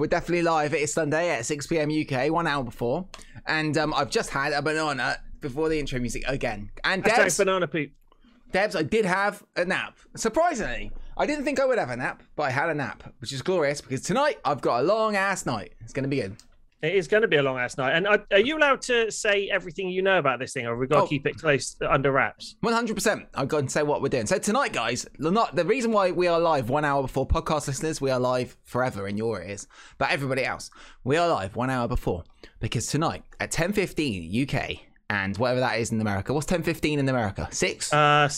[0.00, 0.72] We're definitely live.
[0.72, 1.90] It is Sunday at 6 p.m.
[1.90, 3.06] UK, one hour before.
[3.46, 6.70] And um, I've just had a banana before the intro music again.
[6.84, 7.90] And Hashtag Debs, banana poop.
[8.50, 9.98] Debs, I did have a nap.
[10.16, 13.30] Surprisingly, I didn't think I would have a nap, but I had a nap, which
[13.30, 15.74] is glorious because tonight I've got a long ass night.
[15.82, 16.34] It's going to be good.
[16.82, 17.92] It is going to be a long ass night.
[17.94, 20.78] And are, are you allowed to say everything you know about this thing, or have
[20.78, 21.06] we got to Oh.
[21.06, 22.56] keep it close under wraps?
[22.60, 23.26] One hundred percent.
[23.34, 24.26] I've got to say what we're doing.
[24.26, 27.66] So tonight, guys, the not the reason why we are live one hour before podcast
[27.68, 29.66] listeners, we are live forever in your ears,
[29.98, 30.70] but everybody else,
[31.04, 32.24] we are live one hour before
[32.60, 34.78] because tonight at ten fifteen UK
[35.10, 36.32] and whatever that is in America.
[36.32, 37.46] What's ten fifteen in America?
[37.50, 37.92] Six.
[37.92, 38.28] Uh,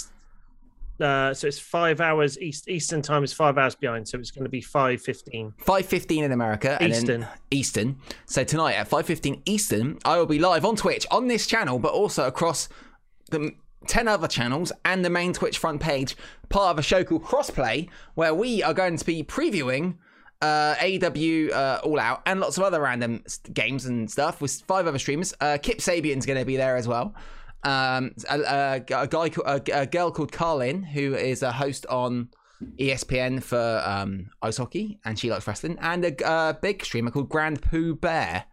[1.01, 4.45] uh, so it's five hours east Eastern time is five hours behind, so it's going
[4.45, 5.53] to be five fifteen.
[5.59, 6.79] Five fifteen in America.
[6.81, 7.27] Eastern.
[7.51, 7.97] Eastern.
[8.27, 11.79] So tonight at five fifteen Eastern, I will be live on Twitch on this channel,
[11.79, 12.69] but also across
[13.31, 13.53] the
[13.87, 16.17] ten other channels and the main Twitch front page,
[16.49, 19.97] part of a show called Crossplay, where we are going to be previewing
[20.41, 24.87] uh, AEW uh, All Out and lots of other random games and stuff with five
[24.87, 25.33] other streamers.
[25.41, 27.15] Uh, Kip Sabian's going to be there as well.
[27.65, 32.29] Um, a, a, a guy, a, a girl called Carlin, who is a host on
[32.79, 37.29] ESPN for um, ice hockey, and she likes wrestling, and a uh, big streamer called
[37.29, 38.45] Grand Pooh Bear.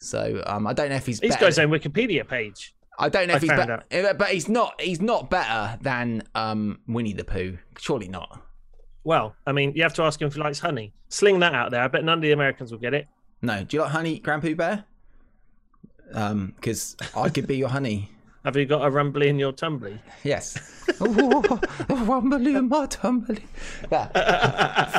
[0.00, 1.20] So um, I don't know if he's.
[1.20, 2.74] He's better- got his own Wikipedia page.
[2.98, 4.80] I don't know if I he's better, but he's not.
[4.80, 7.58] He's not better than um, Winnie the Pooh.
[7.78, 8.42] Surely not.
[9.04, 10.94] Well, I mean, you have to ask him if he likes honey.
[11.08, 11.82] Sling that out there.
[11.82, 13.06] I bet none of the Americans will get it.
[13.42, 13.62] No.
[13.64, 14.84] Do you like honey, Grand Pooh Bear?
[16.12, 18.10] Um, because I could be your honey.
[18.46, 19.98] Have you got a rumbly in your tumbly?
[20.22, 20.56] Yes.
[21.00, 23.42] oh, rumbly in my tumbly.
[23.90, 24.08] There.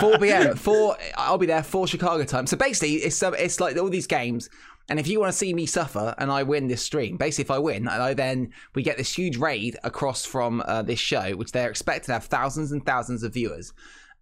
[0.02, 0.58] 4 p.m.
[0.58, 0.97] Four.
[1.16, 2.46] I'll be there for Chicago time.
[2.46, 4.50] So basically, it's it's like all these games.
[4.90, 7.52] And if you want to see me suffer and I win this stream, basically, if
[7.52, 11.53] I win, I then we get this huge raid across from uh, this show, which
[11.53, 13.72] they're expected to have thousands and thousands of viewers.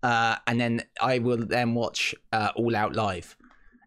[0.03, 3.35] Uh, and then I will then watch uh, All Out live.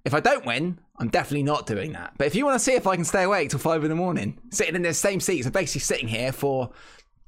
[0.05, 2.15] If I don't win, I'm definitely not doing that.
[2.19, 3.95] But if you want to see if I can stay awake till five in the
[3.97, 6.71] morning, sitting in the same seats, I'm basically sitting here for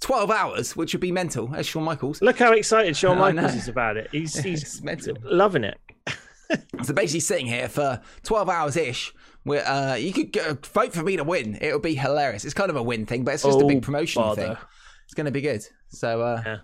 [0.00, 2.20] 12 hours, which would be mental, as Shawn Michaels.
[2.22, 4.08] Look how excited Shawn Michaels is about it.
[4.12, 5.16] He's he's mental.
[5.22, 5.78] loving it.
[6.82, 9.14] So basically, sitting here for 12 hours ish.
[9.48, 11.56] Uh, you could go, vote for me to win.
[11.60, 12.44] It would be hilarious.
[12.44, 14.42] It's kind of a win thing, but it's just a Oh, big promotion bother.
[14.42, 14.56] thing.
[15.04, 15.64] It's going to be good.
[15.90, 16.56] So, uh, Yeah.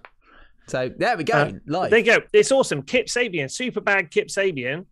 [0.66, 1.34] so there we go.
[1.34, 1.90] Uh, Live.
[1.90, 2.18] There you go.
[2.32, 2.82] It's awesome.
[2.82, 4.86] Kip Sabian, super bad Kip Sabian.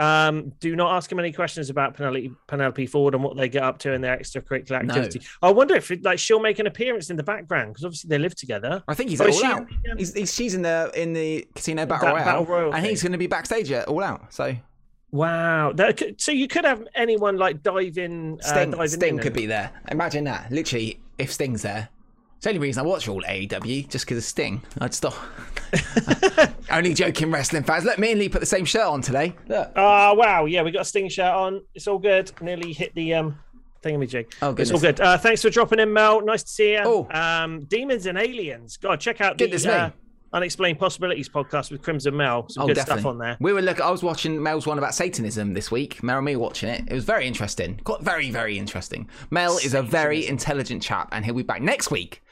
[0.00, 3.62] Um, do not ask him any questions about Penelope, Penelope Ford and what they get
[3.62, 4.94] up to in their extracurricular No.
[4.94, 5.20] activity.
[5.40, 8.34] I wonder if like she'll make an appearance in the background because obviously they live
[8.34, 8.82] together.
[8.88, 9.66] I think he's all she- out.
[9.96, 12.90] He's, he's, she's in the in the casino battle royale, Battle Royal and thing.
[12.90, 14.32] he's going to be backstage at all out.
[14.34, 14.56] So
[15.12, 15.72] Wow.
[15.72, 18.40] That could, so you could have anyone like dive in.
[18.40, 19.70] Uh, Sting, diving Sting in could be there.
[19.92, 20.50] Imagine that.
[20.50, 21.88] Literally, if Sting's there.
[22.38, 24.60] It's the only reason I watch all AEW, just because of Sting.
[24.80, 25.14] I'd stop.
[26.70, 27.84] only joking, wrestling fans.
[27.84, 29.34] Look, me and Lee put the same shirt on today.
[29.48, 29.72] Look.
[29.76, 31.62] Oh wow, yeah, we got a Sting shirt on.
[31.74, 32.30] It's all good.
[32.40, 33.38] Nearly hit the um
[33.82, 34.32] thingamajig.
[34.42, 35.00] Oh, It's all good.
[35.00, 36.24] Uh, thanks for dropping in, Mel.
[36.24, 36.80] Nice to see you.
[36.84, 37.08] Oh.
[37.10, 38.76] Um, Demons and Aliens.
[38.78, 39.90] God, check out Goodness the uh,
[40.32, 42.48] Unexplained Possibilities podcast with Crimson Mel.
[42.48, 43.00] Some Oh, good definitely.
[43.02, 43.36] stuff on there.
[43.40, 43.80] We were look.
[43.80, 46.02] I was watching Mel's one about Satanism this week.
[46.02, 46.84] Mel and me were watching it.
[46.88, 47.78] It was very interesting.
[47.84, 49.08] Quite very, very interesting.
[49.30, 52.22] Mel is a very intelligent chap, and he'll be back next week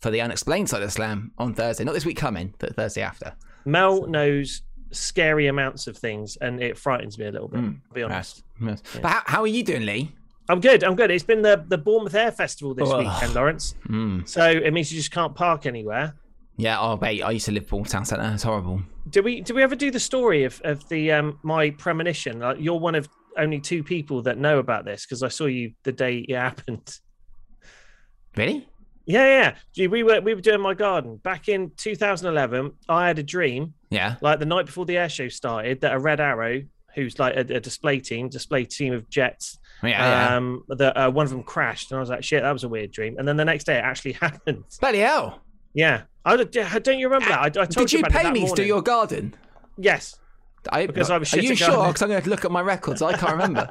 [0.00, 1.84] for the unexplained side of Slam on Thursday.
[1.84, 3.34] Not this week coming, but Thursday after.
[3.64, 4.62] Mel knows
[4.92, 7.60] scary amounts of things, and it frightens me a little bit.
[7.60, 8.42] To be honest.
[8.60, 8.82] Yes.
[8.84, 9.00] Yes.
[9.00, 10.12] But how, how are you doing, Lee?
[10.48, 10.82] I'm good.
[10.82, 11.10] I'm good.
[11.10, 13.04] It's been the the Bournemouth Air Festival this Ugh.
[13.04, 13.74] weekend, Lawrence.
[13.88, 14.28] Mm.
[14.28, 16.14] So it means you just can't park anywhere.
[16.56, 16.78] Yeah.
[16.80, 17.22] Oh, wait.
[17.22, 18.30] I used to live Poole Town Centre.
[18.34, 18.82] It's horrible.
[19.08, 22.40] Do we did we ever do the story of of the um my premonition?
[22.40, 25.72] Like, you're one of only two people that know about this because I saw you
[25.84, 26.98] the day it happened.
[28.36, 28.68] Really?
[29.10, 29.54] Yeah, yeah.
[29.74, 32.72] Gee, We were we were doing my garden back in 2011.
[32.88, 34.16] I had a dream, Yeah.
[34.20, 36.62] like the night before the air show started, that a Red Arrow,
[36.94, 39.88] who's like a, a display team, display team of jets, Yeah.
[40.30, 40.36] yeah.
[40.36, 42.68] um, that uh, one of them crashed, and I was like, shit, that was a
[42.68, 43.16] weird dream.
[43.18, 44.64] And then the next day, it actually happened.
[44.80, 45.42] Bloody hell.
[45.74, 47.40] Yeah, I don't, you remember that?
[47.40, 49.34] I, I told Did you about pay me to do your garden?
[49.76, 50.16] Yes.
[50.68, 51.86] I, Because I was Are you sure?
[51.86, 53.00] Because I'm going to look at my records.
[53.02, 53.66] I can't remember.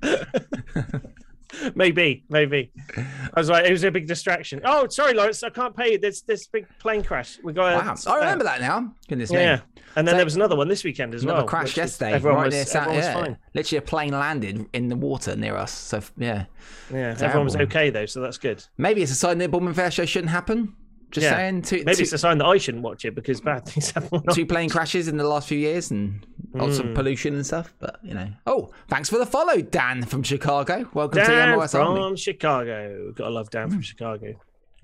[1.74, 2.70] maybe, maybe.
[2.96, 4.60] I was like, it was a big distraction.
[4.64, 5.98] Oh, sorry, Lawrence, I can't pay you.
[5.98, 7.38] There's this big plane crash.
[7.42, 7.84] We got.
[7.84, 7.94] wow.
[8.06, 8.94] I remember that now.
[9.08, 9.62] Goodness Yeah, me.
[9.96, 11.46] and then So- there was another one this weekend as Another well.
[11.46, 12.12] crash yesterday.
[12.12, 13.14] Everyone right was, near Sa- everyone was yeah.
[13.14, 13.36] fine.
[13.54, 15.72] Literally, a plane landed in the water near us.
[15.72, 16.44] So yeah,
[16.92, 18.64] Yeah, everyone was okay though, so that's good.
[18.76, 20.74] maybe it's a sign that Bournemouth Fair Show shouldn't happen.
[21.10, 21.36] Just Yeah.
[21.36, 21.62] saying.
[21.62, 24.22] Two, Maybe two, it's a sign that I shouldn't watch it because bad things happen.
[24.34, 26.88] two plane crashes in the last few years and lots Hmm.
[26.88, 27.72] of pollution and stuff.
[27.78, 28.28] But you know.
[28.46, 30.88] Oh, thanks for the follow, Dan from Chicago.
[30.92, 32.00] Welcome to the Dan MOS Army.
[32.00, 33.12] from Chicago.
[33.14, 34.34] Gotta love Dan from Chicago.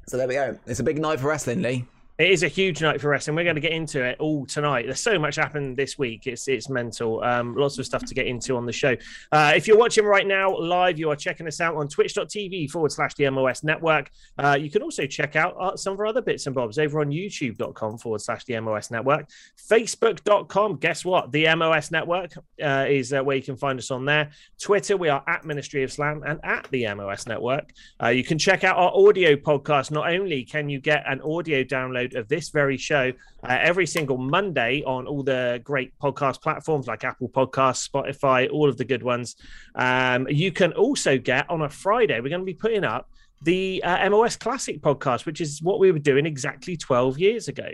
[0.09, 0.59] So there we go.
[0.67, 1.85] It's a big night for wrestling, Lee.
[2.17, 3.35] It is a huge night for wrestling.
[3.35, 4.85] We're going to get into it all tonight.
[4.85, 6.29] There's so much happened this week.
[6.29, 7.21] It's it's mental.
[7.25, 8.95] Um, lots of stuff to get into on the show.
[9.33, 12.93] Uh, if you're watching right now live, you are checking us out on twitch.tv forward
[12.93, 14.13] slash the MOS network.
[14.39, 17.01] Uh, you can also check out uh, some of our other bits and bobs over
[17.01, 19.29] on youtube.com forward slash the MOS network.
[19.69, 21.33] Facebook.com, guess what?
[21.33, 24.31] The MOS network uh, is uh, where you can find us on there.
[24.63, 27.73] Twitter, we are at Ministry of Slam and at the MOS network.
[28.01, 29.91] Uh, you can check out our audio podcast.
[29.91, 33.13] Not only can you get an audio download of this very show
[33.43, 38.69] uh, every single Monday on all the great podcast platforms like Apple Podcasts, Spotify, all
[38.69, 39.37] of the good ones.
[39.75, 43.09] Um, you can also get on a Friday, we're going to be putting up
[43.41, 47.69] the uh, MOS Classic podcast, which is what we were doing exactly 12 years ago.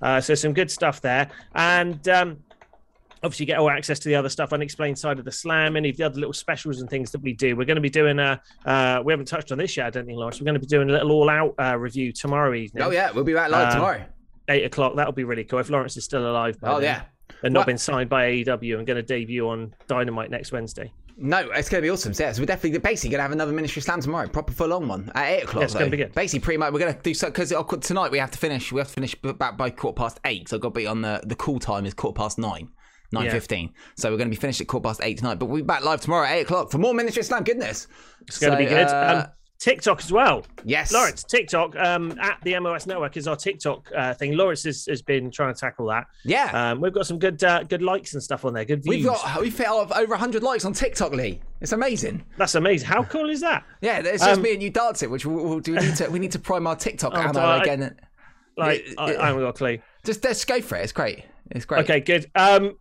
[0.00, 1.28] Uh, so, some good stuff there.
[1.54, 2.38] And um,
[3.26, 5.90] obviously you get all access to the other stuff unexplained side of the slam any
[5.90, 8.18] of the other little specials and things that we do we're going to be doing
[8.18, 10.60] a uh, we haven't touched on this yet i don't think lawrence we're going to
[10.60, 13.50] be doing a little all out uh, review tomorrow evening Oh yeah, we'll be back
[13.50, 14.04] live Um, tomorrow.
[14.48, 17.36] eight o'clock that'll be really cool if lawrence is still alive by Oh then yeah.
[17.42, 17.66] and not What?
[17.66, 21.80] been signed by aew and going to debut on dynamite next wednesday No, it's going
[21.82, 22.12] to be awesome.
[22.12, 24.74] So, yeah, so we're definitely basically going to have another Ministry Slam tomorrow, proper full
[24.74, 25.62] on one at eight o'clock.
[25.62, 26.12] Yeah, it's gonna be good.
[26.12, 27.48] Basically, pretty much we're going to do so because
[27.80, 28.70] tonight we have to finish.
[28.70, 30.50] We have to finish back by quarter past eight.
[30.50, 32.68] So I've got to be on the the call time is quarter past nine.
[33.12, 33.38] Nine Yeah.
[33.96, 35.38] So we're going to be finished at quarter past eight tonight.
[35.38, 37.86] But we'll be back live tomorrow at eight o'clock for more Ministry Slam goodness.
[38.26, 39.26] it's going to be good um,
[39.58, 44.12] tiktok as well yes, Lawrence, TikTok um, at the MOS Network is our TikTok uh,
[44.12, 44.36] thing.
[44.36, 46.04] Lawrence has, has been trying to tackle that.
[46.24, 48.66] Yeah, Um, we've got some good uh, good likes and stuff on there.
[48.66, 48.96] Good views.
[48.96, 51.40] we've got we've hit over hundred likes on TikTok, Lee.
[51.62, 52.22] It's amazing.
[52.36, 52.88] That's amazing.
[52.88, 53.64] How cool is that?
[53.80, 55.72] Yeah, it's just Um, me and you dancing, which we'll, we'll do.
[55.72, 57.96] We need to we need to prime our TikTok Oh, ammo I- again.
[58.58, 59.78] Like, It- I, it- I haven't got a clue.
[60.04, 60.82] Just, just go for it.
[60.82, 61.24] It's great.
[61.50, 61.84] It's great.
[61.84, 62.30] Okay, good.
[62.34, 62.76] Um,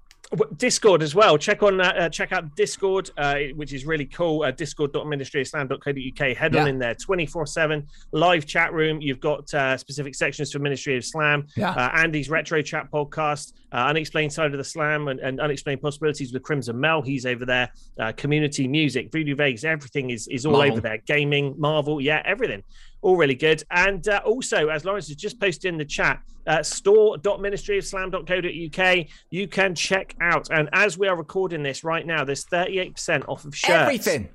[0.58, 1.38] Discord as well.
[1.38, 4.44] Check on uh, uh, check out Discord, uh, which is really cool.
[4.44, 6.38] Uh, Discord.ministryofslam.co.uk.
[6.38, 9.02] Head on in there, twenty four seven live chat room.
[9.02, 11.48] You've got uh, specific sections for Ministry of Slam.
[11.56, 11.72] Yeah.
[11.72, 16.34] Uh, Andy's retro chat podcast, uh, unexplained side of the slam, and, and unexplained possibilities
[16.34, 17.02] with Crimson Mel.
[17.02, 17.70] He's over there.
[18.00, 20.72] Uh, community music, Voodoo Vegas, everything is is all Marvel.
[20.72, 20.98] over there.
[21.06, 22.64] Gaming, Marvel, yeah, everything
[23.06, 23.64] all really good.
[23.70, 29.76] And uh, also, as Lawrence has just posted in the chat, uh, store.ministryofslam.co.uk, you can
[29.76, 30.50] check out.
[30.52, 33.74] And as we are recording this right now, there's 38% off of shirts.
[33.74, 34.30] Everything.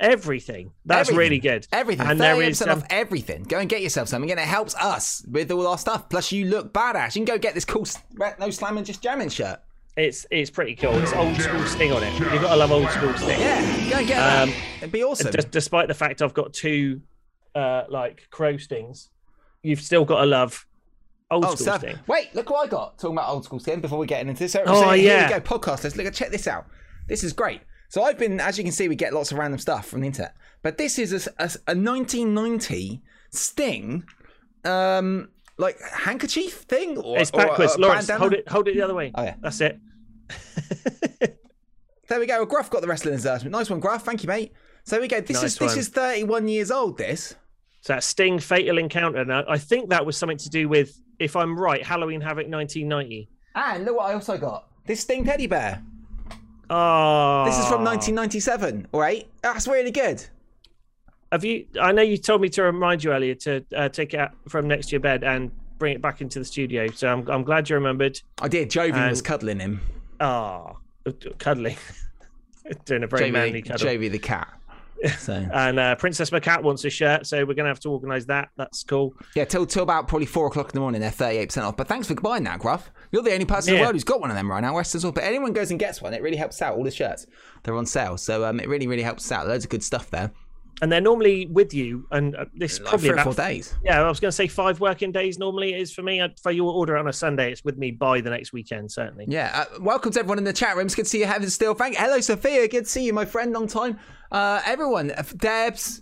[0.00, 0.72] Everything.
[0.84, 1.18] That's Everything.
[1.18, 1.68] really good.
[1.72, 2.06] Everything.
[2.08, 3.44] And there is, um, off everything.
[3.44, 6.08] Go and get yourself something, and it helps us with all our stuff.
[6.08, 7.14] Plus, you look badass.
[7.14, 7.86] You can go get this cool
[8.40, 9.60] no slamming, just jamming shirt.
[9.96, 10.94] It's it's pretty cool.
[10.94, 12.12] It's old school sting on it.
[12.18, 13.38] You've got to love old school sting.
[13.38, 13.60] Yeah,
[13.90, 14.48] go and get that.
[14.48, 15.30] Um, It'd be awesome.
[15.30, 17.02] Des- despite the fact I've got two
[17.54, 19.08] uh, like crow stings,
[19.62, 20.66] you've still got to love
[21.32, 21.98] old Oh, school sting.
[22.06, 22.98] wait, look what I got.
[22.98, 24.52] Talking about old school Sting before we get into this.
[24.52, 25.26] So, Oh, so here yeah.
[25.28, 25.40] we go.
[25.40, 25.82] Podcast.
[25.84, 26.66] Let's look at check this out.
[27.08, 27.60] This is great.
[27.88, 30.06] So I've been, as you can see, we get lots of random stuff from the
[30.06, 30.34] internet.
[30.62, 34.04] But this is a, a, a 1990 Sting,
[34.64, 36.96] um, like handkerchief thing.
[36.98, 37.76] Or, It's or a- backwards.
[37.78, 39.10] Lawrence, hold it hold it the other way.
[39.14, 39.34] Oh yeah.
[39.40, 39.78] That's it.
[42.08, 42.38] There we go.
[42.38, 43.52] Well, Gruff got the wrestling endorsement.
[43.52, 44.04] Nice one, Gruff.
[44.04, 44.52] Thank you, mate.
[44.84, 45.20] So we go.
[45.22, 46.98] This Nice is this is 31 years old.
[46.98, 47.34] This.
[47.80, 49.24] So that Sting Fatal Encounter.
[49.24, 53.28] Now, I think that was something to do with, if I'm right, Halloween Havoc 1990.
[53.54, 54.68] And ah, look what I also got.
[54.86, 55.82] This Sting teddy bear.
[56.68, 59.28] Oh, This is from 1997 or eight.
[59.42, 60.24] That's really good.
[61.30, 61.66] Have you?
[61.80, 64.68] I know you told me to remind you earlier to uh, take it out from
[64.68, 66.88] next to your bed and bring it back into the studio.
[66.88, 68.20] So I'm, I'm glad you remembered.
[68.40, 68.70] I did.
[68.70, 69.80] Jovi was cuddling him.
[70.20, 70.78] Oh,
[71.38, 71.76] cuddling,
[72.84, 73.88] doing a very manly Jovi, cuddle.
[73.88, 74.48] Jovi the cat.
[75.18, 78.50] So And uh, Princess McCat wants a shirt, so we're gonna have to organise that.
[78.56, 79.14] That's cool.
[79.34, 81.76] yeah, till till about probably four o'clock in the morning, they're 38 percent off.
[81.76, 82.90] But thanks for buying that, Gruff.
[83.10, 84.74] You're the only person in the world who's got one of them right now.
[84.74, 85.12] West as well.
[85.12, 86.76] But anyone goes and gets one, it really helps out.
[86.76, 87.26] All the shirts,
[87.62, 89.46] they're on sale, so um, it really really helps out.
[89.46, 90.30] Loads of good stuff there.
[90.80, 93.76] And they're normally with you, and uh, this Like probably about four days.
[93.84, 95.38] Yeah, I was going to say five working days.
[95.38, 96.20] Normally, it is for me.
[96.20, 99.26] If you order it on a Sunday, it's with me by the next weekend, certainly.
[99.28, 100.86] Yeah, uh, welcome to everyone in the chat room.
[100.86, 101.74] It's good to see you, Heaven Still.
[101.74, 102.66] Thank Hello, Sophia.
[102.66, 103.52] Good to see you, my friend.
[103.52, 103.98] Long time.
[104.32, 106.00] Uh, everyone, uh, Debs,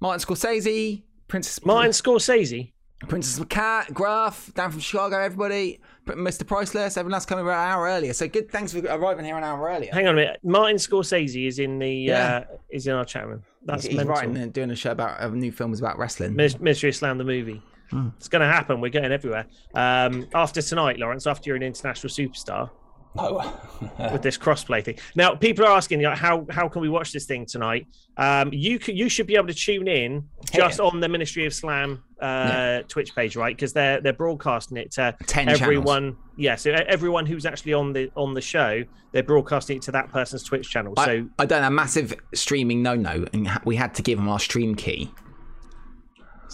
[0.00, 2.72] Martin Scorsese, Princess Martin Scorsese.
[3.08, 6.46] Princess McCat, Gruff, Dan from Chicago, everybody, Mr.
[6.46, 8.12] Priceless, everyone else coming about an hour earlier.
[8.12, 9.92] So good, thanks for arriving here an hour earlier.
[9.92, 10.40] Hang on a minute.
[10.42, 12.44] Martin Scorsese is in the Yeah.
[12.50, 13.42] uh, is in our chat room.
[13.64, 14.14] That's He's mental.
[14.14, 16.38] writing and doing a show about a new films about wrestling.
[16.40, 17.62] Of Slam the movie.
[17.90, 18.08] Hmm.
[18.16, 18.80] It's going to happen.
[18.80, 19.46] We're getting everywhere.
[19.74, 22.70] Um, after tonight, Lawrence, after you're an international superstar
[23.18, 23.60] Oh,
[24.12, 24.98] with this crossplay thing.
[25.14, 27.86] Now, people are asking, like, how how can we watch this thing tonight?
[28.16, 31.52] Um, you c- you should be able to tune in just on the Ministry of
[31.52, 33.54] Slam uh, Twitch page, right?
[33.54, 35.60] Because they're they're broadcasting it to 10 channels.
[35.60, 36.16] everyone.
[36.36, 40.08] Yeah, so everyone who's actually on the on the show, they're broadcasting it to that
[40.10, 40.94] person's Twitch channel.
[40.96, 44.40] I, So I done a massive streaming no-no, and we had to give them our
[44.40, 45.12] stream key.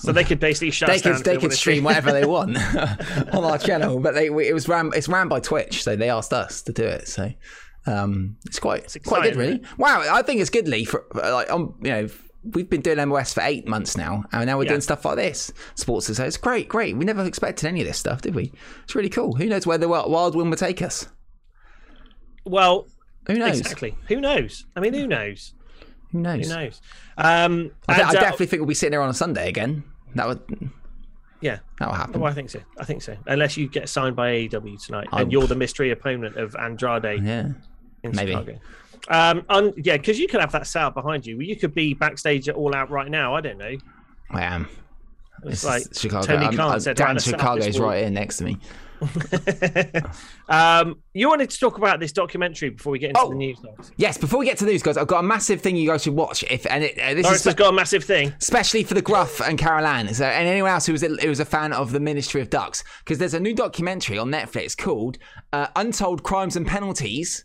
[0.02, 0.88] So they could basically shut.
[0.88, 2.56] they us could they could stream whatever they want
[3.34, 6.32] on our channel, but they it was ran it's ran by Twitch, so they asked
[6.32, 7.08] us to do it.
[7.08, 7.32] So
[7.86, 9.62] um, it's quite quite good, really.
[9.76, 10.84] Wow, I think it's good, Lee.
[10.84, 12.08] For like, um, you know,
[12.44, 14.70] we've been doing MOS for eight months now, and now we're Yeah.
[14.70, 15.52] doing stuff like this.
[15.74, 16.96] Sports so it's great, great.
[16.96, 18.52] We never expected any of this stuff, did we?
[18.84, 19.34] It's really cool.
[19.36, 21.08] Who knows where the wild wild wind will take us?
[22.44, 22.86] Well,
[23.26, 23.58] Who knows?
[23.60, 23.96] exactly.
[24.08, 24.64] Who knows?
[24.76, 25.54] I mean, who knows?
[26.12, 26.48] Who knows?
[26.48, 26.80] Who knows?
[27.16, 29.48] Um, I, th- and, I uh, definitely think we'll be sitting there on a Sunday
[29.48, 29.82] again.
[30.14, 30.70] That would
[31.40, 31.58] yeah.
[31.78, 32.20] that will happen.
[32.20, 32.60] Well, I think so.
[32.78, 33.16] I think so.
[33.26, 37.22] Unless you get signed by AEW tonight, I- and you're the mystery opponent of Andrade
[37.22, 37.52] Yeah.
[38.02, 38.32] in maybe.
[38.32, 38.58] Chicago.
[39.08, 41.40] Um, un- yeah, because you could have that up behind you.
[41.40, 43.34] You could be backstage at All Out right now.
[43.34, 43.76] I don't know.
[44.30, 44.68] I am.
[45.44, 46.26] It's This like Chicago.
[46.26, 48.44] Tony I'm- Khan I'm- said, Dan "Right, let's set up Chicago's right here next to
[48.44, 48.58] me.
[50.48, 53.28] um, you wanted to talk about this documentary before we get into Oh.
[53.30, 53.58] the news.
[53.60, 53.92] Guys.
[53.96, 56.02] Yes, before we get to the news, guys, I've got a massive thing you guys
[56.02, 56.42] should watch.
[56.50, 58.32] If and it, uh, this Lawrence is has got a massive thing.
[58.40, 61.28] especially for the Gruff and Carol Ann, so, and anyone else who was a, who
[61.28, 64.76] was a fan of the Ministry of Ducks, because there's a new documentary on Netflix
[64.76, 65.18] called
[65.52, 67.44] uh, "Untold Crimes and Penalties."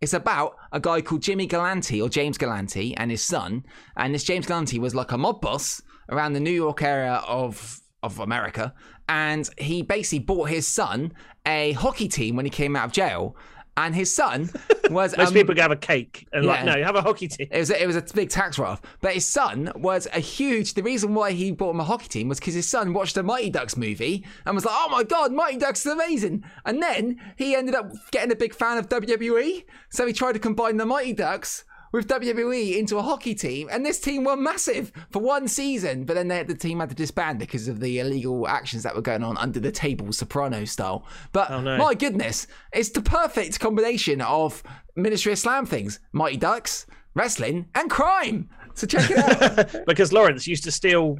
[0.00, 3.64] It's about a guy called Jimmy Galante or James Galante and his son,
[3.96, 5.80] and this James Galante was like a mob boss
[6.10, 7.80] around the New York area of
[8.12, 8.74] of America,
[9.08, 11.12] and he basically bought his son
[11.46, 13.36] a hockey team when he came out of jail,
[13.76, 14.50] and his son
[14.90, 17.48] was Most um, people have a cake and like, no, you have a hockey team.
[17.50, 18.80] it was a, it was a big tax write-off.
[19.00, 20.74] But his son was a huge.
[20.74, 23.22] The reason why he bought him a hockey team was because his son watched a
[23.22, 27.20] Mighty Ducks movie and was like, "Oh my god, Mighty Ducks is amazing!" And then
[27.36, 30.86] he ended up getting a big fan of WWE, so he tried to combine the
[30.86, 35.46] Mighty Ducks with WWE into a hockey team, and this team were massive for one
[35.46, 36.02] season.
[36.04, 39.00] But then they, the team had to disband because of the illegal actions that were
[39.00, 41.06] going on under the table, Soprano style.
[41.30, 41.76] But oh, no.
[41.76, 44.64] my goodness, it's the perfect combination of
[44.96, 46.84] Ministry of Slam things, Mighty Ducks,
[47.14, 48.50] wrestling, and crime.
[48.74, 49.86] So check it out.
[49.86, 51.16] because Lawrence used to steal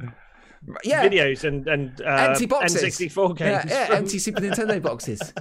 [0.83, 1.07] Yeah.
[1.07, 2.81] videos and and uh, Empty boxes.
[2.81, 3.65] N64 games.
[3.69, 5.19] yeah, from- empty Super Nintendo boxes.
[5.19, 5.33] So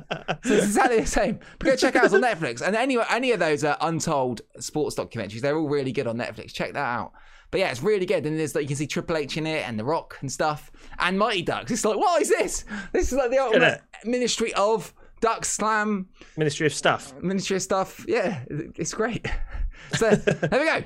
[0.55, 1.39] it's exactly the same.
[1.59, 2.61] But go check out on Netflix.
[2.61, 5.41] And any any of those are untold sports documentaries.
[5.41, 6.53] They're all really good on Netflix.
[6.53, 7.13] Check that out.
[7.51, 8.27] But yeah, it's really good.
[8.27, 10.71] And there's like you can see Triple H in it and The Rock and stuff.
[10.99, 11.71] And Mighty Ducks.
[11.71, 12.65] It's like, what is this?
[12.93, 17.15] This is like the ultimate ministry of Duck Slam Ministry of Stuff.
[17.23, 18.05] ministry of stuff.
[18.09, 19.27] Yeah, it's great.
[19.99, 20.83] So there we go.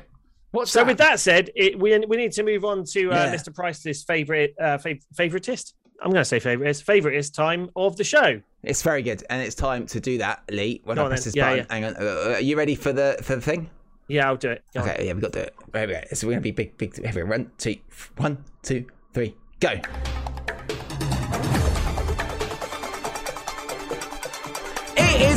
[0.50, 0.86] What's So that?
[0.86, 3.34] with that said, it, we we need to move on to uh, Yeah.
[3.34, 3.54] Mr.
[3.54, 5.74] Price's favorite uh, fav- favoritist.
[6.00, 6.84] I'm going to say favoritist.
[6.84, 8.40] Favoritist time of the show.
[8.62, 10.80] It's very good, and it's time to do that, Lee.
[10.84, 11.28] When Go I on press then.
[11.28, 11.96] this Yeah, button, hang on.
[11.96, 13.68] Uh, are you ready for the for the thing?
[14.08, 14.64] Yeah, I'll do it.
[14.74, 14.88] Go on.
[14.88, 15.54] Okay, yeah, we got to do it.
[15.74, 16.00] Right, we go.
[16.14, 16.96] So we're gonna be big, big.
[17.04, 17.28] Here go.
[17.30, 17.76] One, two,
[18.16, 19.74] one, two, three, go.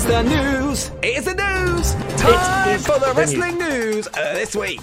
[0.01, 0.91] Is the news.
[1.03, 1.93] It is the news.
[2.19, 4.81] Time for the the wrestling news uh, this week.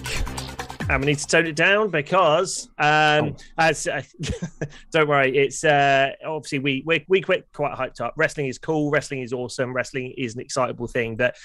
[0.89, 3.19] and we need to tone it down because Oh.
[3.19, 4.03] um as uh,
[4.93, 8.91] don't worry it's uh obviously we we we quit quite hyped up wrestling is cool
[8.91, 11.37] wrestling is awesome wrestling is an excitable thing but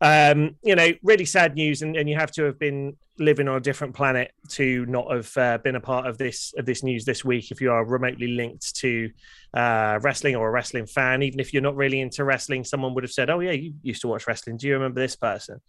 [0.00, 3.56] um you know really sad news and, and you have to have been living on
[3.56, 7.04] a different planet to not have uh, been a part of this of this news
[7.04, 9.10] this week if you are remotely linked to
[9.54, 11.22] uh wrestling or a wrestling fan.
[11.22, 14.02] Even if you're not really into wrestling someone would have said oh yeah you used
[14.02, 14.58] to watch wrestling.
[14.58, 15.60] Do you remember this person?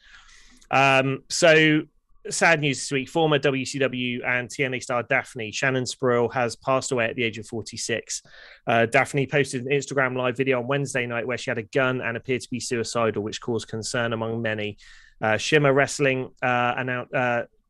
[0.72, 1.84] Um so
[2.30, 3.10] sad news this week.
[3.10, 7.48] Former WCW and TNA star Daffney Shannon Spruill has passed away at the age of
[7.48, 8.22] 46.
[8.66, 12.02] Uh, Daffney posted an Instagram live video on Wednesday night where she had a gun
[12.02, 14.78] and appeared to be suicidal, which caused concern among many.
[15.22, 17.14] Uh, Shimmer Wrestling uh, announced.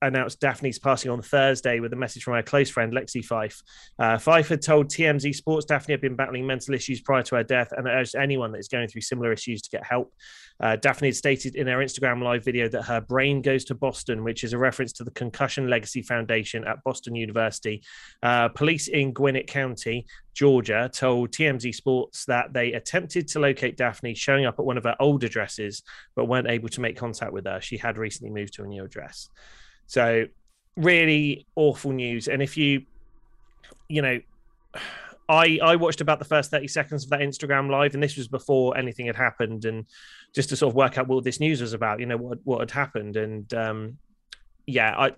[0.01, 3.61] Announced Daffney's passing on Thursday with a message from her close friend Lexie Fyfe.
[3.97, 7.43] Uh, Fyfe had told TMZ Sports Daffney had been battling mental issues prior to her
[7.43, 10.13] death and urged anyone that is going through similar issues to get help.
[10.59, 14.23] Uh, Daffney had stated in her Instagram live video that her brain goes to Boston,
[14.23, 17.83] which is a reference to the Concussion Legacy Foundation at Boston University.
[18.23, 24.15] Uh, police in Gwinnett County, Georgia, told TMZ Sports that they attempted to locate Daffney,
[24.15, 25.83] showing up at one of her old addresses,
[26.15, 27.61] but weren't able to make contact with her.
[27.61, 29.29] She had recently moved to a new address.
[29.87, 30.25] So,
[30.75, 32.27] really awful news.
[32.27, 32.83] And if you,
[33.89, 34.19] you know,
[35.29, 38.27] I I watched about the first 30 seconds of that Instagram live, and this was
[38.27, 39.85] before anything had happened, and
[40.33, 42.59] just to sort of work out what this news was about, you know, what what
[42.59, 43.17] had happened.
[43.17, 43.97] And um
[44.69, 45.11] yeah, I,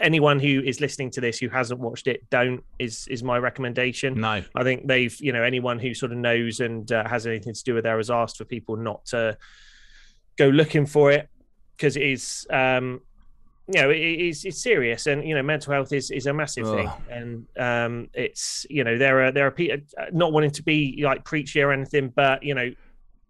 [0.00, 4.20] anyone who is listening to this who hasn't watched it, don't is is my recommendation.
[4.20, 4.42] No.
[4.54, 7.64] I think they've, you know, anyone who sort of knows and uh, has anything to
[7.64, 9.38] do with there has asked for people not to
[10.36, 11.28] go looking for it
[11.76, 13.00] because it is, um,
[13.68, 16.66] you know, it is it's serious, and you know, mental health is is a massive
[16.66, 19.78] thing, and um, it's you know, there are there are people
[20.12, 22.70] not wanting to be like preachy or anything, but you know,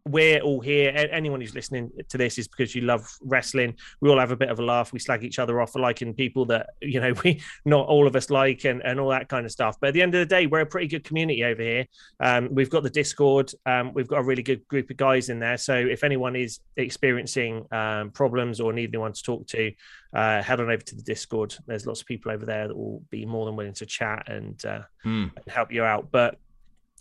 [0.07, 0.93] we're all here.
[1.11, 3.75] Anyone who's listening to this is because you love wrestling.
[4.01, 4.93] We all have a bit of a laugh.
[4.93, 8.15] We slag each other off for liking people that you know we not all of
[8.15, 9.77] us like and, and all that kind of stuff.
[9.81, 11.87] But at the end of the day, we're a pretty good community over here.
[12.21, 13.53] Um, we've got the Discord.
[13.67, 15.57] Um, we've got a really good group of guys in there.
[15.57, 19.73] So if anyone is experiencing um, problems or need anyone to talk to,
[20.15, 21.57] uh, head on over to the Discord.
[21.67, 24.65] There's lots of people over there that will be more than willing to chat and,
[24.65, 25.31] uh, mm.
[25.35, 26.11] and help you out.
[26.11, 26.39] But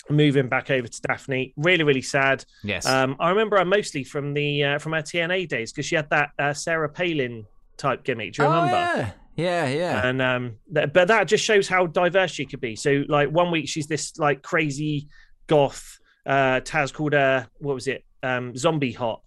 [0.09, 1.53] moving back over to Daffney.
[1.57, 2.45] Really, really sad.
[2.63, 2.85] Yes.
[2.85, 6.09] Um, I remember her mostly from the uh, from her TNA days because she had
[6.09, 7.45] that uh, Sarah Palin
[7.77, 8.33] type gimmick.
[8.33, 8.75] Do you remember?
[8.75, 9.11] Oh, yeah.
[9.35, 10.07] Yeah, yeah.
[10.07, 12.75] And um, th- but that just shows how diverse she could be.
[12.75, 15.07] So like one week she's this like crazy
[15.47, 15.99] goth.
[16.25, 18.05] Uh, Taz called her what was it?
[18.23, 19.21] Um, zombie hot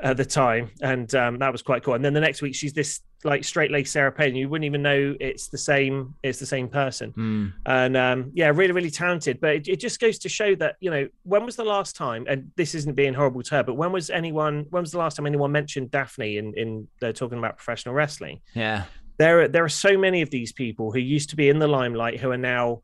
[0.00, 1.94] at the time, and um, that was quite cool.
[1.94, 4.36] And then the next week she's this like straight laced Sarah Palin.
[4.36, 6.14] You wouldn't even know it's the same.
[6.22, 7.12] It's the same person.
[7.12, 7.52] Mm.
[7.66, 9.40] And um, yeah, really, really talented.
[9.40, 12.26] But it, it, just goes to show that you know when was the last time?
[12.28, 14.66] And this isn't being horrible to her, but when was anyone?
[14.70, 18.40] When was the last time anyone mentioned Daffney in in they're talking about professional wrestling?
[18.54, 18.84] Yeah,
[19.16, 21.68] there are, there are so many of these people who used to be in the
[21.68, 22.82] limelight who are now.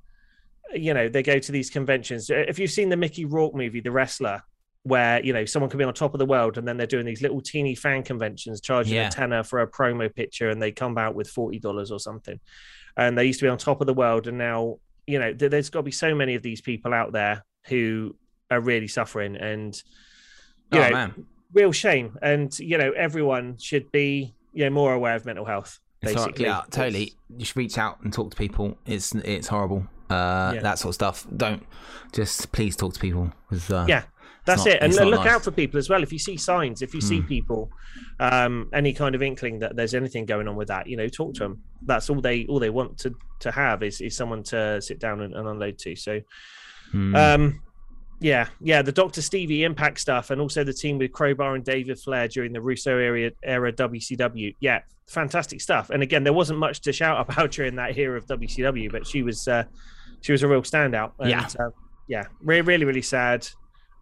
[0.72, 2.30] You know, they go to these conventions.
[2.30, 4.44] If you've seen the Mickey Rourke movie, The Wrestler,
[4.84, 7.04] where you know someone could be on top of the world and then they're doing
[7.04, 9.08] these little teeny fan conventions charging Yeah.
[9.08, 12.40] a tenner for a promo picture and they come out with $40 or something
[12.96, 15.50] and they used to be on top of the world and now you know there-
[15.50, 18.16] there's got to be so many of these people out there who
[18.50, 19.82] are really suffering and
[20.72, 24.94] you oh know man, real shame and you know everyone should be you know more
[24.94, 27.12] aware of mental health basically yeah, totally.
[27.36, 28.78] You should reach out and talk to people.
[28.86, 29.84] It's it's horrible.
[30.08, 30.60] Uh, Yeah.
[30.62, 31.26] that sort of stuff.
[31.36, 31.62] Don't
[32.14, 33.30] just please talk to people.
[33.70, 34.04] Uh, Yeah.
[34.50, 35.28] That's not- it, and look nice.
[35.34, 36.02] out for people as well.
[36.02, 37.28] If you see signs, if you see Mm.
[37.28, 37.70] people,
[38.18, 41.34] um, any kind of inkling that there's anything going on with that, you know, talk
[41.34, 41.62] to them.
[41.86, 45.20] That's all they all they want to to have is is someone to sit down
[45.22, 45.96] and, and unload to.
[45.96, 46.20] So,
[46.92, 47.14] Hmm.
[47.16, 47.62] um,
[48.20, 51.98] yeah, yeah, the Doctor Stevie Impact stuff, and also the team with Crowbar and David
[51.98, 54.54] Flair during the Russo era era WCW.
[54.60, 55.88] Yeah, fantastic stuff.
[55.90, 59.22] And again, there wasn't much to shout about during that era of WCW, but she
[59.22, 59.64] was uh,
[60.20, 61.12] she was a real standout.
[61.18, 61.48] And, Yeah.
[61.58, 61.70] uh,
[62.08, 63.48] yeah, really, really, really sad.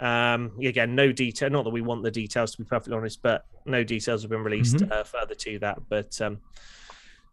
[0.01, 1.51] Um, again, no detail.
[1.51, 4.45] Not that we want the details to be perfectly honest, but no details have been
[4.45, 4.93] released Mhm.
[4.93, 5.79] uh, further to that.
[5.89, 6.39] But um,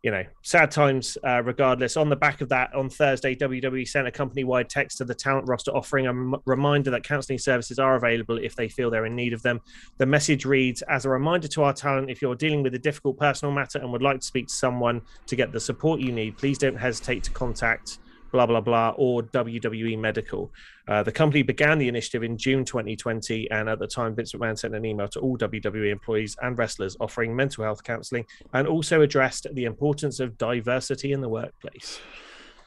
[0.04, 1.18] you know, sad times.
[1.24, 5.04] Uh, regardless, on the back of that, on Thursday, WWE sent a company-wide text to
[5.06, 8.92] the talent roster offering a m- reminder that counselling services are available if they feel
[8.92, 9.62] they're in need of them.
[9.98, 13.18] The message reads: "As a reminder to our talent, if you're dealing with a difficult
[13.18, 16.38] personal matter and would like to speak to someone to get the support you need,
[16.38, 17.98] please don't hesitate to contact."
[18.36, 20.52] Blah blah blah, or WWE Medical.
[20.90, 24.60] Uh, the company began the initiative in June 2020, and at the time, Vince McMahon
[24.60, 29.00] sent an email to all WWE employees and wrestlers offering mental health counseling and also
[29.00, 32.02] addressed the importance of diversity in the workplace.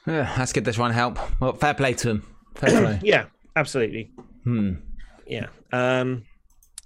[0.07, 0.65] yeah, that's good.
[0.65, 1.19] They're trying to help.
[1.39, 2.37] Well, fair play to them.
[2.55, 3.01] Fair play.
[3.03, 4.11] Yeah, absolutely.
[4.45, 4.77] Hmm.
[5.27, 5.49] Yeah.
[5.71, 6.25] Um,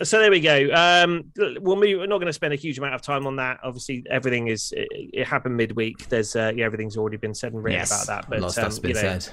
[0.04, 0.68] so there we go.
[0.74, 1.98] Um, we'll move.
[1.98, 3.60] We're not going to spend a huge amount of time on that.
[3.62, 6.08] Obviously, everything is it, it happened midweek.
[6.08, 8.30] There's uh, yeah, everything's already been said and written Yes, about that.
[8.30, 9.28] But lot of stuff's um, you know, said.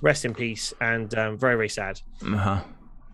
[0.00, 2.00] rest in peace and um, very very sad.
[2.24, 2.60] Uh-huh.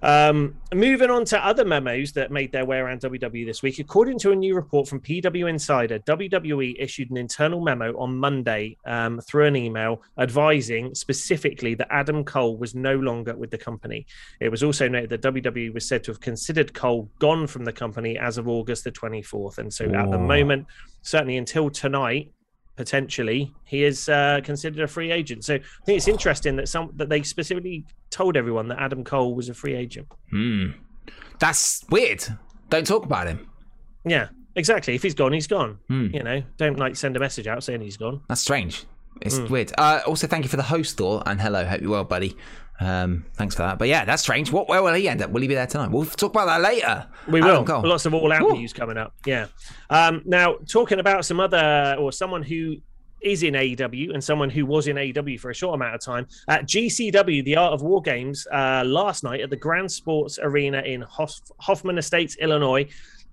[0.03, 3.79] Um, moving on to other memos that made their way around WWE this week.
[3.79, 8.77] According to a new report from PW Insider, WWE issued an internal memo on Monday
[8.87, 14.07] um, through an email advising specifically that Adam Cole was no longer with the company.
[14.41, 17.73] It was also noted that WWE was said to have considered Cole gone from the
[17.73, 19.59] company as of August the 24th.
[19.59, 20.67] And so at the moment,
[21.03, 22.33] certainly until tonight,
[22.79, 25.45] potentially he is uh, considered a free agent.
[25.45, 29.35] So I think it's interesting that some that they specifically told everyone that Adam Cole
[29.35, 30.07] was a free agent.
[30.31, 30.71] Hmm.
[31.41, 32.25] That's weird.
[32.71, 33.49] Don't talk about him.
[34.05, 34.95] Yeah, exactly.
[34.95, 35.79] If he's gone, he's gone.
[35.89, 36.07] Hmm.
[36.15, 38.23] You know, don't like send a message out saying he's gone.
[38.29, 38.85] That's strange.
[39.21, 39.49] It's Hmm.
[39.53, 39.73] weird.
[39.77, 41.65] Uh, also, thank you for the host door and hello.
[41.65, 42.37] Hope you're well, buddy.
[42.81, 43.79] Um, thanks for that.
[43.79, 44.53] But yeah, that's strange.
[44.53, 44.69] What?
[44.69, 45.31] Where will he end up?
[45.31, 45.91] Will he be there tonight?
[45.91, 47.07] We'll talk about that later.
[47.27, 47.65] We Adam will.
[47.65, 47.83] Cole.
[47.89, 48.53] Lots of all out Ooh.
[48.53, 49.15] news coming up.
[49.27, 49.47] Yeah.
[49.91, 52.77] Um, now, talking about some other or someone who
[53.21, 56.25] is in AEW and someone who was in AEW for a short amount of time
[56.47, 60.81] at GCW, the Art of War Games, uh, last night at the Grand Sports Arena
[60.83, 62.87] in Hoff- Hoffman Estates, Illinois.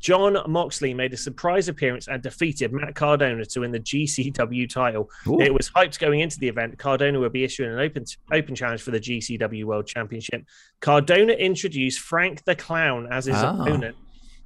[0.05, 5.09] Jon Moxley made a surprise appearance and defeated Matt Cardona to win the GCW title.
[5.25, 5.41] Ooh.
[5.41, 6.77] It was hyped going into the event.
[6.77, 10.43] Cardona would be issuing an open open challenge for the GCW World Championship.
[10.79, 13.59] Cardona introduced Frank the Clown as his Ah.
[13.59, 13.95] opponent.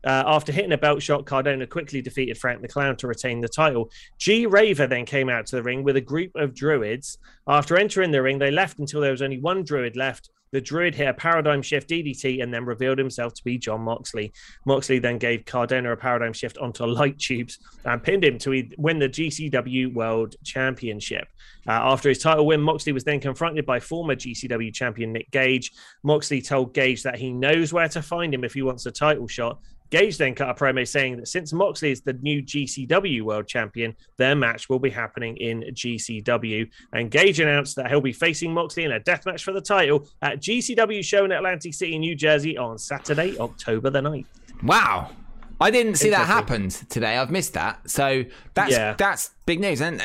[0.07, 3.49] Uh, after hitting a belt shot, Cardona quickly defeated Frank the Clown to retain the
[3.49, 3.91] title.
[4.17, 7.17] G Raver then came out to the ring with a group of druids.
[7.49, 10.29] After entering the ring, they left until there was only one druid left.
[10.51, 14.33] The Druid here paradigm shift DDT and then revealed himself to be Jon Moxley.
[14.65, 18.99] Moxley then gave Cardona a paradigm shift onto light tubes and pinned him to win
[18.99, 21.27] the GCW World Championship.
[21.67, 25.71] Uh, after his title win, Moxley was then confronted by former GCW champion Nick Gage.
[26.03, 29.27] Moxley told Gage that he knows where to find him if he wants a title
[29.27, 29.59] shot.
[29.89, 33.95] Gage then cut a promo saying that since Moxley is the new GCW World Champion,
[34.17, 36.69] their match will be happening in GCW.
[36.93, 40.08] And Gage announced that he'll be facing Moxley in a death match for the title
[40.21, 44.25] at GCW show in Atlantic City, New Jersey on Saturday, October the 9th.
[44.63, 45.12] Wow.
[45.61, 47.17] I didn't see that happen today.
[47.17, 47.89] I've missed that.
[47.89, 48.93] So that's yeah.
[48.97, 49.81] that's big news.
[49.81, 50.01] And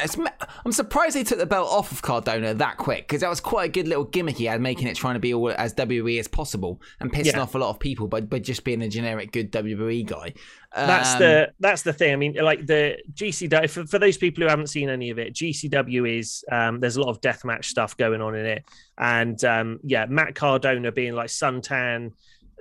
[0.65, 3.67] I'm surprised they took the belt off of Cardona that quick because that was quite
[3.67, 6.27] a good little gimmick he had, making it trying to be all as WWE as
[6.27, 7.41] possible and pissing yeah.
[7.41, 10.35] off a lot of people by, by just being a generic good WWE guy.
[10.77, 12.13] Um, that's the that's the thing.
[12.13, 15.35] I mean, like the GCW for, for those people who haven't seen any of it,
[15.35, 18.65] GCW is um, there's a lot of deathmatch stuff going on in it,
[18.99, 22.11] and um, yeah, Matt Cardona being like suntan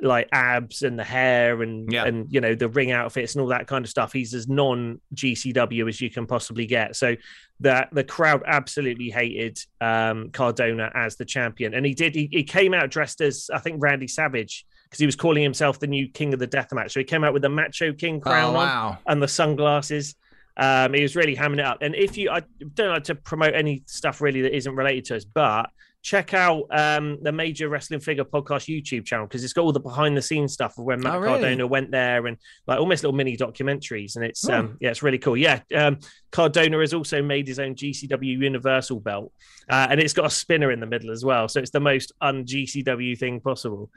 [0.04, 2.06] like abs and the hair and yeah.
[2.06, 4.14] and you know the ring outfits and all that kind of stuff.
[4.14, 6.96] He's as non GCW as you can possibly get.
[6.96, 7.16] So
[7.62, 12.16] that the crowd absolutely hated um, Cardona as the champion, and he did.
[12.16, 15.80] He, he came out dressed as I think Randy Savage because he was calling himself
[15.80, 16.92] the new king of the deathmatch.
[16.92, 18.90] So he came out with the Macho King crown oh, wow.
[18.90, 20.16] on and the sunglasses.
[20.56, 21.80] Um, he was really hamming it up.
[21.82, 22.44] And if you, I
[22.76, 25.72] don't like to promote any stuff really that isn't related to us, but
[26.04, 29.80] check out um, the Major Wrestling Figure Podcast YouTube channel because it's got all the
[29.80, 31.40] behind the scenes stuff of when Matt oh, really?
[31.40, 32.38] Cardona went there and
[32.68, 34.18] like almost little mini documentaries.
[34.18, 34.54] And it's oh.
[34.54, 35.38] um, yeah, it's really cool.
[35.38, 36.00] Yeah, um,
[36.32, 39.32] Cardona has also made his own GCW Universal belt,
[39.70, 41.48] uh, and it's got a spinner in the middle as well.
[41.48, 43.90] So it's the most un GCW thing possible.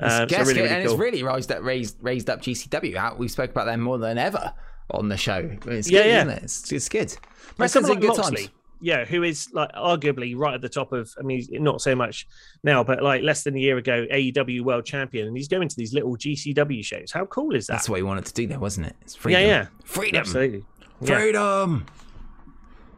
[0.00, 0.94] Uh, so really, really and cool.
[0.94, 3.18] it's really raised up, raised raised up GCW out.
[3.18, 4.54] We spoke about them more than ever
[4.90, 5.50] on the show.
[5.66, 6.36] It's yeah, good, yeah.
[6.36, 6.42] It?
[6.44, 7.14] It's, it's good.
[7.58, 8.36] That's like good Moxley.
[8.36, 11.12] times yeah, who is like arguably right at the top of.
[11.18, 12.26] I mean, not so much
[12.62, 15.76] now, but like less than a year ago, AEW World Champion, and he's going to
[15.76, 17.10] these little GCW shows.
[17.12, 17.74] How cool is that?
[17.74, 18.96] That's what he wanted to do, there, wasn't it?
[19.02, 19.42] It's freedom.
[19.42, 20.64] Yeah, yeah, freedom, absolutely,
[21.00, 21.86] freedom.
[21.86, 21.92] Yeah.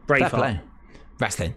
[0.07, 0.61] Braveheart,
[1.19, 1.55] wrestling.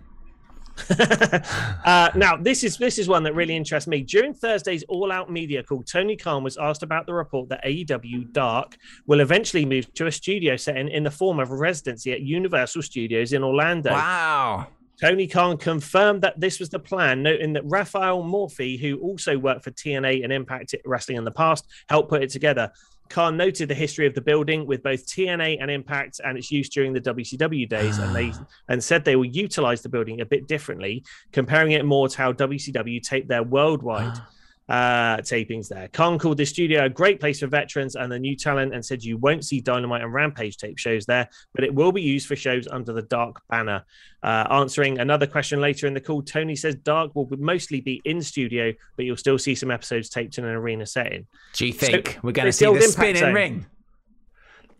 [1.84, 4.02] uh, now, this is this is one that really interests me.
[4.02, 8.32] During Thursday's All Out Media call, Tony Khan was asked about the report that AEW
[8.32, 12.22] Dark will eventually move to a studio setting in the form of a residency at
[12.22, 13.92] Universal Studios in Orlando.
[13.92, 14.68] Wow.
[15.00, 19.64] Tony Khan confirmed that this was the plan, noting that Rafael Morffi, who also worked
[19.64, 22.70] for TNA and Impact Wrestling in the past, helped put it together.
[23.10, 26.68] Khan noted the history of the building with both TNA and Impact and its use
[26.68, 28.46] during the WCW days, and they ah.
[28.68, 32.32] and said they will utilize the building a bit differently, comparing it more to how
[32.32, 34.28] WCW taped their worldwide ah.
[34.70, 35.88] Uh, tapings there.
[35.88, 39.02] Khan called the studio a great place for veterans and the new talent and said
[39.02, 42.36] you won't see Dynamite and Rampage tape shows there, but it will be used for
[42.36, 43.84] shows under the Dark banner.
[44.22, 48.22] Uh, answering another question later in the call, Tony says Dark will mostly be in
[48.22, 51.26] studio, but you'll still see some episodes taped in an arena setting.
[51.54, 53.34] Do you think so, we're going to see the, the spinning zone.
[53.34, 53.66] ring?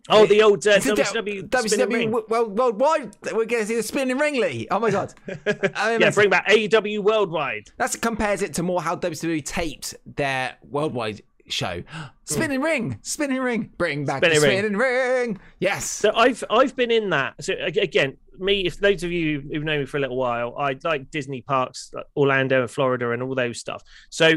[0.09, 3.15] Oh, the old uh, WCW, WCW well, worldwide.
[3.23, 4.67] We're going to see the spinning ring, Lee.
[4.71, 5.13] Oh my god!
[5.45, 7.69] yeah, bring back AEW worldwide.
[7.77, 11.83] That compares it to more how WCW taped their worldwide show.
[12.25, 12.63] Spinning mm.
[12.63, 15.29] ring, spinning ring, bring back spinning the spinning ring.
[15.29, 15.39] ring.
[15.59, 15.89] Yes.
[15.89, 17.43] So I've I've been in that.
[17.43, 20.77] So again, me, if those of you who've known me for a little while, I
[20.83, 23.83] like Disney parks, like Orlando and Florida, and all those stuff.
[24.09, 24.33] So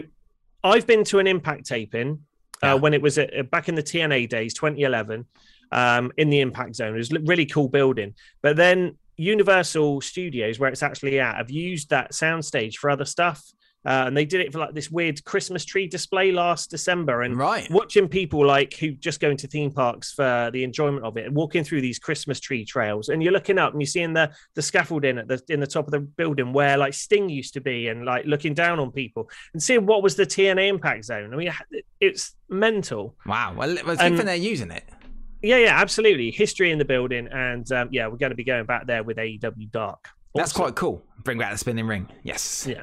[0.63, 2.21] I've been to an Impact taping
[2.63, 2.75] uh, yeah.
[2.75, 5.27] when it was at, back in the TNA days, 2011
[5.75, 6.95] um, in the impact zone.
[6.95, 8.15] It was a really cool building.
[8.41, 13.43] But then Universal Studios, where it's actually at, have used that soundstage for other stuff.
[13.87, 17.21] Uh, and they did it for like this weird Christmas tree display last December.
[17.21, 17.71] And right.
[17.71, 21.37] watching people like who just go into theme parks for the enjoyment of it, and
[21.37, 24.63] walking through these Christmas tree trails, and you're looking up and you're seeing the the
[24.63, 27.89] scaffolding at the in the top of the building where like Sting used to be,
[27.89, 31.35] and like looking down on people and seeing what was the TNA impact zone.
[31.35, 31.53] I mean,
[32.01, 33.17] it's mental.
[33.27, 33.55] Wow.
[33.55, 34.85] Well, well and, they're using it.
[35.45, 36.31] Yeah, yeah, absolutely.
[36.31, 39.19] History in the building, and um, yeah, we're going to be going back there with
[39.19, 40.09] AEW Dark.
[40.35, 41.03] That's quite cool.
[41.23, 42.09] Bring back the spinning ring.
[42.23, 42.67] Yes.
[42.67, 42.83] Yeah.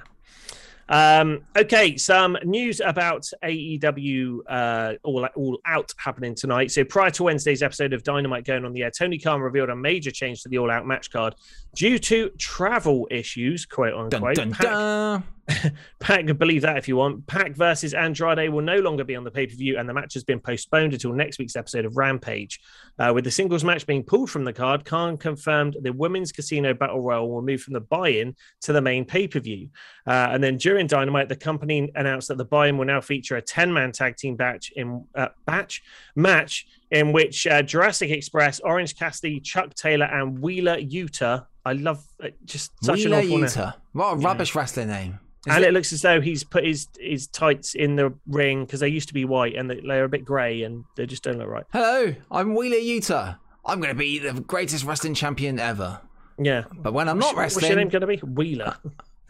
[0.87, 6.69] Um, okay, some news about AEW uh, all, all out happening tonight.
[6.69, 9.75] So prior to Wednesday's episode of Dynamite going on the air, Tony Khan revealed a
[9.75, 11.35] major change to the all out match card
[11.75, 14.35] due to travel issues, quote unquote.
[14.35, 15.23] Dun, dun, dun.
[15.99, 17.25] Pac, believe that if you want.
[17.27, 20.13] Pac versus Andrade will no longer be on the pay per view, and the match
[20.13, 22.59] has been postponed until next week's episode of Rampage.
[22.99, 26.73] Uh, with the singles match being pulled from the card, Khan confirmed the Women's Casino
[26.73, 29.69] Battle Royal will move from the buy in to the main pay per view.
[30.05, 33.37] Uh, and then during Dynamite, the company announced that the buy in will now feature
[33.37, 35.81] a 10 man tag team batch in uh, batch
[36.15, 41.45] match in which uh, Jurassic Express, Orange Cassidy, Chuck Taylor, and Wheeler Yuta.
[41.63, 43.65] I love uh, just such Wheeler an awful Yuta.
[43.65, 43.73] Name.
[43.93, 44.59] What a rubbish yeah.
[44.59, 45.19] wrestling name.
[45.47, 48.79] And it- it looks as though he's put his his tights in the ring because
[48.79, 51.37] they used to be white and they- they're a bit grey and they just don't
[51.39, 51.63] look right.
[51.73, 53.37] Hello, I'm Wheeler Yuta.
[53.65, 56.01] I'm going to be the greatest wrestling champion ever.
[56.39, 56.63] Yeah.
[56.73, 58.17] But when I'm not What's your wrestling, name going to be?
[58.17, 58.77] Wheeler.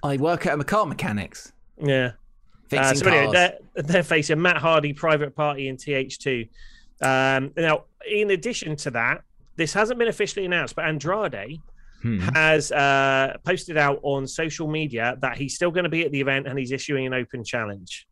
[0.04, 1.52] I work at a car mechanics.
[1.78, 2.12] Yeah.
[2.70, 6.48] Fixing Uh, so anyway, they're, they're facing Matt Hardy, Private Party, and TH2.
[7.02, 9.24] Um, now, in addition to that,
[9.58, 11.60] this hasn't been officially announced, but Andrade
[12.02, 12.20] Hmm.
[12.20, 16.20] has uh, posted out on social media that he's still going to be at the
[16.20, 18.08] event and he's issuing an open challenge.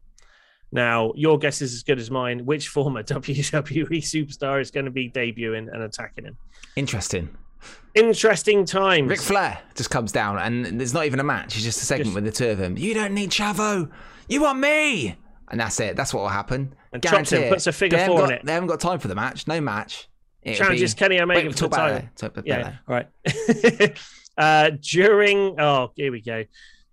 [0.72, 2.46] Now, your guess is as good as mine.
[2.46, 6.38] Which former WWE superstar is going to be debuting and attacking him?
[6.76, 7.30] Interesting.
[7.96, 9.10] Interesting times.
[9.10, 11.56] Ric Flair just comes down, and there's not even a match.
[11.56, 12.78] It's just a segment Just- with the two of them.
[12.78, 13.90] You don't need Chavo.
[14.28, 15.16] You want me.
[15.50, 15.96] And that's it.
[15.96, 16.76] That's what will happen.
[16.94, 18.46] And chops him, puts a figure four on got- it.
[18.46, 19.48] They haven't got time for the match.
[19.48, 20.08] No match.
[20.44, 21.98] It'll Challenges be- Kenny Omega Wait, for talk the about title.
[21.98, 22.16] it.
[22.18, 23.88] Talk about Yeah, that.
[23.88, 24.00] right.
[24.38, 26.46] uh, during oh, here we go.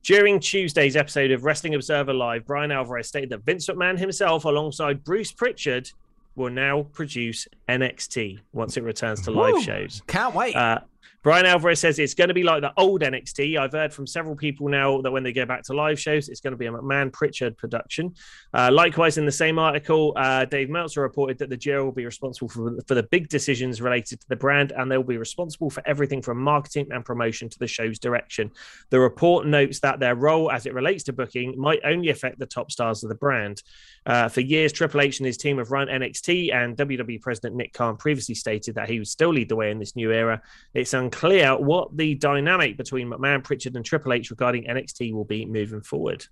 [0.02, 5.02] During Tuesday's episode of Wrestling Observer Live, Bryan Alvarez stated that Vince McMahon himself, alongside
[5.02, 5.90] Bruce Pritchard,
[6.36, 9.62] will now produce NXT once it returns to live Woo.
[9.62, 10.02] shows.
[10.06, 10.54] Can't wait.
[10.54, 10.80] Uh,
[11.26, 13.58] Bryan Alvarez says it's going to be like the old NXT.
[13.58, 16.40] I've heard from several people now that when they go back to live shows, it's
[16.40, 18.14] going to be a McMahon Pritchard production.
[18.54, 22.04] Uh, likewise, in the same article, uh, Dave Meltzer reported that the duo will be
[22.04, 25.82] responsible for, for the big decisions related to the brand, and they'll be responsible for
[25.84, 28.48] everything from marketing and promotion to the show's direction.
[28.90, 32.46] The report notes that their role as it relates to booking might only affect the
[32.46, 33.64] top stars of the brand.
[34.06, 37.72] Uh, for years, Triple H and his team have run NXT, and WWE President Nick
[37.72, 40.40] Khan previously stated that he would still lead the way in this new era.
[40.72, 45.44] It's unclear what the dynamic between McMahon, Pritchard, and Triple H regarding NXT will be
[45.46, 46.26] moving forward.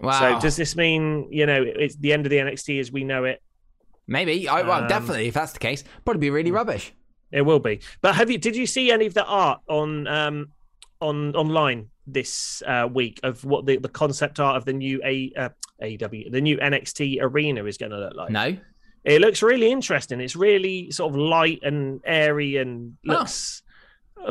[0.00, 0.18] wow.
[0.18, 3.24] So, does this mean you know it's the end of the NXT as we know
[3.24, 3.42] it?
[4.06, 4.48] Maybe.
[4.48, 5.28] I, well, Um, definitely.
[5.28, 6.92] If that's the case, probably be really rubbish.
[7.32, 7.80] It will be.
[8.00, 8.38] But have you?
[8.38, 10.48] Did you see any of the art on um
[11.00, 15.32] on online this uh, week of what the, the concept art of the new A
[15.36, 15.48] uh,
[15.82, 18.30] AEW the new NXT arena is going to look like?
[18.30, 18.56] No.
[19.04, 20.20] It looks really interesting.
[20.20, 23.62] It's really sort of light and airy and looks.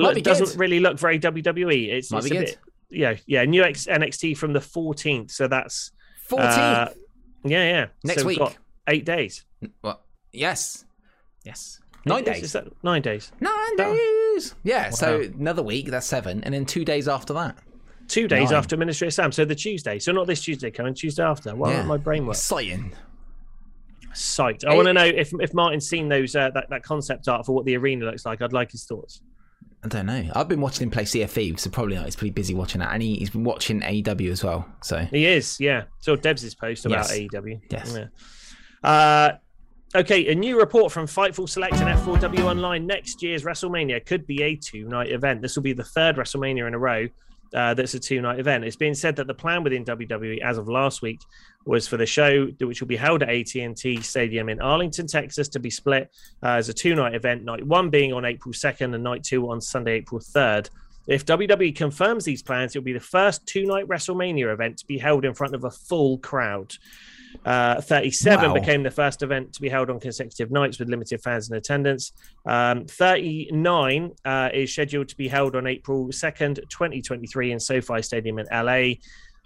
[0.02, 1.90] Might look- doesn't really look very WWE.
[1.94, 2.40] It's, Might it's a good.
[2.46, 2.58] bit,
[2.90, 3.44] yeah, yeah.
[3.46, 5.92] New X, NXT from the 14th, so that's
[6.30, 6.40] 14th.
[6.40, 6.90] uh,
[7.46, 7.86] yeah, yeah.
[8.04, 8.40] Next so week.
[8.88, 9.46] eight days.
[9.82, 10.02] well,
[10.32, 10.86] yes.
[11.44, 11.80] Yes.
[12.06, 12.44] Nine days.
[12.44, 13.32] Is that nine days?
[13.40, 14.56] Nine days.
[14.64, 14.90] Yeah.
[14.90, 15.88] So another week.
[15.88, 17.58] That's seven, and then two days after that.
[18.10, 18.58] Two days Nine.
[18.58, 20.00] after Ministry of Sam, so the Tuesday.
[20.00, 21.56] So not this Tuesday coming, Tuesday after.
[21.56, 21.84] Why Yeah.
[21.84, 22.36] my brain work?
[22.36, 22.94] Exciting.
[24.14, 24.64] Sight.
[24.66, 27.56] I want to know if if Martin's seen those uh, that that concept art for
[27.56, 28.42] what the arena looks like.
[28.42, 29.22] I'd like his thoughts.
[29.84, 30.30] I don't know.
[30.34, 32.06] I've been watching him play Sea of Thieves, so probably not.
[32.06, 34.66] He's pretty busy watching that, and he, he's been watching AEW as well.
[34.82, 35.84] So He is, yeah.
[36.00, 37.12] So Debs' post about Yes.
[37.12, 37.62] AEW.
[37.70, 37.94] Yes.
[37.98, 38.90] Yeah.
[38.90, 39.38] Uh,
[39.96, 42.88] okay, a new report from Fightful Select and F4W Online.
[42.88, 45.42] Next year's WrestleMania could be a two-night event.
[45.42, 47.08] This will be the third WrestleMania in a row
[47.54, 48.64] uh, that's a two-night event.
[48.64, 51.20] It's been said that the plan within WWE as of last week
[51.66, 55.60] was for the show, which will be held at AT&T Stadium in Arlington, Texas, to
[55.60, 56.12] be split
[56.44, 57.44] uh, as a two-night event.
[57.44, 60.70] Night one being on April 2nd and night two on Sunday, April 3rd.
[61.08, 65.26] If WWE confirms these plans, it'll be the first two-night WrestleMania event to be held
[65.26, 66.74] in front of a full crowd.
[67.46, 68.54] Uh, 37 Wow.
[68.54, 72.12] became the first event to be held on consecutive nights with limited fans in attendance.
[72.46, 78.40] Um, 39 uh, is scheduled to be held on April 2nd, 2023, in SoFi Stadium
[78.40, 78.96] in LA.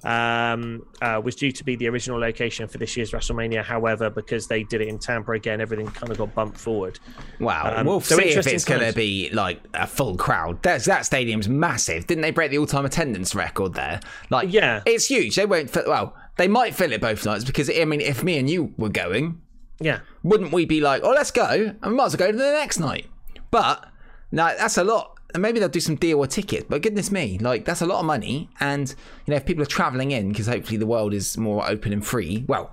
[0.03, 3.63] Um, uh, was due to be the original location for this year's WrestleMania.
[3.63, 6.99] However, because they did it in Tampa again, everything kind of got bumped forward.
[7.39, 10.61] wow, Um, we'll so see if it's going to be like a full crowd.
[10.61, 12.05] That's, that stadium's massive.
[12.05, 13.99] Didn't they break the all-time attendance record there?
[14.29, 14.83] Like, Yeah.
[14.85, 15.35] it's huge.
[15.35, 15.69] They won't.
[15.71, 18.73] Fill, well, they might fill it both nights because I mean, if me and you
[18.77, 19.41] were going,
[19.79, 21.43] Yeah, wouldn't we be like, oh, let's go,
[21.81, 23.07] and we might as well go to the next night?
[23.49, 23.83] But
[24.31, 25.16] no, that's a lot.
[25.33, 26.69] And maybe they'll do some deal or ticket.
[26.69, 28.49] But goodness me, like that's a lot of money.
[28.59, 28.89] And
[29.25, 32.05] you know, if people are traveling in, because hopefully the world is more open and
[32.05, 32.45] free.
[32.47, 32.71] Well,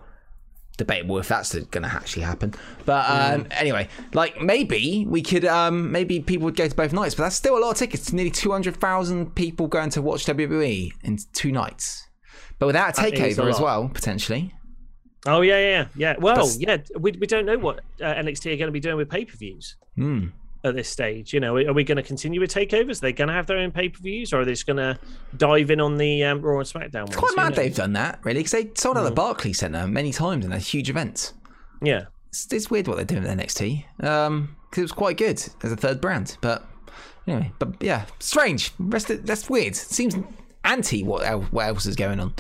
[0.76, 2.54] debatable if that's going to actually happen.
[2.84, 7.14] But um, anyway, like maybe we could, um, maybe people would go to both nights.
[7.14, 8.12] But that's still a lot of tickets.
[8.12, 12.06] Nearly two hundred thousand people going to watch WWE in two nights.
[12.58, 14.54] But without a is a takeover as well, potentially.
[15.26, 16.14] Oh yeah, yeah, yeah.
[16.18, 16.76] Well, But- yeah.
[16.98, 19.36] We, we don't know what uh, NXT are going to be doing with pay per
[19.36, 20.26] views Hmm.
[20.64, 21.32] At this stage.
[21.32, 22.98] You know, are we going to continue with takeovers?
[22.98, 24.78] Are they going to have their own pay per views, or are they just going
[24.78, 24.98] to
[25.36, 27.06] dive in on the um, Raw and SmackDown?
[27.06, 27.16] It's ones?
[27.16, 27.56] quite mad knows?
[27.56, 29.00] they've done that, really, because they sold Mm.
[29.00, 31.32] out the Barclays Centre many times in a huge event.
[31.82, 35.70] Yeah, It's, it's weird what they're doing with NXT, because it was quite good as
[35.72, 36.38] a third brand.
[36.40, 36.66] But
[37.26, 38.72] anyway, but yeah, strange.
[38.78, 39.76] Rest of, that's weird.
[39.76, 40.16] seems
[40.64, 42.32] anti what else, what else is going on.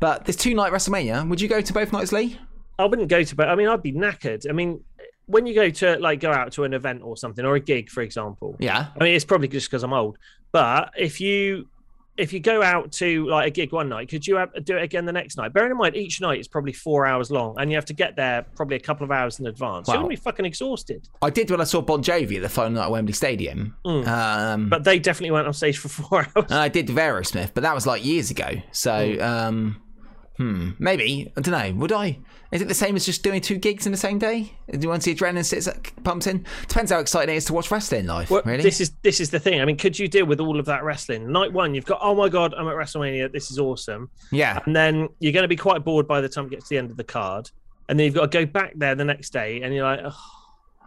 [0.00, 2.38] But this two night WrestleMania, would you go to both nights, Lee?
[2.78, 4.48] I wouldn't go to, but I mean, I'd be knackered.
[4.48, 4.82] I mean,
[5.26, 7.90] when you go to like go out to an event or something or a gig,
[7.90, 8.56] for example.
[8.58, 8.88] Yeah.
[8.98, 10.18] I mean, it's probably just because I'm old.
[10.52, 11.68] But if you
[12.16, 15.04] if you go out to like a gig one night, could you do it again
[15.04, 15.52] the next night?
[15.52, 18.14] Bearing in mind, each night is probably four hours long, and you have to get
[18.14, 19.88] there probably a couple of hours in advance.
[19.88, 21.08] You're gonna be fucking exhausted.
[21.22, 23.76] I did when I saw Bon Jovi at the final night at Wembley Stadium.
[23.84, 24.06] Mm.
[24.06, 26.52] Um, But they definitely went on stage for four hours.
[26.52, 28.62] I did Aerosmith, but that was like years ago.
[28.70, 29.82] So, um,
[30.36, 31.80] hmm, maybe I don't know.
[31.80, 32.18] Would I?
[32.54, 34.52] Is it the same as just doing two gigs in the same day?
[34.70, 35.68] Do you want to see adrenaline sits
[36.04, 36.46] pumps in?
[36.68, 38.30] Depends how exciting it is to watch wrestling live.
[38.30, 38.62] Well, really?
[38.62, 39.60] This is this is the thing.
[39.60, 41.32] I mean, could you deal with all of that wrestling?
[41.32, 43.32] Night one, you've got oh my god, I'm at WrestleMania.
[43.32, 44.08] This is awesome.
[44.30, 44.60] yeah.
[44.66, 46.78] And then you're going to be quite bored by the time it gets to the
[46.78, 47.50] end of the card.
[47.88, 50.43] And then you've got to go back there the next day, and you're like, oh,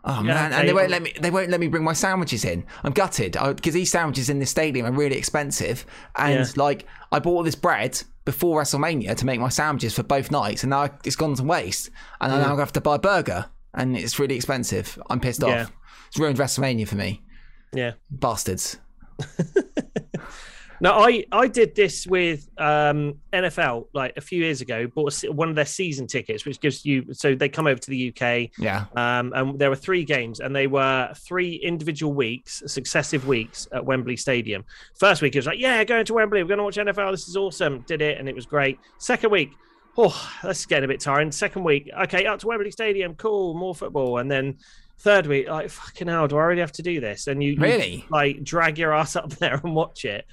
[0.09, 1.13] Oh Yeah, man, and they won't let me.
[1.19, 2.65] They won't let me bring my sandwiches in.
[2.83, 5.85] I'm gutted because these sandwiches in this stadium are really expensive.
[6.15, 6.45] And Yeah.
[6.55, 10.63] like, I bought all this bread before WrestleMania to make my sandwiches for both nights,
[10.63, 11.89] and now it's gone to waste.
[12.21, 14.97] And now I'm gonna have to buy a burger, and it's really expensive.
[15.09, 15.63] I'm pissed Yeah.
[15.63, 15.71] off.
[16.07, 17.21] It's ruined WrestleMania for me,
[17.73, 17.91] yeah.
[18.09, 18.77] bastards.
[20.79, 24.87] No, I I did this with um, NFL like a few years ago.
[24.87, 27.89] Bought a one of their season tickets, which gives you so they come over to
[27.89, 28.51] the UK.
[28.57, 33.67] Yeah, Um, and there were three games, and they were three individual weeks, successive weeks
[33.71, 34.65] at Wembley Stadium.
[34.95, 37.11] First week, it was like, yeah, going to Wembley, we're going to watch NFL.
[37.11, 37.81] This is awesome.
[37.87, 38.79] Did it, and it was great.
[38.99, 39.51] Second week,
[39.97, 41.31] oh, that's getting a bit tiring.
[41.31, 44.19] Second week, okay, up to Wembley Stadium, cool, more football.
[44.19, 44.57] And then
[44.99, 47.27] third week, like, fucking hell, do I really have to do this?
[47.27, 48.05] And you, you, Really?
[48.09, 50.25] like drag your ass up there and watch it.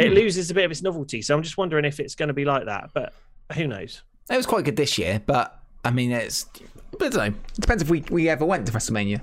[0.00, 1.22] It loses a bit of its novelty.
[1.22, 3.12] So I'm just wondering if it's going to be like that, but
[3.54, 4.02] who knows?
[4.30, 6.46] it was quite good this year, but I mean, it's.
[6.92, 7.38] But I don't know.
[7.56, 9.20] It depends if we, we ever went to WrestleMania.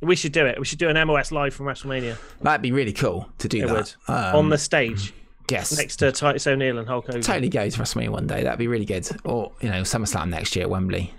[0.00, 0.58] We should do it.
[0.58, 2.18] We should do an MOS live from WrestleMania.
[2.42, 3.96] That'd be really cool to do It that.
[4.08, 5.14] Um, on the stage.
[5.50, 7.22] yes, next to Titus O'Neil and Hulk Hogan.
[7.22, 8.42] totally go to WrestleMania one day.
[8.42, 9.08] That'd be really good.
[9.24, 11.14] Or you know, SummerSlam next year at Wembley.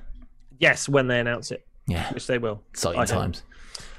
[0.60, 2.62] Yes, when they announce it, Yeah, which they will.
[2.72, 3.36] exciting I hope.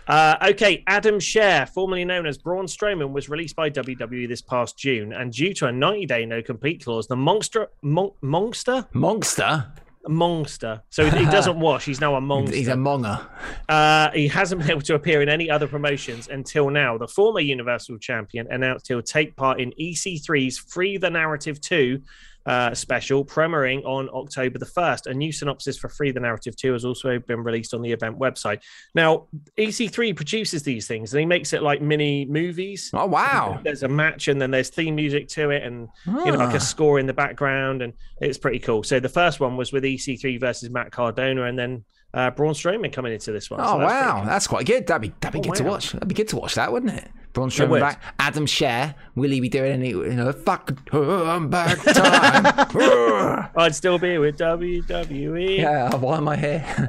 [0.07, 4.79] Uh, okay, Adam Scherr, formerly known as Braun Strowman, was released by WWE this past
[4.79, 9.67] June, and due to a 90-day no-compete clause, the monster, mon- monster, Monster.
[10.07, 10.81] monster.
[10.91, 11.85] So he doesn't wash.
[11.87, 12.55] He's now a monster.
[12.55, 13.21] He's a monger.
[13.69, 16.97] Uh, he hasn't been able to appear in any other promotions until now.
[16.97, 22.01] The former Universal Champion announced he'll take part in EC3's Free the Narrative 2
[22.47, 25.07] uh, special, premiering on October the 1st.
[25.07, 28.19] A new synopsis for Free the Narrative 2 has also been released on the event
[28.19, 28.63] website.
[28.95, 29.27] Now,
[29.59, 32.91] EC3 produces these things and he makes it like mini movies.
[32.95, 33.61] Oh wow.
[33.65, 36.57] There's a match and then there's theme music to it and you know like Ah.
[36.57, 38.83] a score in the background and it's pretty cool.
[38.83, 42.93] So the first one was with EC3 versus Matt Cardona and then uh, Braun Strowman
[42.93, 43.61] coming into this one.
[43.61, 44.87] Oh So that's wow, that's quite good.
[44.87, 45.93] That'd be that'd be Oh, good to watch.
[45.93, 47.11] That'd be good to watch that, wouldn't it?
[47.37, 47.51] Braun.
[47.51, 48.03] Strowman back.
[48.19, 48.95] Adam Scherr.
[49.15, 49.91] Will he be doing any?
[49.91, 50.73] You know, fuck.
[50.93, 53.51] I'm back time.
[53.57, 55.59] I'd still be with WWE.
[55.59, 55.95] yeah.
[55.95, 56.89] Why am I here?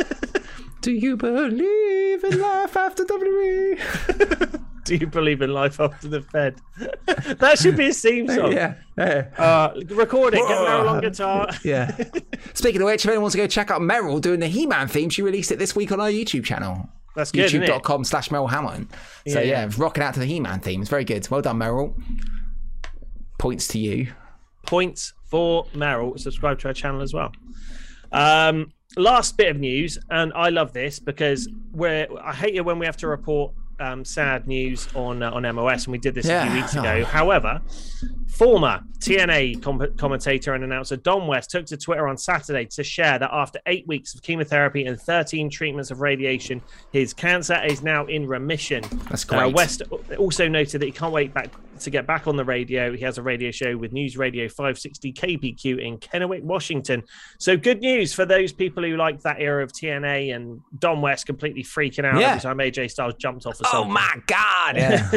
[0.80, 4.60] Do you believe in life after WWE?
[4.84, 6.60] Do you believe in life after the Fed?
[7.38, 8.52] that should be a theme song.
[8.52, 8.74] yeah.
[8.96, 9.28] Yeah.
[9.36, 10.38] Uh, record it.
[10.38, 11.48] Get Meryl on guitar.
[11.62, 11.94] Yeah.
[12.54, 15.10] Speaking of which, if anyone wants to go check out Meryl doing the He-Man theme,
[15.10, 16.88] she released it this week on our YouTube channel.
[17.14, 17.50] That's good.
[17.50, 18.88] YouTube.com slash Meryl Hamilton.
[19.28, 19.66] So Yeah.
[19.66, 20.80] yeah, rocking out to the He-Man theme.
[20.80, 21.28] It's very good.
[21.30, 21.94] Well done, Meryl.
[23.38, 24.08] Points to you.
[24.66, 26.18] Points for Meryl.
[26.18, 27.32] Subscribe to our channel as well.
[28.12, 32.06] Um, last bit of news, and I love this because we're.
[32.22, 35.84] I hate it when we have to report um, sad news on uh, on MOS,
[35.86, 37.00] and we did this a few weeks ago.
[37.02, 37.04] Oh.
[37.04, 37.60] However,
[38.28, 43.18] former TNA com- commentator and announcer Don West took to Twitter on Saturday to share
[43.18, 46.60] that after eight weeks of chemotherapy and 13 treatments of radiation,
[46.92, 48.82] his cancer is now in remission.
[49.08, 49.54] That's Uh, great.
[49.54, 49.82] West
[50.18, 51.48] also noted that he can't wait back
[51.84, 52.92] to get back on the radio.
[52.94, 57.02] He has a radio show with News Radio 560 KPQ in Kennewick, Washington.
[57.38, 61.26] So good news for those people who like that era of TNA and Don West
[61.26, 62.30] completely freaking out Yeah.
[62.30, 63.92] every time AJ Styles jumped off a Oh something.
[63.92, 64.76] my god!
[64.76, 65.10] Yeah,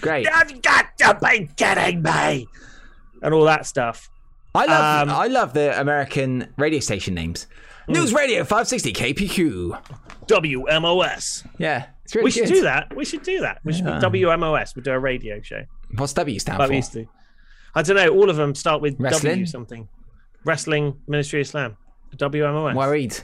[0.00, 0.26] great.
[0.48, 2.46] You've got to be kidding me!
[3.22, 4.08] And all that stuff.
[4.54, 7.46] I love Um, I love the American radio station names.
[7.86, 7.92] Hmm.
[7.94, 9.78] News Radio 560 KPQ.
[10.26, 11.46] WMOS.
[11.58, 12.94] Yeah, really We should do that.
[12.94, 13.60] We should do that.
[13.64, 13.98] We should Yeah.
[14.08, 14.74] be WMOS.
[14.76, 15.62] We'll do a radio show.
[15.96, 17.04] What's W stand Like for?
[17.74, 18.08] I don't know.
[18.08, 19.32] All of them start with Wrestling?
[19.32, 19.88] W something.
[20.44, 21.76] Wrestling Ministry of Slam.
[22.16, 22.74] WMOS.
[22.74, 23.16] Worried.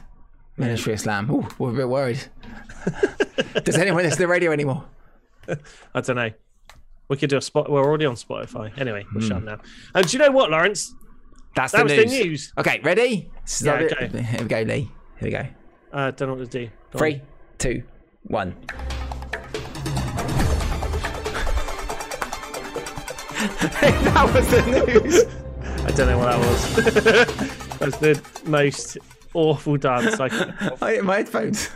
[0.56, 1.30] Ministry of Slam.
[1.30, 2.20] Ooh, we're a bit worried.
[3.64, 4.84] Does anyone listen to the radio anymore?
[5.94, 6.30] I don't know.
[7.08, 7.70] We could do a spot.
[7.70, 8.76] We're already on Spotify.
[8.78, 9.28] Anyway, we're Hmm.
[9.28, 9.58] shut now.
[9.94, 10.94] And do you know what, Lawrence?
[11.54, 12.10] That's That the was news.
[12.10, 12.52] the news.
[12.58, 13.30] Okay, ready?
[13.62, 14.08] Yeah, okay.
[14.22, 14.90] Here we go, Lee.
[15.18, 15.46] Here we go.
[15.92, 16.66] I uh, don't know what to do.
[16.66, 16.98] Go on.
[16.98, 17.22] Three,
[17.58, 17.82] two,
[18.24, 18.54] one.
[23.38, 25.24] That was the news.
[25.84, 27.78] I don't know what that was.
[27.78, 28.98] That's the most
[29.34, 30.18] awful dance.
[30.18, 30.54] I could.
[30.82, 31.68] I hit my headphones.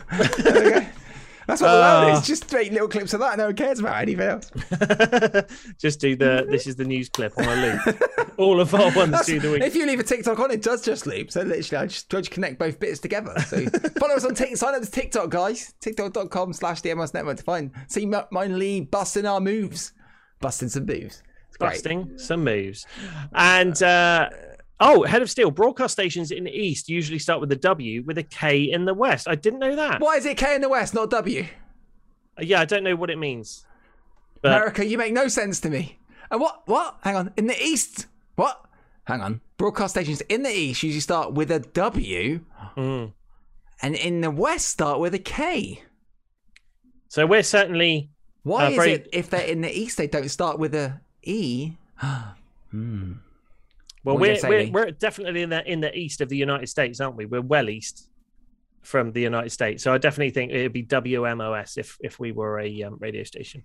[1.47, 2.19] That's what the loud Ah.
[2.21, 2.27] is.
[2.27, 3.37] Just straight little clips of that.
[3.39, 4.51] No one cares about anything else.
[5.79, 7.55] just do the this is the news clip on a
[7.85, 8.03] loop.
[8.39, 9.63] All of our ones That's- do the week.
[9.63, 11.31] if you leave a TikTok on, it does just loop.
[11.31, 13.35] So literally, I just try to connect both bits together.
[13.47, 13.65] So
[14.01, 14.57] follow us on TikTok.
[14.57, 15.75] Sign up to TikTok, guys.
[15.81, 19.93] TikTok.com slash MOS Network to find see M- mine Lee busting our moves,
[20.41, 21.23] busting some moves.
[21.71, 22.87] Busting some moves.
[23.35, 24.29] And uh,
[24.81, 28.19] oh, head of steel broadcast stations in the east usually start with a W with
[28.19, 29.29] a K in the west.
[29.29, 30.01] I didn't know that.
[30.01, 31.47] Why is it K in the West, not W?
[32.41, 33.65] Yeah, I don't know what it means.
[34.41, 35.99] But America, you make no sense to me.
[36.31, 36.63] And what?
[36.67, 36.97] What?
[37.03, 37.33] Hang on.
[37.37, 38.07] In the East?
[38.37, 38.65] What?
[39.05, 39.41] Hang on.
[39.59, 42.41] Broadcast stations in the East usually start with a W,
[42.77, 43.13] Mm.
[43.83, 45.83] and in the West start with a K.
[47.09, 48.11] so we're certainly
[48.45, 51.01] Why Uh, is very- it if they're in the East they don't start with a
[51.23, 51.73] E?
[52.71, 53.13] hmm.
[54.05, 57.01] well, we're, say, we're we're definitely in the in the east of the United States,
[57.01, 57.27] aren't we?
[57.27, 58.09] We're well east
[58.83, 62.59] from the United States, so I definitely think it'd be WMOS if if we were
[62.61, 63.65] a um, radio station.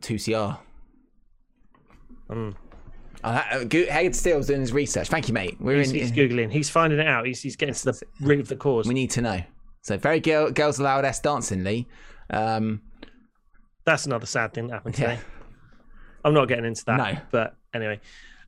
[0.00, 0.58] 2CR.
[2.30, 2.54] Mm.
[3.24, 5.08] Oh, that- uh, Go- Haggard Steele's doing his research.
[5.08, 5.56] Thank you, mate.
[5.60, 5.96] We're He's, in.
[5.96, 6.52] he's googling.
[6.52, 7.26] He's finding it out.
[7.26, 8.86] He's, he's getting to the root of the cause.
[8.86, 9.42] we need to know.
[9.82, 11.86] So very girl, girls allowed S dancing, Lee.
[12.30, 12.82] Um,
[13.84, 15.18] That's another sad thing that happened Yeah.
[16.18, 16.28] today.
[16.28, 16.96] I'm not getting into that.
[16.96, 17.20] No.
[17.30, 18.00] But anyway,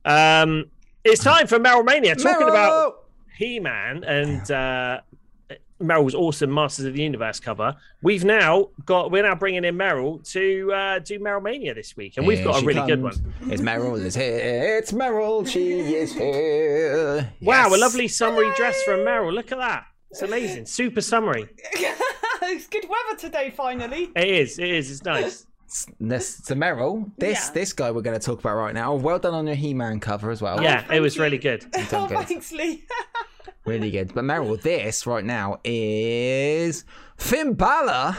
[0.05, 0.65] um,
[1.03, 2.15] it's time for Meryl Mania.
[2.15, 3.05] Talking about
[3.37, 5.01] He Man and uh,
[5.81, 7.75] Meryl's awesome Masters of the Universe cover.
[8.01, 9.11] We've now got.
[9.11, 12.47] We're now bringing in Meryl to uh, do Meryl Mania this week, and we've Here
[12.47, 13.33] got a she really good one.
[13.47, 14.77] It's Meryl is here.
[14.77, 15.47] It's Meryl.
[15.47, 17.31] She is here.
[17.41, 19.33] Wow, a lovely summery dress from Meryl.
[19.33, 19.85] Look at that.
[20.11, 20.65] It's amazing.
[20.65, 21.49] Super summery.
[22.43, 24.11] it's good weather today, finally.
[24.15, 24.59] It is.
[24.59, 24.91] It is.
[24.91, 25.45] It's nice.
[25.99, 27.53] This, so Meryl, this Yeah.
[27.53, 28.93] this guy we're going to talk about right now.
[28.95, 30.61] Well done on your He-Man cover as well.
[30.61, 31.23] Yeah, it was you.
[31.23, 31.65] really good.
[31.93, 32.27] Oh, good.
[32.27, 32.83] thanks, Lee.
[33.65, 34.13] really good.
[34.13, 36.83] But Meryl, this right now is
[37.17, 38.17] Finn Balor,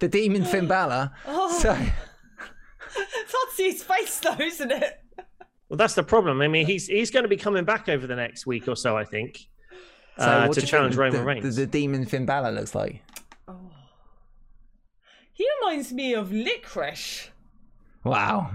[0.00, 1.10] the demon Finn Balor.
[1.26, 1.58] Oh.
[1.60, 5.00] So it's hard to see his face, though, isn't it?
[5.68, 6.40] Well, that's the problem.
[6.40, 8.96] I mean, he's he's going to be coming back over the next week or so,
[8.96, 9.46] I think,
[10.16, 11.56] So uh, to challenge Roman the, Reigns.
[11.56, 13.02] The, the demon Finn Balor looks like.
[15.38, 17.28] He reminds me of Licorice.
[18.02, 18.50] Wow,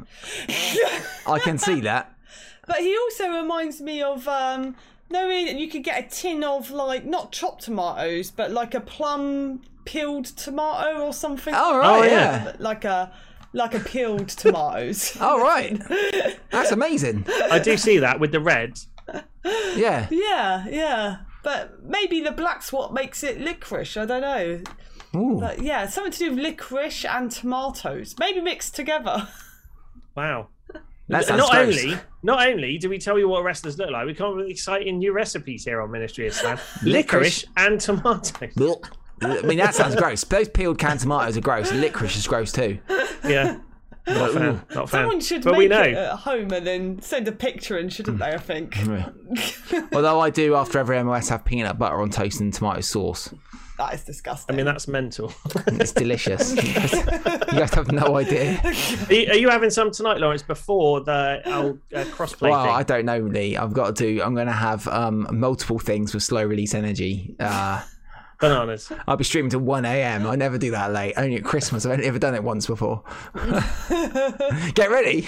[1.25, 2.13] I can see that.
[2.67, 4.75] But he also reminds me of um
[5.09, 9.61] knowing you could get a tin of like not chopped tomatoes, but like a plum
[9.85, 11.53] peeled tomato or something.
[11.53, 12.43] All right, Oh, yeah.
[12.45, 12.51] yeah.
[12.59, 13.13] Like a
[13.53, 15.15] like a peeled tomatoes.
[15.21, 15.81] All right,
[16.51, 17.25] that's amazing.
[17.49, 18.77] I do see that with the red.
[19.75, 21.17] Yeah, Yeah, yeah.
[21.43, 23.95] But maybe the black's what makes it licorice.
[23.97, 24.61] I don't know.
[25.15, 25.37] Ooh.
[25.39, 28.15] But yeah, something to do with licorice and tomatoes.
[28.19, 29.27] Maybe mixed together.
[30.15, 30.49] Wow.
[31.07, 31.83] That not gross.
[31.83, 34.47] only, not only do we tell you what wrestlers look like, we come up with
[34.47, 36.57] exciting new recipes here on Ministry of Slam.
[36.83, 36.83] Licorice.
[36.83, 38.53] Licorice and tomatoes.
[38.53, 38.91] Blech.
[39.23, 40.23] I mean, that sounds gross.
[40.23, 41.71] Those peeled canned tomatoes are gross.
[41.71, 42.77] Licorice is gross too.
[43.25, 43.57] Yeah.
[44.05, 44.65] Not a fan.
[44.75, 44.87] Not a fan.
[44.87, 45.81] Someone should but make we know.
[45.81, 48.33] it at home and then send a picture in, shouldn't they?
[48.33, 48.77] I think.
[49.93, 53.33] Although I do after every MOS have peanut butter on toast and tomato sauce.
[53.77, 54.53] That is disgusting.
[54.53, 55.33] I mean, that's mental.
[55.67, 56.55] It's delicious.
[56.55, 56.61] you,
[57.59, 58.59] guys, have no idea.
[58.63, 62.73] are, you, are you having some tonight, Lawrence, before the old uh, crossplay Well, thing?
[62.73, 63.57] I don't know, Lee.
[63.57, 64.21] I've got to do.
[64.21, 67.35] I'm going to have um, multiple things with slow release energy.
[67.39, 67.83] Uh,
[68.43, 68.91] Bananas.
[69.07, 70.27] I'll be streaming to 1 a.m.
[70.27, 71.13] I never do that late.
[71.17, 71.85] Only at Christmas.
[71.85, 73.03] I've only ever done it once before.
[74.75, 75.27] Get ready.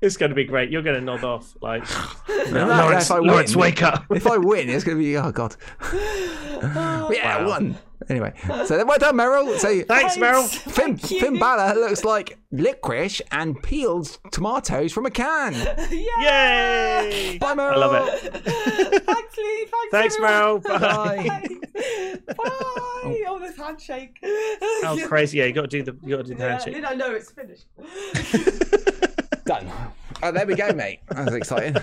[0.00, 0.70] it's going to be great.
[0.70, 1.56] You're going to nod off.
[1.60, 1.84] Like,
[2.50, 4.04] No, Lawrence, if I win- Lawrence, wake up.
[4.10, 5.56] If I win, it's going to be oh god.
[5.92, 7.48] yeah, I Wow.
[7.48, 7.78] won.
[8.08, 8.32] Anyway,
[8.66, 9.58] so well done, Meryl.
[9.58, 10.46] So Thanks, Meryl.
[10.72, 11.20] Finn, Thank.
[11.20, 15.52] Finn Balor looks like licorice and peeled tomatoes from a can.
[15.90, 17.38] Yay!
[17.40, 17.72] Bye, Meryl.
[17.72, 18.44] I love it.
[19.04, 19.66] Thanks, Lee.
[19.90, 20.16] Thanks, Thanks.
[20.18, 20.62] Meryl.
[20.62, 20.78] Bye.
[20.78, 21.48] Bye.
[22.26, 22.34] Bye.
[22.38, 23.24] Oh.
[23.28, 24.16] oh, this handshake.
[24.22, 25.38] Oh, crazy!
[25.38, 26.74] Yeah, you got to do the you got to do the Yeah, handshake.
[26.74, 27.66] then I know it's finished.
[29.44, 29.70] Done.
[30.22, 31.00] Oh, there we go, mate.
[31.10, 31.76] That was exciting.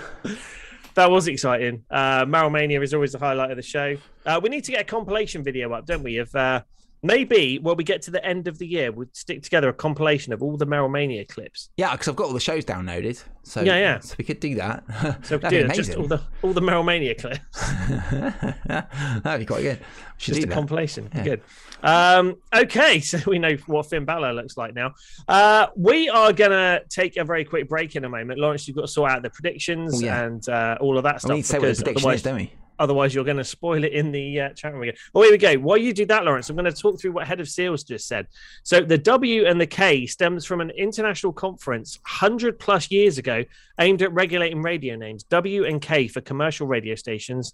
[0.96, 1.84] That was exciting.
[1.90, 3.98] Uh, Meryl Mania is always the highlight of the show.
[4.26, 6.18] Uh, we need to get a compilation video up, don't we?
[6.18, 6.62] Of uh,
[7.04, 10.34] maybe when we get to the end of the year, we'll stick together a compilation
[10.34, 11.70] of all the Meryl Mania clips.
[11.78, 13.24] Yeah, because I've got all the shows downloaded.
[13.44, 14.00] So Yeah, yeah.
[14.00, 14.84] So we could do that.
[15.24, 17.40] So That'd be do just all the all the Meryl Mania clips.
[19.24, 19.80] That'd be quite good.
[19.80, 19.86] We
[20.18, 20.54] Just a that.
[20.54, 21.10] compilation.
[21.24, 21.42] Good.
[21.82, 24.94] Um, okay, so we know what Finn Balor looks like now.
[25.28, 28.40] Uh, we are gonna take a very quick break in a moment.
[28.40, 30.24] Lawrence, you've got to sort out the predictions Oh, yeah.
[30.24, 31.30] and uh, all of that stuff.
[31.32, 32.54] we need to say what the prediction is, don't we?
[32.80, 34.96] Otherwise, you're going to spoil it in the uh, chat room again.
[35.14, 35.54] Well, here we go.
[35.56, 38.08] While you do that, Lawrence, I'm going to talk through what Head of Seals just
[38.08, 38.28] said.
[38.64, 43.44] So, the W and the K stems from an international conference 100 plus years ago
[43.80, 45.24] aimed at regulating radio names.
[45.24, 47.54] W and K for commercial radio stations,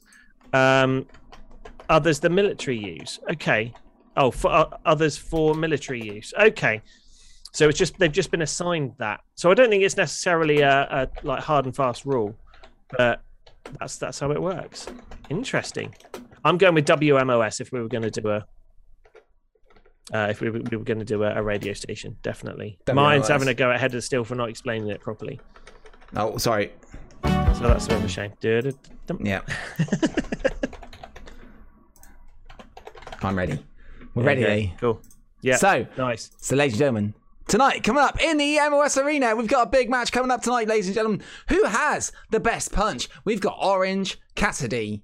[0.54, 1.06] um,
[1.90, 3.20] others the military use.
[3.32, 3.74] Okay.
[4.20, 6.34] Oh, for uh, others for military use.
[6.38, 6.82] Okay,
[7.54, 9.22] so it's just they've just been assigned that.
[9.36, 12.36] So I don't think it's necessarily a, a like hard and fast rule,
[12.98, 13.22] but
[13.80, 14.88] that's that's how it works.
[15.30, 15.94] Interesting.
[16.44, 18.46] I'm going with WMOS if we were going to do a.
[20.12, 22.80] Uh, if we were, we were going to do a, a radio station, definitely.
[22.92, 25.40] Mine's having a go ahead of still for not explaining it properly.
[26.16, 26.72] Oh, sorry.
[27.24, 28.32] So that's a bit of a shame.
[29.20, 29.42] Yeah.
[33.22, 33.60] I'm ready.
[34.16, 34.42] We're ready.
[34.42, 35.02] yeah, Cool.
[35.42, 35.58] Yeah.
[35.58, 36.32] So, nice.
[36.38, 37.14] So, ladies and gentlemen,
[37.50, 40.68] tonight coming up in the MOS Arena, we've got a big match coming up tonight,
[40.68, 41.24] ladies and gentlemen.
[41.50, 43.10] Who has the best punch?
[43.26, 45.04] We've got Orange Cassidy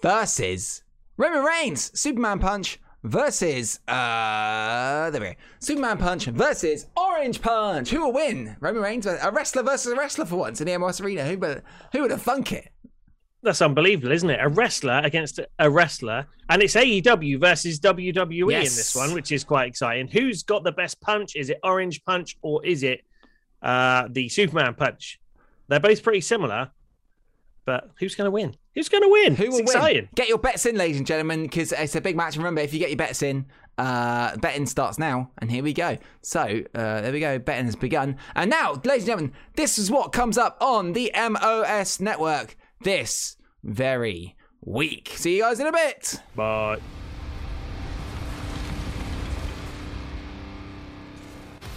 [0.00, 0.84] versus
[1.16, 5.34] Roman Reigns, Superman Punch versus uh there we go.
[5.58, 7.90] Superman Punch versus Orange Punch.
[7.90, 8.56] Who will win?
[8.60, 11.24] Roman Reigns, a wrestler versus a wrestler for once in the MOS Arena.
[11.24, 12.70] Who would who would have thunk it?
[13.42, 14.40] That's unbelievable, isn't it?
[14.42, 19.44] A wrestler against a wrestler, and it's AEW versus WWE in this one, which is
[19.44, 20.08] quite exciting.
[20.08, 21.36] Who's got the best punch?
[21.36, 23.02] Is it Orange Punch or is it
[23.62, 25.20] uh, the Superman Punch?
[25.68, 26.70] They're both pretty similar,
[27.64, 28.56] but who's going to win?
[28.74, 29.36] Who's going to win?
[29.36, 30.08] Who will win?
[30.16, 32.34] Get your bets in, ladies and gentlemen, because it's a big match.
[32.34, 33.46] And remember, if you get your bets in,
[33.78, 35.30] uh, betting starts now.
[35.38, 35.96] And here we go.
[36.22, 36.40] So
[36.74, 37.38] uh, there we go.
[37.38, 38.16] Betting has begun.
[38.34, 43.36] And now, ladies and gentlemen, this is what comes up on the MOS network this
[43.62, 45.12] very week.
[45.16, 46.20] See you guys in a bit.
[46.34, 46.78] Bye.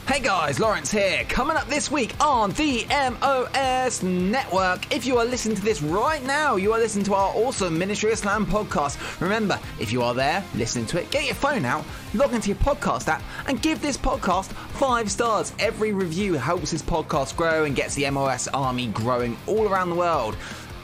[0.08, 1.24] Hey guys, Lawrence here.
[1.30, 4.94] Coming up this week on the MOS Network.
[4.94, 8.12] If you are listening to this right now, you are listening to our awesome Ministry
[8.12, 9.22] of Slam podcast.
[9.22, 12.58] Remember, if you are there listening to it, get your phone out, log into your
[12.58, 15.54] podcast app, and give this podcast five stars.
[15.60, 19.96] Every review helps this podcast grow and gets the MOS army growing all around the
[19.96, 20.36] world.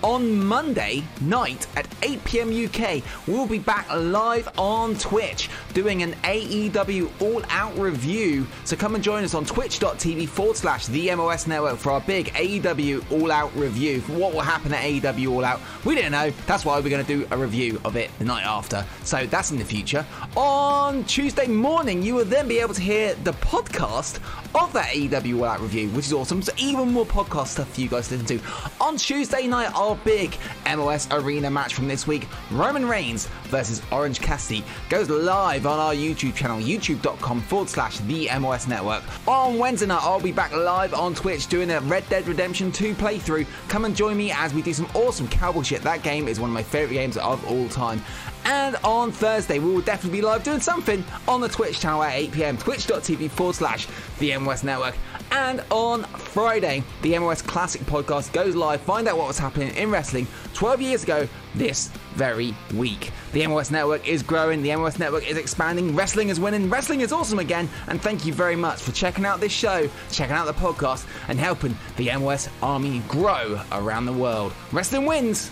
[0.04, 6.14] On Monday night at 8 pm UK, we'll be back live on Twitch doing an
[6.24, 8.46] AEW All Out review.
[8.64, 12.28] So come and join us on twitch.tv forward slash the MOS network for our big
[12.34, 14.02] AEW All Out review.
[14.02, 15.60] What will happen at AEW All Out?
[15.84, 16.32] We don't know.
[16.46, 18.86] That's why we're going to do a review of it the night after.
[19.04, 20.06] So that's in the future.
[20.36, 24.20] On Tuesday morning, you will then be able to hear the podcast
[24.56, 26.42] of that AEW All Out review, which is awesome.
[26.42, 28.46] So even more podcast stuff for you guys to listen to.
[28.82, 30.36] On Tuesday night, our big
[30.66, 35.94] MOS Arena match from this week, Roman Reigns versus Orange Cassidy, goes live on our
[35.94, 39.04] YouTube channel, youtube.com forward slash the MOS Network.
[39.28, 42.94] On Wednesday night, I'll be back live on Twitch doing a Red Dead Redemption 2
[42.96, 43.46] playthrough.
[43.68, 45.82] Come and join me as we do some awesome cowboy shit.
[45.82, 48.02] That game is one of my favorite games of all time.
[48.46, 52.14] And on Thursday, we will definitely be live doing something on the Twitch channel at
[52.14, 53.88] 8 pm, twitch.tv forward slash
[54.20, 54.96] the MOS Network.
[55.32, 58.82] And on Friday, the MOS Classic podcast goes live.
[58.82, 63.12] Find out what was happening in wrestling 12 years ago this very week.
[63.34, 67.12] The MOS Network is growing, the MOS Network is expanding, wrestling is winning, wrestling is
[67.12, 67.70] awesome again.
[67.88, 71.40] And thank you very much for checking out this show, checking out the podcast, and
[71.40, 74.54] helping the MOS Army grow around the world.
[74.72, 75.52] Wrestling wins!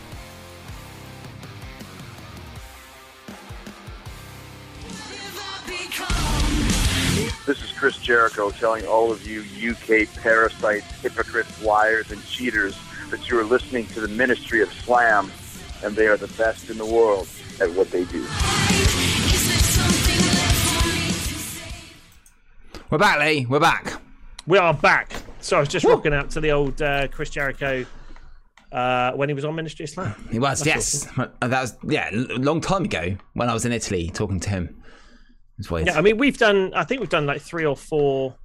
[7.86, 12.75] Chris Jericho telling all of you UK parasites, hypocrites, liars, and cheaters
[13.11, 15.31] that you are listening to the Ministry of Slam,
[15.83, 17.27] and they are the best in the world
[17.61, 18.23] at what they do.
[22.89, 23.45] We're back, Lee.
[23.45, 24.01] We're back.
[24.47, 25.13] we are back.
[25.41, 27.86] So I was just rocking out to the old uh, Chris Jericho
[28.71, 30.27] uh, when he was on Ministry of Slam.
[30.31, 31.07] He was, yes.
[31.19, 34.49] Uh, That was, yeah, a long time ago when I was in Italy talking to
[34.49, 34.75] him.
[35.57, 36.73] That's why Yeah, I mean, we've done.
[36.73, 38.35] I think we've done like three or four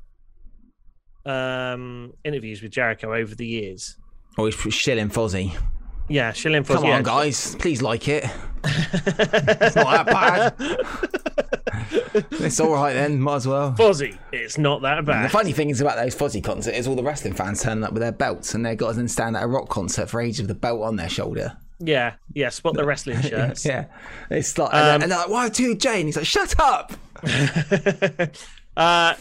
[1.26, 3.96] um, interviews with Jericho over the years.
[4.38, 5.56] always shilling Fozzy.
[6.10, 7.54] Yeah, Shilling for Come on, guys.
[7.54, 8.24] Please like it.
[8.64, 10.54] it's not that bad.
[12.32, 13.20] it's all right then.
[13.20, 13.74] Might as well.
[13.74, 15.18] Fozzy, it's not that bad.
[15.20, 15.30] The bad.
[15.30, 18.02] funny thing is about those Fozzy concerts is all the wrestling fans turning up with
[18.02, 20.54] their belts and they've got to stand at a rock concert for ages with a
[20.56, 21.56] belt on their shoulder.
[21.80, 22.50] Yeah, yeah.
[22.50, 23.64] Spot the wrestling shirts.
[23.64, 23.86] Yeah.
[24.30, 25.96] It's like, Um, and, they're like, why Jay?
[26.00, 26.92] And he's like, shut up.
[28.76, 29.14] uh,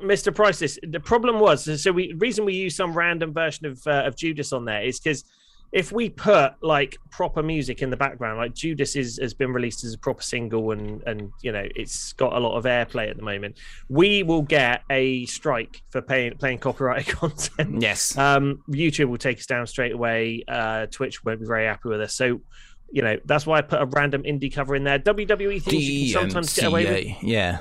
[0.00, 0.34] Mr.
[0.34, 0.78] Priceless.
[0.82, 4.52] The problem was so we reason we use some random version of uh, of Judas
[4.52, 5.24] on there is because
[5.72, 9.84] if we put like proper music in the background, like Judas is has been released
[9.84, 13.16] as a proper single and and you know it's got a lot of airplay at
[13.16, 13.58] the moment,
[13.88, 17.82] we will get a strike for paying playing copyrighted content.
[17.82, 18.16] Yes.
[18.16, 20.44] Um, YouTube will take us down straight away.
[20.48, 22.14] Uh, Twitch won't be very happy with us.
[22.14, 22.40] So,
[22.90, 24.98] you know, that's why I put a random indie cover in there.
[24.98, 27.06] WWE things you can sometimes get away with.
[27.06, 27.16] DMCA.
[27.22, 27.58] Yeah.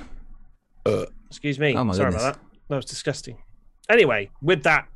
[1.28, 1.76] Excuse me.
[1.76, 2.24] Oh my Sorry goodness.
[2.24, 2.42] about that.
[2.70, 3.38] That was disgusting.
[3.90, 4.88] Anyway, with that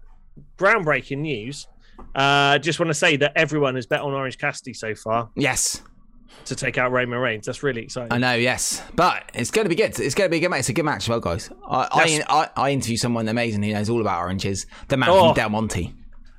[0.58, 1.68] groundbreaking news,
[2.16, 5.30] uh, just want to say that everyone has bet on Orange Cassidy so far.
[5.36, 5.82] Yes.
[6.46, 7.46] to take out Roman Reigns.
[7.46, 8.12] That's really exciting.
[8.14, 10.00] I know, yes, but it's going to be good.
[10.00, 10.60] It's going to be a good match.
[10.62, 11.50] It's a good match as well, guys.
[11.68, 14.66] I I, I, I interview someone amazing who knows all about oranges.
[14.88, 15.28] The man Oh.
[15.28, 15.94] from Del Monte.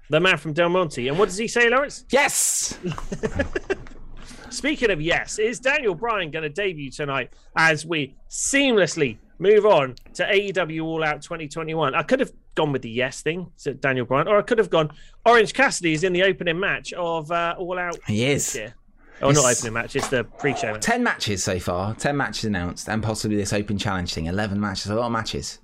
[0.08, 1.06] The man from Del Monte.
[1.06, 2.04] And what does he say, Lawrence?
[2.10, 2.78] Yes.
[4.50, 9.94] Speaking of yes, is Daniel Bryan going to debut tonight as we seamlessly move on
[10.14, 11.94] to AEW All Out 2021?
[11.94, 14.70] I could have gone with the yes thing, said Daniel Bryan, or I could have
[14.70, 14.90] gone
[15.24, 18.54] Orange Cassidy is in the opening match of uh, All Out He is.
[18.54, 18.74] year.
[19.22, 20.80] Oh, not opening match, it's the pre-show match.
[20.82, 21.94] Ten matches so far.
[21.94, 24.26] Ten matches announced, and possibly this open challenge thing.
[24.26, 24.86] Eleven matches.
[24.86, 25.58] A lot of matches.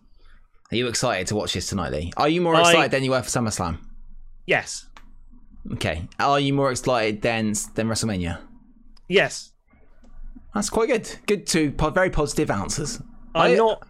[0.71, 2.13] Are you excited to watch this tonight, Lee?
[2.17, 3.79] Are you more I- excited than you were for SummerSlam?
[4.47, 4.87] Yes.
[5.73, 6.07] Okay.
[6.21, 8.41] Are you more excited than than WrestleMania?
[9.09, 9.53] Yes.
[10.55, 11.11] That's quite good.
[11.27, 13.01] Good two po- very positive answers.
[13.35, 13.87] I'm I- not.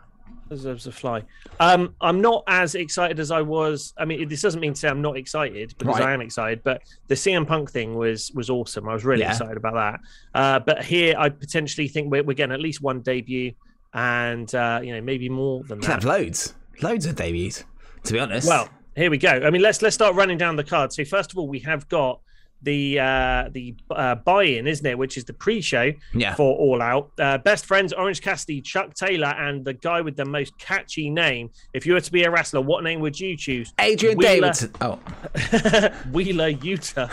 [0.48, 1.22] There's a fly.
[1.58, 3.92] Um, I'm not as excited as I was.
[3.98, 6.08] I mean, this doesn't mean to say I'm not excited because Right.
[6.08, 6.62] I am excited.
[6.62, 8.88] But the CM Punk thing was was awesome.
[8.88, 9.32] I was really Yeah.
[9.32, 10.00] excited about that.
[10.38, 13.52] Uh, but here, I potentially think we're, we're getting at least one debut,
[13.92, 16.08] and uh, you know maybe more than Could have that.
[16.08, 17.64] loads, loads of debuts.
[18.04, 18.46] To be honest.
[18.46, 19.30] Well, here we go.
[19.30, 20.92] I mean, let's let's start running down the card.
[20.92, 22.20] So first of all, we have got
[22.62, 24.96] the uh, the uh, buy-in, isn't it?
[24.98, 26.34] Which is the pre-show yeah.
[26.34, 27.10] for All Out.
[27.18, 31.50] Uh, best friends, Orange Cassidy, Chuck Taylor, and the guy with the most catchy name.
[31.74, 33.72] If you were to be a wrestler, what name would you choose?
[33.78, 34.72] Adrian Wheeler- Davidson.
[34.80, 34.94] Oh,
[36.12, 37.10] Wheeler Yuta.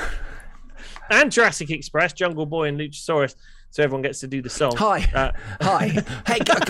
[1.09, 3.35] And Jurassic Express, Jungle Boy, and Luchasaurus.
[3.71, 4.75] So everyone gets to do the song.
[4.77, 5.31] hi, Uh,
[5.61, 5.87] hi.
[6.27, 6.61] Hey, come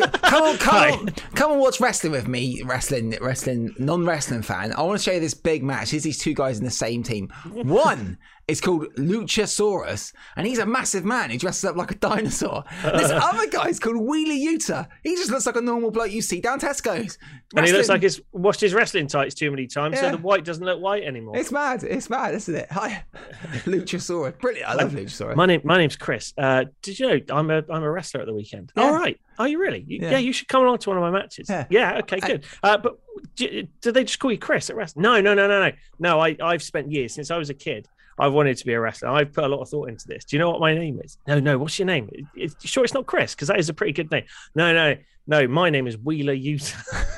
[0.42, 0.92] on, come Hi.
[0.92, 2.62] on, come on, watch wrestling with me.
[2.64, 4.72] Wrestling, wrestling, non-wrestling fan.
[4.72, 5.90] I want to show you this big match.
[5.92, 7.28] Here's these two guys in the same team.
[7.52, 8.18] One
[8.48, 11.30] is called Luchasaurus, and he's a massive man.
[11.30, 12.64] He dresses up like a dinosaur.
[12.84, 14.88] This other guy's called Wheeler Yuta.
[15.04, 17.18] He just looks like a normal bloke you see down Tesco's.
[17.56, 20.44] and he looks like he's washed his wrestling tights too many times, so the white
[20.46, 21.38] doesn't look white anymore.
[21.38, 21.84] It's mad.
[21.84, 22.72] It's mad, isn't it?
[22.72, 23.04] Hi,
[23.66, 24.40] Luchasaurus.
[24.40, 24.70] Brilliant.
[24.70, 25.36] I love Luchasaurus.
[25.36, 26.34] My name, my name's Chris.
[26.38, 28.72] Uh, did you know I'm a I'm a wrestler at the weekend?
[28.76, 28.84] Yeah.
[28.84, 29.20] All right.
[29.40, 29.84] Are you really?
[29.88, 30.12] You- Yeah.
[30.12, 30.18] yeah.
[30.20, 31.48] you should come along to one of my matches.
[31.50, 31.66] Yeah.
[31.70, 32.46] yeah okay, good.
[32.62, 33.00] Uh, but
[33.36, 35.02] do, do they just call you Chris at wrestling?
[35.04, 35.72] No, no, no, no, no.
[36.00, 37.88] No, I I've spent years since I was a kid.
[38.20, 39.10] I've wanted to be a wrestler.
[39.10, 40.26] I've put a lot of thought into this.
[40.26, 41.18] Do you know what my name is?
[41.28, 41.58] No, no.
[41.58, 42.10] What's your name?
[42.12, 44.24] It- it- sure, it's not Chris because that is a pretty good name.
[44.56, 44.96] No, no,
[45.28, 45.48] no.
[45.48, 46.76] My name is Wheeler Yuta.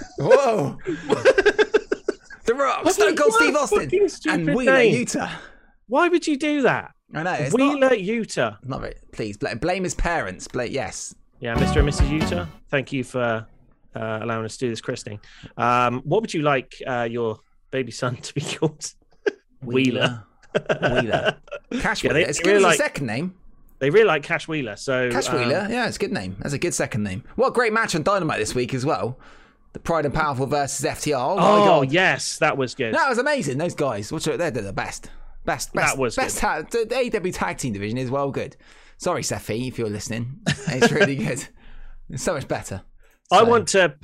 [0.20, 0.78] Whoa.
[2.46, 3.90] the Rock, Stone Cold Steve Austin,
[4.30, 5.06] and Wheeler name.
[5.06, 5.32] Yuta.
[5.88, 6.92] Why would you do that?
[7.14, 7.34] I know.
[7.34, 8.58] It's Wheeler not, Yuta.
[8.64, 10.48] not very, please bl- blame his parents.
[10.48, 11.14] Blame yes.
[11.40, 11.78] Yeah, Mr.
[11.78, 12.10] and Mrs.
[12.10, 13.46] Yuta, thank you for
[13.96, 15.20] uh, allowing us to do this christening.
[15.58, 17.40] Um, what would you like uh, your
[17.72, 18.94] baby son to be called?
[19.62, 20.02] Wheeler.
[20.02, 20.24] Wheeler.
[21.82, 22.14] Cash Yeah, Wheeler.
[22.14, 23.36] they- it's they good really as like- a second name.
[23.80, 24.78] They really like Cash Wheeler.
[24.78, 25.68] So Cash um, Wheeler.
[25.70, 26.38] Yeah, it's a good name.
[26.40, 27.24] That's a good second name.
[27.36, 29.20] What a great match on Dynamite this week as well.
[29.74, 31.14] The Proud and Powerful versus FTR.
[31.18, 31.92] Oh, my Oh god.
[31.92, 32.94] yes, that was good.
[32.96, 33.58] That was amazing.
[33.58, 35.10] Those guys, what's they're the best.
[35.44, 36.38] Best, best, That was best.
[36.38, 36.88] Ta- the
[37.26, 38.56] AW tag team division is well good.
[38.98, 40.40] Sorry, Sefi, if you're listening.
[40.70, 41.46] It's really good.
[42.10, 42.82] It's so much better.
[43.32, 43.96] I want to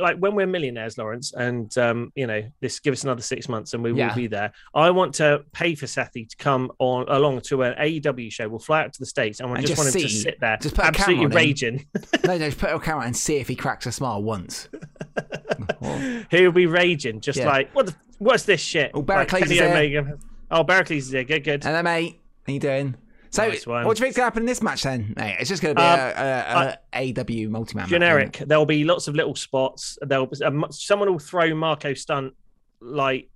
[0.00, 2.80] like when we're millionaires, Lawrence, and um, you know this.
[2.80, 4.14] Give us another six months, and we will Yeah.
[4.14, 4.52] be there.
[4.74, 8.48] I want to pay for Sethi to come on along to an AEW show.
[8.48, 10.74] We'll fly out to the states, and And just, want him to sit there, just
[10.74, 11.86] put a camera absolutely raging.
[12.24, 14.68] No, no, just put on camera and see if he cracks a smile once.
[16.30, 17.46] He'll be raging, just Yeah.
[17.46, 17.86] like what?
[17.86, 18.90] The, what's this shit?
[18.94, 19.70] Oh, Like Barracles Kenny is there.
[19.70, 20.18] Omega.
[20.50, 21.24] Oh, Barracles is there.
[21.24, 21.62] Good, good.
[21.64, 22.20] Hello, mate.
[22.46, 22.96] How you doing?
[23.34, 25.12] So, Nice what do you think's going to happen in this match then?
[25.16, 28.36] Mate, it's just going to be Um, a, a, a AW multi-man match, generic.
[28.36, 28.48] isn't?
[28.48, 29.98] There'll be lots of little spots.
[30.02, 32.34] There'll be, um, someone will throw Marco Stunt
[32.80, 33.28] like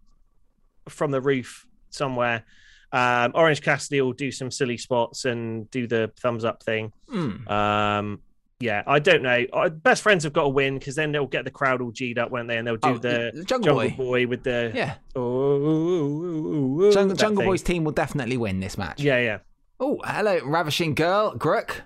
[0.88, 2.44] from the roof somewhere.
[2.92, 6.92] Um, Orange Cassidy will do some silly spots and do the thumbs up thing.
[7.12, 7.50] Mm.
[7.50, 8.20] Um,
[8.60, 9.44] yeah, I don't know.
[9.52, 12.18] Uh, Best friends have got to win because then they'll get the crowd all G'd
[12.18, 12.56] up, won't they?
[12.56, 13.90] And they'll do Oh, the the Jungle Jungle, Boy.
[13.96, 14.26] Boy.
[14.26, 17.44] with the Yeah, oh, ooh, ooh, Jungle, Jungle.
[17.44, 19.00] Boy's team will definitely win this match.
[19.00, 19.38] Yeah, yeah.
[19.80, 21.82] Oh, hello, Ravishing Girl, Grook.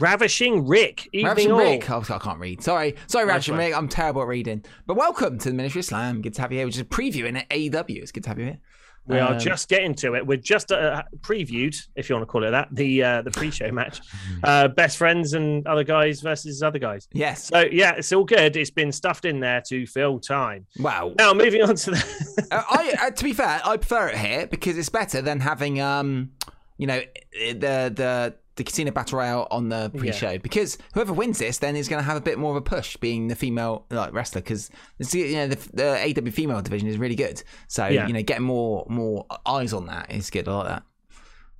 [0.00, 1.58] Ravishing Rick, evening Ravishing all.
[1.58, 1.90] Rick.
[1.90, 2.62] Oh, I can't read.
[2.62, 2.96] Sorry.
[3.06, 3.64] Sorry, Nice Ravishing one.
[3.64, 3.76] Rick.
[3.76, 4.64] I'm terrible at reading.
[4.86, 6.20] But welcome to the Ministry of Slam.
[6.20, 6.66] Good to have you here.
[6.66, 8.02] We're just previewing at AEW.
[8.02, 8.58] It's good to have you here.
[9.06, 10.26] We are Um, just getting to it.
[10.26, 13.70] We're just uh, previewed, if you want to call it that, the uh, the pre-show
[13.70, 14.00] match.
[14.42, 17.06] Uh, best friends and other guys versus other guys.
[17.12, 17.44] Yes.
[17.48, 18.56] So yeah, it's all good.
[18.56, 20.66] It's been stuffed in there to fill time.
[20.78, 21.12] Wow.
[21.18, 24.46] Now moving on to the Uh, I, uh, to be fair, I prefer it here
[24.46, 26.32] because it's better than having, um,
[26.78, 27.00] you know,
[27.32, 30.38] the the the Casino Battle Royale on the pre-show.
[30.38, 32.96] Because whoever wins this, then is going to have a bit more of a push,
[32.98, 34.40] being the female like wrestler.
[34.40, 34.70] Because
[35.12, 37.42] you know the, the AW female division is really good.
[37.68, 38.06] So Yeah.
[38.06, 40.46] you know, getting more more eyes on that is good.
[40.48, 40.82] I like that.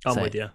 [0.05, 0.47] I'm So- with you.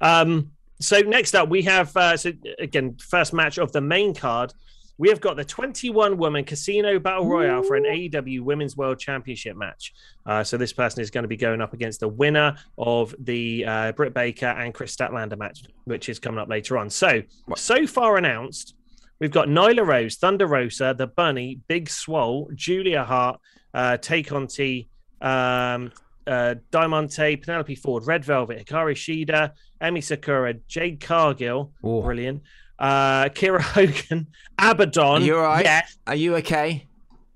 [0.00, 4.52] Um, so next up we have uh, so again first match of the main card.
[4.96, 9.56] We have got the 21 woman casino battle royale for an AEW Women's World Championship
[9.56, 9.92] match.
[10.24, 13.64] Uh, so this person is going to be going up against the winner of the
[13.66, 16.88] uh, Britt Baker and Kris Statlander match, which is coming up later on.
[16.90, 17.22] So,
[17.56, 18.74] so far announced,
[19.18, 23.40] we've got Nyla Rose, Thunder Rosa, The Bunny, Big Swole, Julia Hart,
[23.72, 24.88] uh, Tay Conti,
[25.20, 25.90] um,
[26.26, 32.02] uh, Diamante, Penelope Ford, Red Velvet, Hikari Shida, Emi Sakura, Jade Cargill, Ooh.
[32.02, 32.42] brilliant.
[32.88, 34.26] Uh, Kiera Hogan,
[34.58, 35.22] Abaddon.
[35.22, 35.64] Are you all right?
[35.64, 36.86] Yeah, Are you okay?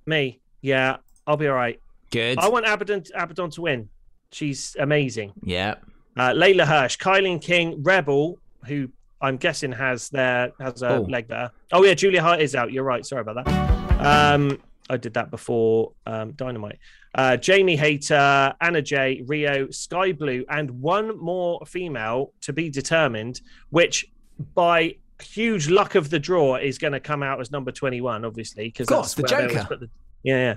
[0.04, 0.40] me.
[0.60, 0.96] Yeah,
[1.26, 1.80] I'll be all right.
[2.10, 2.38] Good.
[2.38, 3.88] I want Abaddon, Abaddon to win.
[4.30, 5.32] She's amazing.
[5.42, 5.76] yeah.
[6.18, 8.90] Uh, Leyla Hirsch, Kylie King, Rebel, who
[9.22, 11.00] I'm guessing has their has a Oh.
[11.02, 11.50] leg there.
[11.72, 12.72] Oh yeah, Julia Hart is out.
[12.72, 13.06] You're right.
[13.06, 14.04] Sorry about that.
[14.34, 16.78] Um, I did that before um, Dynamite.
[17.14, 23.40] Uh, Jamie Hayter, Anna Jay, Riho, Skye Blue, and one more female to be determined,
[23.70, 24.06] which
[24.54, 28.64] by huge luck of the draw is going to come out as number 21, obviously,
[28.68, 29.66] because Of course, the Joker.
[29.76, 29.90] The,
[30.22, 30.54] yeah,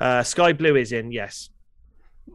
[0.00, 0.08] yeah.
[0.18, 1.50] Uh, Sky Blue is in, yes.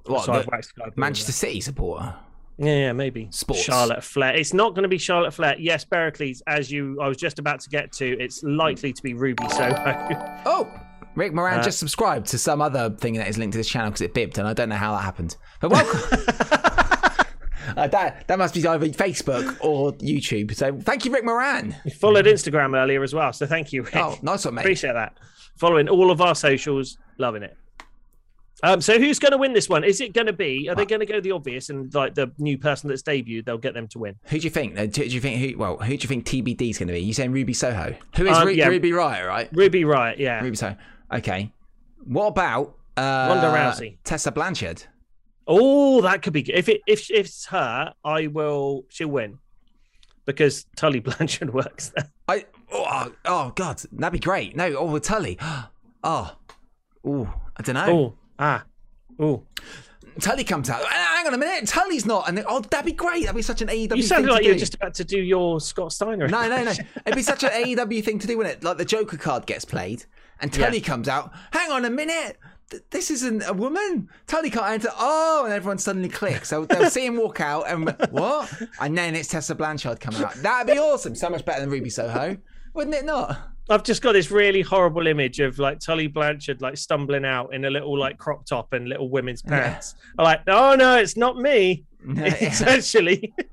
[0.06, 0.26] What?
[0.26, 2.16] So Blue Manchester City supporter.
[2.58, 3.28] yeah, yeah, maybe.
[3.32, 3.62] Sports.
[3.62, 4.34] Charlotte Flair.
[4.36, 5.56] It's not going to be Charlotte Flair.
[5.60, 9.14] Yes, Pericles, as you I was just about to get to, it's likely to be
[9.14, 10.42] Ruby Soho.
[10.46, 10.72] Oh,
[11.16, 13.90] Rick Moran Uh, just subscribed to some other thing that is linked to this channel
[13.90, 15.36] because it bibbed, and I don't know how that happened.
[15.60, 16.00] But welcome.
[17.78, 20.56] Uh, that that must be either Facebook or YouTube.
[20.56, 21.76] So thank you, Rick Moran.
[21.86, 23.96] you followed Instagram earlier as well, so thank you, Rick.
[23.96, 24.62] Oh, nice one, mate.
[24.62, 25.18] Appreciate that.
[25.58, 27.56] Following all of our socials, loving it.
[28.64, 29.84] Um, so who's going to win this one?
[29.84, 30.70] Is it going to be?
[30.70, 33.46] Are they going to go the obvious and like the new person that's debuted?
[33.46, 34.16] They'll get them to win.
[34.26, 34.78] Who do you think?
[34.78, 35.58] uh, Do do you think who?
[35.58, 37.00] Well, who do you think TBD is going to be?
[37.00, 37.96] You saying Ruby Soho?
[38.18, 38.68] Who is Um, Ru- yeah.
[38.68, 39.50] Ruby Riot, right?
[39.52, 40.44] Ruby Riot, yeah.
[40.44, 40.76] Ruby Soho.
[41.12, 41.52] Okay.
[42.06, 43.98] What about uh, Ronda Rousey.
[44.04, 44.84] Tessa Blanchard.
[45.48, 46.56] Oh, that could be good.
[46.56, 48.86] If it if, if it's her, I will.
[48.90, 49.40] She'll win
[50.26, 52.10] because Tully Blanchard works there.
[52.28, 54.56] I oh, oh god, that'd be great.
[54.56, 55.38] No, oh with Tully.
[56.04, 56.36] Oh,
[57.06, 57.86] oh, I don't know.
[57.88, 58.64] Oh, ah,
[59.20, 59.44] oh.
[60.20, 60.84] Tully comes out.
[60.84, 62.28] Hang on a minute, Tully's not.
[62.28, 63.26] And then, oh, that'd be great.
[63.26, 63.96] That'd be such an AEW.
[63.98, 64.60] You sounded thing like to you were do.
[64.60, 66.28] just about to do your Scott Steiner.
[66.28, 66.72] No, no, no.
[67.06, 68.64] It'd be such an AEW thing to do, wouldn't it?
[68.64, 70.06] Like the Joker card gets played,
[70.40, 70.88] and Tully Yeah.
[70.88, 71.32] comes out.
[71.54, 72.40] Hang on a minute.
[72.72, 74.10] Th- This isn't a woman.
[74.26, 74.90] Tully can't enter.
[74.98, 76.50] Oh, and everyone suddenly clicks.
[76.50, 78.52] So they'll see him walk out, and what?
[78.82, 80.34] And then it's Tessa Blanchard coming out.
[80.36, 81.14] That'd be awesome.
[81.14, 82.38] So much better than Ruby Soho,
[82.74, 83.38] wouldn't it not?
[83.70, 87.64] I've just got this really horrible image of like Tully Blanchard like stumbling out in
[87.66, 89.96] a little like crop top and little women's pants.
[90.18, 91.86] I'm like, oh no, it's not me.
[92.04, 93.32] It's actually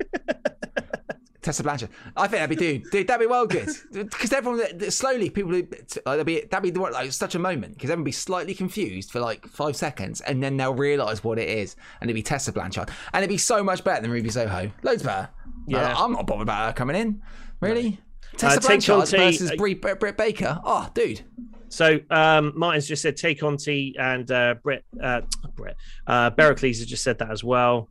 [1.41, 1.91] Tessa Blanchard.
[2.17, 3.07] I think that'd be dude, dude.
[3.07, 7.35] That'd be well good because everyone slowly people like, that'd be that'd be like such
[7.35, 10.75] a moment because everyone would be slightly confused for like five seconds and then they'll
[10.75, 14.03] realise what it is and it'd be Tessa Blanchard and it'd be so much better
[14.03, 14.71] than Ruby Soho.
[14.83, 15.29] Loads better.
[15.67, 15.93] Yeah.
[15.93, 17.23] Uh, I'm not bothered about her coming in.
[17.61, 18.01] Really.
[18.37, 20.61] Tessa Uh, take Blanchard versus Brie, Britt, Baker.
[20.65, 21.23] Oh, dude.
[21.69, 21.99] so.
[22.11, 24.83] Um, Martin's just said Tay Conti and uh, Brett.
[25.03, 25.23] Uh,
[25.55, 25.77] Brett.
[26.07, 27.89] Uh, Bericles has just said that as well.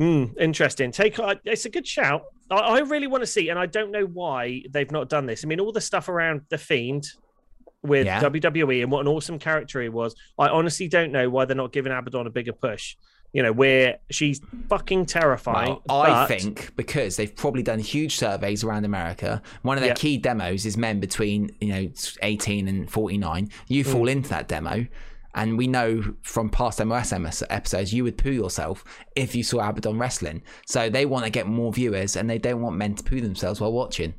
[0.00, 0.92] Mm, interesting.
[0.92, 1.40] Take on.
[1.44, 2.22] It's a good shout.
[2.50, 5.44] I, I really want to see, and I don't know why they've not done this.
[5.44, 7.06] I mean, all the stuff around the Fiend
[7.82, 8.20] with Yeah.
[8.22, 10.14] WWE and what an awesome character he was.
[10.38, 12.96] I honestly don't know why they're not giving Abaddon a bigger push.
[13.34, 14.40] You know, where she's
[14.70, 15.76] fucking terrifying.
[15.86, 19.42] Well, I but- think because they've probably done huge surveys around America.
[19.60, 19.94] One of their Yeah.
[19.96, 21.88] key demos is men between you know
[22.22, 23.50] 18 and 49.
[23.68, 23.92] You Mm.
[23.92, 24.86] fall into that demo,
[25.34, 27.12] and we know from past MOS
[27.50, 28.84] episodes you would poo yourself
[29.16, 30.42] if you saw Abaddon wrestling.
[30.66, 33.60] So they want to get more viewers, and they don't want men to poo themselves
[33.60, 34.14] while watching.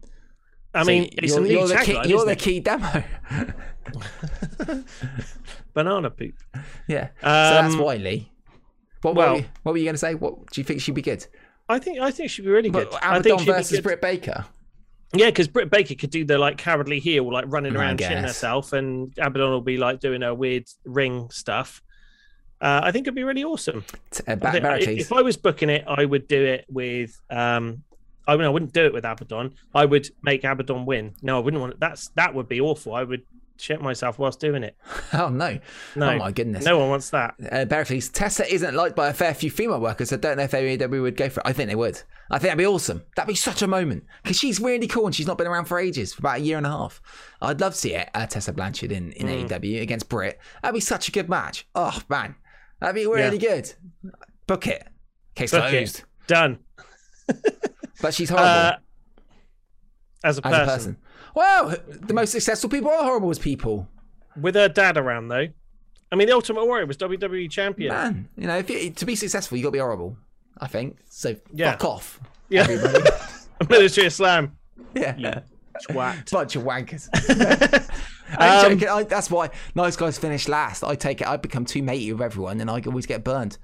[0.74, 3.04] I So mean, it's you're, you're the key, tagline, you're the key demo.
[5.74, 6.36] banana poop.
[6.88, 7.08] yeah.
[7.08, 8.32] so that's Um, Wiley.
[9.02, 10.16] What, well- what, were you, what were you going to say?
[10.16, 11.26] What do you think she'd be good?
[11.68, 12.90] I think I think she'd be really good.
[12.90, 13.82] But I think Abaddon versus.
[13.82, 14.46] Britt Baker.
[15.14, 18.74] Yeah, because Britt Baker could do the like cowardly heel, like running around shitting herself,
[18.74, 21.82] and Abaddon will be like doing her weird ring stuff.
[22.62, 23.86] Uh, I think it'd be really awesome.
[24.28, 25.02] Uh, I think- Barricades.
[25.02, 27.20] if I was booking it, I would do it with.
[27.30, 27.84] Um,
[28.28, 29.56] I mean, I wouldn't do it with Abaddon.
[29.74, 31.16] I would make Abaddon win.
[31.24, 31.74] No, I wouldn't want.
[31.74, 31.80] it.
[31.80, 32.94] That's that would be awful.
[32.94, 33.24] I would
[33.60, 34.76] shit myself whilst doing it.
[35.14, 35.60] Oh no!
[35.96, 36.64] No, Oh my goodness!
[36.64, 37.34] no one wants that.
[37.52, 40.14] uh, Berkeley's Tessa isn't liked by a fair few female workers.
[40.14, 41.48] I don't know if AEW would go for it.
[41.48, 42.02] I think they would.
[42.32, 43.02] I think that'd be awesome.
[43.16, 45.80] That'd be such a moment because she's really cool and she's not been around for
[45.80, 47.02] ages, for about a year and a half.
[47.42, 49.50] I'd love to see it, uh, Tessa Blanchard in, in Mm.
[49.50, 50.40] AEW against Britt.
[50.62, 51.68] That'd be such a good match.
[51.74, 52.36] Oh man,
[52.80, 53.74] that'd be really good.
[54.46, 54.88] Book it.
[55.36, 55.70] Case Book it.
[55.72, 56.04] closed.
[56.28, 56.60] Done.
[58.02, 58.74] But she's horrible Uh,
[60.24, 60.62] as a as person.
[60.62, 60.98] a person.
[61.40, 63.88] Well, the most successful people are horrible as people.
[64.40, 65.48] with her dad around though.
[66.12, 67.94] I mean, the Ultimate Warrior was WWE champion.
[67.94, 70.18] Man, you know, if you, to be successful, you got to be horrible.
[70.60, 71.36] I think so.
[71.54, 71.72] Yeah.
[71.72, 72.20] Fuck off.
[72.50, 72.62] Yeah.
[72.64, 73.06] everybody.
[73.70, 74.58] Military Slam.
[74.94, 75.42] Yeah.
[75.90, 76.30] Twat.
[76.32, 77.08] Bunch of wankers.
[78.38, 78.90] I'm Um, joking.
[78.90, 80.84] I, that's why nice guys finish last.
[80.84, 81.28] I take it.
[81.28, 83.58] I become too matey with everyone, and I always get burned.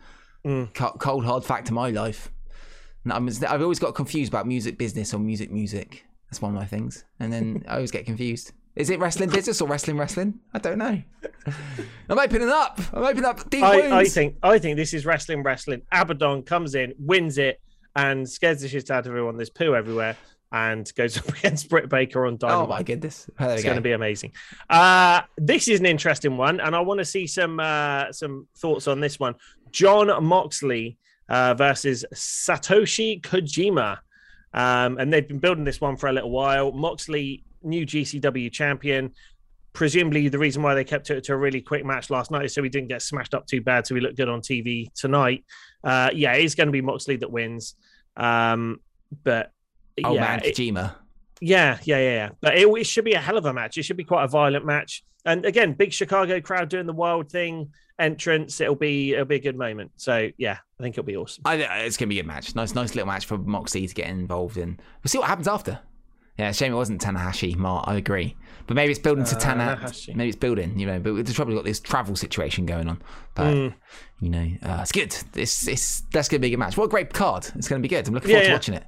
[0.46, 0.74] Mm.
[1.00, 2.32] Cold hard fact of my life.
[3.04, 6.06] And I'm, I've always got confused about music business or music music.
[6.36, 8.52] That's one of my things, and then I always get confused.
[8.76, 10.38] Is it wrestling business or wrestling wrestling?
[10.54, 11.02] I don't know.
[12.10, 12.78] I'm opening up.
[12.92, 13.94] I'm opening up deep wounds.
[13.94, 15.44] I, I think I think this is wrestling.
[15.44, 15.84] Wrestling.
[15.94, 17.62] Abaddon comes in, wins it,
[17.96, 19.38] and scares the shit out of everyone.
[19.38, 20.18] There's poo everywhere,
[20.52, 22.64] and goes up against Britt Baker on diamond.
[22.64, 23.30] Oh my goodness!
[23.40, 23.68] We It's go.
[23.70, 24.34] going to be amazing.
[24.70, 28.90] Uh, this is an interesting one, and I want to see some uh, some thoughts
[28.90, 29.36] on this one.
[29.72, 30.98] Jon Moxley
[31.30, 34.00] uh, versus Satoshi Kojima,
[34.56, 36.72] um, and they've been building this one for a little while.
[36.72, 39.12] Moxley, new GCW champion.
[39.74, 42.54] Presumably, the reason why they kept it to a really quick match last night is
[42.54, 45.44] so we didn't get smashed up too bad, so we looked good on TV tonight.
[45.84, 47.76] Uh, yeah, it's going to be Moxley that wins.
[48.16, 48.80] Um,
[49.24, 49.52] but
[50.04, 50.96] Oh yeah, man, it- Kojima.
[51.42, 52.30] yeah, yeah, yeah, yeah.
[52.42, 53.78] But it, it should be a hell of a match.
[53.78, 55.04] It should be quite a violent match.
[55.26, 58.60] And again, big Chicago crowd doing the wild thing entrance.
[58.62, 59.92] It'll be it'll be a good moment.
[59.98, 61.44] So yeah, I think it'll be awesome.
[61.46, 62.56] I, it's gonna be a good match.
[62.56, 64.80] Nice, nice little match for Moxie to get involved in.
[65.04, 65.80] We'll see what happens after.
[66.38, 67.56] Yeah, shame it wasn't Tanahashi.
[67.56, 68.36] Mark, I agree,
[68.68, 69.80] but maybe it's building to Tana.
[69.82, 70.14] Tanahashi.
[70.18, 71.00] Maybe it's building, you know.
[71.00, 73.02] But we've probably got this travel situation going on.
[73.36, 73.74] But Mm.
[74.20, 75.16] you know, uh, it's good.
[75.36, 76.76] It's it's that's gonna be a good match.
[76.76, 77.50] What a great card!
[77.56, 78.06] It's gonna be good.
[78.08, 78.84] I'm looking Yeah, forward to watching it.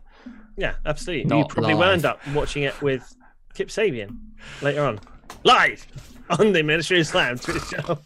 [0.57, 1.23] Yeah, absolutely.
[1.25, 3.15] Not you probably will end up watching it with
[3.53, 4.17] Kip Sabian
[4.61, 4.99] later on,
[5.45, 5.87] live
[6.31, 7.99] on the Ministry of Slam Twitch channel.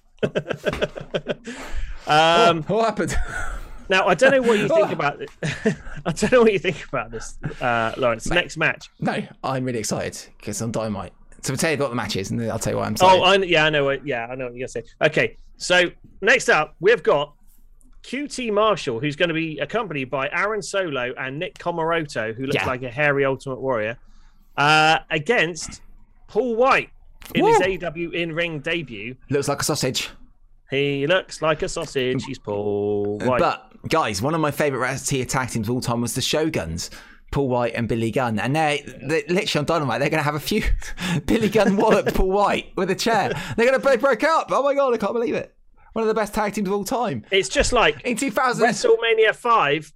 [2.08, 3.16] Um, what happened?
[3.90, 5.30] now I don't know what you think about it.
[6.06, 8.28] I don't know what you think about this, uh, Lawrence.
[8.28, 8.90] Next match.
[9.00, 11.14] no, I'm really excited because I'm Dynamite.
[11.44, 12.94] So I'll tell you what the match is, and then I'll tell you why I'm
[12.94, 13.20] excited.
[13.20, 13.86] Oh, I, yeah, I know.
[13.86, 14.84] What, yeah, I know what you're gonna say.
[15.02, 15.86] Okay, so
[16.22, 17.34] next up, we've got
[18.04, 22.56] QT Marshall, who's going to be accompanied by Aaron Solo and Nick Comoroto, who looks
[22.56, 22.66] Yeah.
[22.66, 23.98] like a hairy Ultimate Warrior,
[24.58, 25.82] uh, against
[26.28, 26.90] Paul White
[27.36, 27.58] in Woo.
[27.60, 29.16] his AW in ring debut.
[29.30, 30.10] Looks like a sausage.
[30.70, 32.24] He looks like a sausage.
[32.24, 33.40] He's Paul uh, White.
[33.40, 36.90] But guys, one of my favorite tier tag teams of all time was the Shoguns.
[37.32, 40.00] Paul White and Billy Gunn, and they they literally on Dynamite.
[40.02, 40.70] They're going to have a feud.
[41.26, 43.32] Billy Gunn walloped Paul White with a chair.
[43.56, 44.50] They're going to break, broke up.
[44.52, 45.56] Oh my god, I can't believe it.
[45.94, 48.66] One of the best tag teams of all time it's just like in 2000.
[48.66, 49.94] WrestleMania five.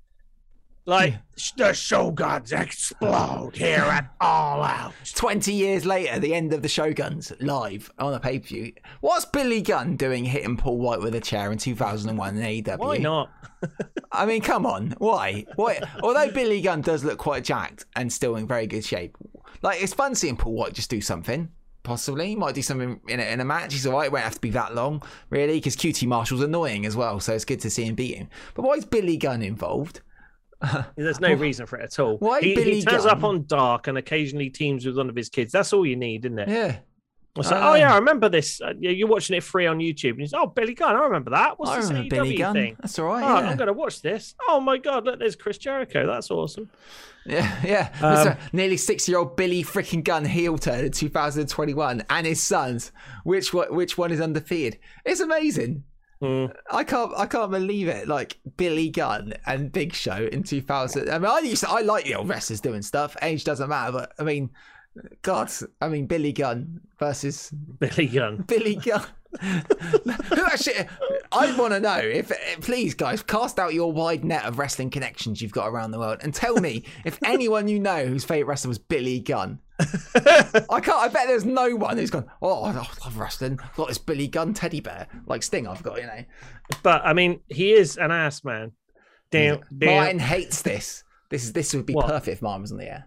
[0.88, 1.16] Like
[1.58, 4.94] the Shoguns explode here at All Out.
[5.16, 8.74] 20 years later, the end of the Shoguns live on a pay per view.
[9.02, 12.78] What's Billy Gunn doing hitting Paul White with a chair in 2001 in AEW?
[12.78, 13.32] Why not?
[14.12, 14.94] I mean, come on.
[15.00, 15.46] Why?
[15.56, 15.82] Why?
[16.04, 19.18] Although Billy Gunn does look quite jacked and still in very good shape,
[19.64, 21.50] like it's fun seeing Paul White just do something.
[21.82, 23.74] Possibly, he might do something in a, in a match.
[23.74, 24.08] He's alright.
[24.08, 27.20] It won't have to be that long, really, because QT Marshall's annoying as well.
[27.20, 28.30] So it's good to see him beat him.
[28.54, 30.02] But why is Billy Gunn involved?
[30.96, 32.18] There's no reason for it at all.
[32.18, 33.18] Why he, Billy he turns Gunn?
[33.18, 35.52] up on dark and occasionally teams with one of his kids.
[35.52, 36.50] That's all you need, isn't it?
[36.50, 36.78] Yeah,
[37.38, 38.62] It's like, Uh, oh yeah, I remember this.
[38.62, 41.60] Uh, you're watching it free on YouTube, and he's oh Billy Gunn, I remember that.
[41.60, 42.54] What's I this remember AEW Billy Gunn.
[42.54, 42.78] thing?
[42.80, 43.24] That's all right.
[43.24, 43.50] Oh, yeah.
[43.50, 44.34] I'm gonna watch this.
[44.48, 46.08] Oh my god, look, there's Chris Jericho.
[46.08, 46.70] That's awesome.
[47.26, 47.90] Yeah, yeah.
[48.02, 48.38] Um, Mr.
[48.54, 52.92] nearly six-year-old Billy freaking Gunn heel turn in 2021, and his sons.
[53.24, 53.74] Which one?
[53.76, 54.80] Which one is undefeated?
[55.04, 55.84] It's amazing.
[56.22, 56.46] Hmm.
[56.72, 57.12] I can't.
[57.18, 58.08] I can't believe it.
[58.08, 61.10] Like Billy Gunn and Big Show in 2000.
[61.10, 63.18] I mean, I used to, I like the old wrestlers doing stuff.
[63.22, 64.50] Age doesn't matter, but I mean,
[65.22, 65.52] God,
[65.82, 68.38] I mean Billy Gunn versus Billy Gunn.
[68.48, 69.06] Billy Gunn.
[69.42, 70.88] Who actually?
[71.32, 75.42] I want to know if, please, guys, cast out your wide net of wrestling connections
[75.42, 78.70] you've got around the world and tell me if anyone you know whose favorite wrestler
[78.70, 79.60] was Billy Gunn.
[79.80, 80.98] I can't.
[80.98, 82.26] I bet there's no one who's gone.
[82.42, 83.60] Oh, I love wrestling.
[83.62, 85.68] I've got this Billy Gunn teddy bear like Sting.
[85.68, 86.24] I've got, you know.
[86.84, 88.72] But I mean, he is an ass man.
[89.32, 89.96] Damn, damn.
[89.96, 91.04] Martin hates this.
[91.30, 92.08] This is this would be What?
[92.08, 93.06] perfect if Martin was on the air.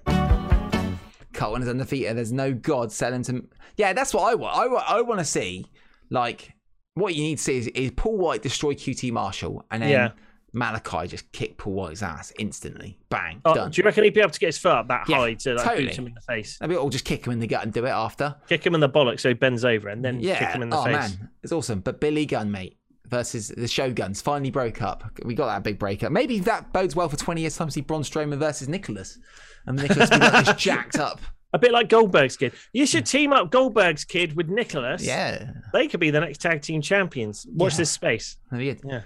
[1.33, 2.17] Colten is undefeated.
[2.17, 3.47] There's no God selling to.
[3.77, 4.57] Yeah, that's what I want.
[4.57, 5.67] I, I want to see,
[6.11, 6.53] like,
[6.95, 10.11] what you need to see is, is Paul White destroy QT Marshall and then Yeah.
[10.53, 12.99] Malachi just kick Paul White's ass instantly.
[13.11, 13.71] Bang, Oh, done.
[13.71, 15.55] do you reckon he'd be able to get his foot up that Yeah, high to
[15.55, 15.87] like totally.
[15.87, 16.59] boot him in the face?
[16.61, 18.35] Maybe I'll just kick him in the gut and do it after.
[18.49, 20.77] Kick him in the bollocks so he bends over and then kick him in the
[20.79, 20.93] Oh face.
[20.95, 21.81] man, it's awesome.
[21.81, 25.05] But Billy Gunn, mate, versus the Shoguns finally broke up.
[25.25, 26.13] We got that big breakup.
[26.13, 29.19] Maybe that bodes well for 20 years time to see Braun Strowman versus Nicholas.
[29.67, 31.21] And Nicholas be like this jacked up.
[31.55, 32.53] A bit like Goldberg's kid.
[32.75, 35.03] You should team up Goldberg's kid with Nicholas.
[35.03, 35.53] Yeah.
[35.73, 37.47] They could be the next tag team champions.
[37.51, 37.79] Watch Yeah.
[37.79, 38.37] this space.
[38.51, 38.91] That'd be good.
[38.91, 39.01] Yeah.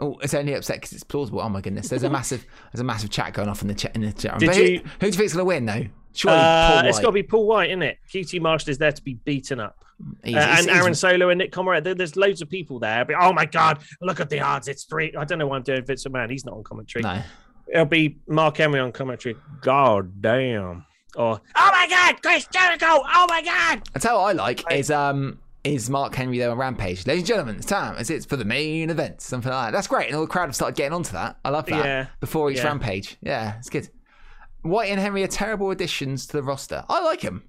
[0.00, 1.40] Oh, it's only upset because it's plausible.
[1.40, 3.94] Oh my goodness, there's a massive, there's a massive chat going off in the chat.
[3.94, 4.32] In the chat.
[4.32, 4.40] room.
[4.40, 5.84] Did But who, you- who do you think's gonna win though?
[6.12, 7.98] Surely Uh, it's got to be Paul White, isn't it?
[8.12, 9.84] QT Marshall is there to be beaten up.
[10.24, 11.84] He's- Uh, he's- and he's- Aaron Solo and Nick Comoroto.
[11.84, 13.04] There- There's loads of people there.
[13.04, 14.66] But oh my god, look at the odds.
[14.66, 15.14] It's three.
[15.16, 16.28] I don't know why I'm doing Vince Man.
[16.30, 17.02] He's not on commentary.
[17.02, 17.22] No,
[17.72, 19.36] It'll be Mark Henry on commentary.
[19.60, 20.84] God damn.
[21.16, 23.82] or oh my god, Chris Jericho, oh my god.
[24.02, 27.06] You what I like is um is Mark Henry there on Rampage.
[27.06, 27.96] Ladies and gentlemen, it's time.
[27.98, 29.20] It's, it's for the main event.
[29.20, 29.72] Something like that.
[29.72, 30.06] That's great.
[30.08, 31.38] And all the crowd have started getting onto that.
[31.44, 31.84] I love that.
[31.84, 32.06] Yeah.
[32.20, 32.64] Before each Yeah.
[32.68, 33.16] Rampage.
[33.20, 33.88] Yeah, it's good.
[34.62, 36.84] White and Henry are terrible additions to the roster.
[36.88, 37.44] I like him.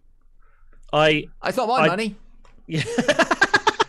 [0.93, 2.16] I It's not my I- money.
[2.68, 2.84] yeah.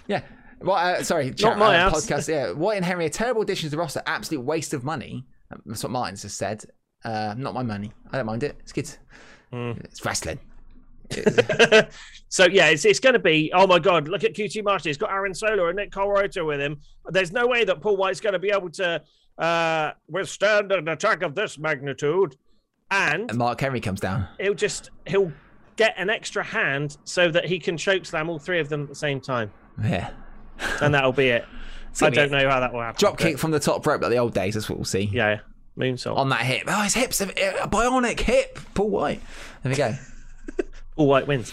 [0.09, 0.23] Yeah.
[0.61, 2.29] Well, uh, sorry, chat, my uh, podcast.
[2.29, 4.03] Yeah, White and Henry are terrible additions to the roster.
[4.07, 5.27] Absolute waste of money.
[5.67, 6.65] That's what Martin's just said.
[7.05, 7.93] Uh, not my money.
[8.13, 8.57] I don't mind it.
[8.61, 8.89] It's good.
[9.53, 9.73] Hmm.
[9.85, 10.39] It's wrestling.
[12.29, 13.51] so yeah, it's, it's going to be.
[13.55, 14.09] Oh my God!
[14.09, 14.89] Look at QT Marshall.
[14.91, 16.81] He's got Aaron Solo and Nick Comoroto with him.
[17.11, 19.03] There's no way that Paul White's going to be able to
[19.39, 22.37] uh, withstand an attack of this magnitude,
[22.91, 24.27] and And Mark Henry comes down.
[24.41, 25.33] he'll just he'll
[25.77, 28.89] get an extra hand so that he can choke slam all three of them at
[28.89, 29.51] the same time,
[29.83, 30.11] Yeah.
[30.81, 31.45] and that'll be it.
[32.01, 32.99] I don't know how that will happen.
[32.99, 34.55] Drop kick from the top rope like the old days.
[34.55, 35.11] That's what we'll see.
[35.13, 35.41] Yeah,
[35.79, 36.17] moonsault.
[36.17, 36.63] On that hip.
[36.67, 37.21] Oh, his hips.
[37.21, 38.59] A a bionic hip.
[38.75, 39.21] Paul White.
[39.63, 39.95] There we go.
[40.97, 41.53] All White wins.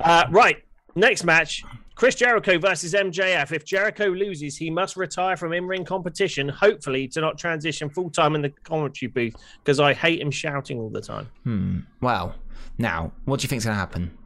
[0.00, 0.64] Uh, right,
[0.94, 1.64] next match.
[1.94, 3.52] Chris Jericho versus MJF.
[3.52, 6.48] If Jericho loses, he must retire from in-ring competition.
[6.48, 10.78] Hopefully, to not transition full time in the commentary booth because I hate him shouting
[10.78, 11.86] all the time.
[12.00, 12.34] Well,
[12.78, 14.16] Now, what do you think's going to happen?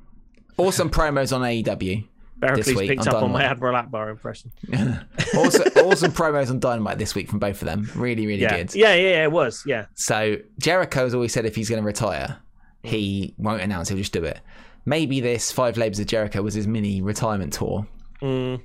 [0.57, 2.07] Awesome promos on AEW.
[2.37, 4.53] Barracles week picked up on my Admiral Ackbar impression.
[5.37, 7.91] awesome, awesome promos on Dynamite this week from both of them.
[7.97, 8.75] Really, really Yeah, good.
[8.75, 9.65] yeah, yeah, yeah, it was.
[9.67, 12.39] Yeah, So Jericho's always said if he's going to retire,
[12.85, 13.89] he won't announce.
[13.89, 14.41] He'll just do it.
[14.87, 17.87] Maybe this Five Labors of Jericho was his mini retirement tour
[18.21, 18.61] Mm.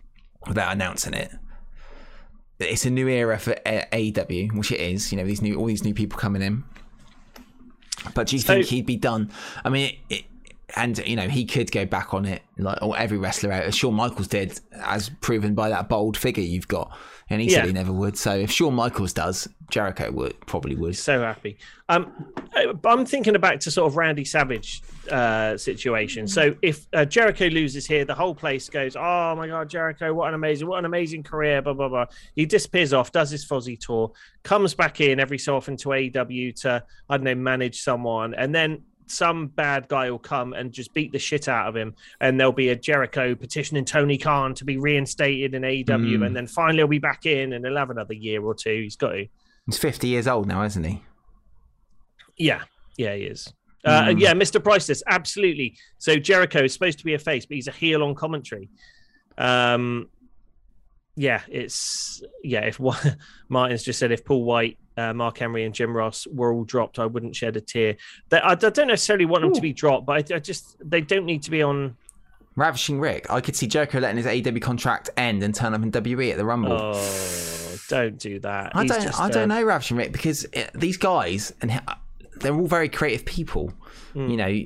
[0.47, 1.32] without announcing it.
[2.59, 5.11] It's a new era for AEW, which it is.
[5.11, 6.63] You know, these new all these new people coming in.
[8.13, 9.32] But do you So- think he'd be done?
[9.63, 10.26] I mean, it, it,
[10.76, 13.76] and you know, he could go back on it like or every wrestler out, as
[13.76, 16.91] Shawn Michaels did, as proven by that bold figure you've got.
[17.32, 17.57] And he Yeah.
[17.57, 18.17] said he never would.
[18.17, 20.97] So if Shawn Michaels does, Jericho would probably would.
[20.97, 21.57] so happy.
[21.88, 22.11] Um,
[22.84, 26.27] I'm thinking back to sort of Randy Savage uh, situation.
[26.27, 30.13] So if uh, Jericho loses here, the whole place goes, "Oh my God, Jericho!
[30.13, 32.05] What an amazing, what an amazing career!" Blah blah blah.
[32.36, 34.11] He disappears off, does his Fozzy tour,
[34.43, 38.53] comes back in every so often to AEW to I don't know manage someone, and
[38.53, 42.39] then some bad guy will come and just beat the shit out of him, and
[42.39, 45.86] there'll be a Jericho petitioning Tony Khan to be reinstated in AEW,
[46.20, 46.26] Mm.
[46.28, 48.82] and then finally he'll be back in, and he'll have another year or two.
[48.84, 49.28] He's got to.
[49.66, 51.03] He's 50 years old now, isn't he?
[52.38, 52.64] Yeah,
[52.97, 53.53] yeah, he is.
[53.86, 54.20] Uh, Mm.
[54.20, 54.62] Yeah, Mr.
[54.64, 55.78] Priceless, absolutely.
[55.99, 58.70] So Jericho is supposed to be a face, but he's a heel on commentary.
[59.38, 60.10] Um,
[61.16, 62.62] yeah, it's yeah.
[62.66, 62.80] If
[63.49, 67.00] Martin's just said if Paul White, uh, Mark Henry, and Jim Ross were all dropped,
[67.00, 67.95] I wouldn't shed a tear.
[68.30, 71.02] They, I, I don't necessarily want them to be dropped, but I, I just they
[71.02, 71.97] don't need to be on.
[72.56, 73.32] Ravishing Rick.
[73.32, 76.38] I could see Jericho letting his AEW contract end and turn up in WWE at
[76.38, 76.74] the Rumble.
[76.74, 78.76] Oh, don't do that.
[78.76, 79.02] I He's don't.
[79.04, 81.82] just, I don't uh, know Ravishing Rick because it, these guys and
[82.41, 83.74] they're all very creative people.
[84.14, 84.30] Hmm.
[84.30, 84.64] You know,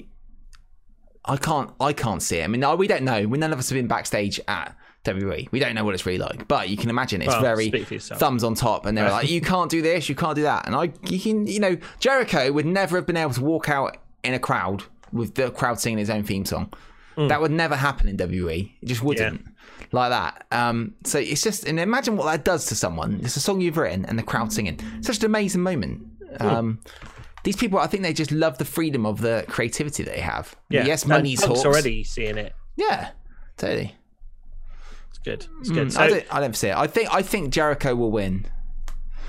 [1.25, 1.71] I can't.
[1.79, 2.43] I can't see it.
[2.43, 3.27] I mean, no, we don't know.
[3.27, 5.49] We none of us have been backstage at WWE.
[5.51, 6.47] We don't know what it's really like.
[6.47, 8.19] But you can imagine it's Well, very speak for yourself.
[8.19, 10.07] thumbs on top, and they're like, "You can't do this.
[10.09, 13.17] You can't do that." And I, you can, you know, Jericho would never have been
[13.17, 16.71] able to walk out in a crowd with the crowd singing his own theme song.
[17.15, 18.71] That would never happen in WWE.
[18.81, 19.45] It just wouldn't.
[19.91, 20.47] Like that.
[20.51, 23.19] Um, so it's just, and imagine what that does to someone.
[23.21, 24.79] It's a song you've written and the crowd singing.
[25.01, 26.07] Such an amazing moment.
[26.39, 26.79] Um,
[27.43, 30.55] these people, I think they just love the freedom of the creativity they have.
[30.69, 31.65] Yeah, Yes, money's money Punk's talks.
[31.75, 32.53] already seeing it.
[32.77, 33.09] Yeah,
[33.57, 33.95] totally.
[35.23, 35.47] Good.
[35.61, 35.87] It's good.
[35.87, 36.75] Mm, So, I, don't, I don't see it.
[36.77, 38.45] I think I think Jericho will win,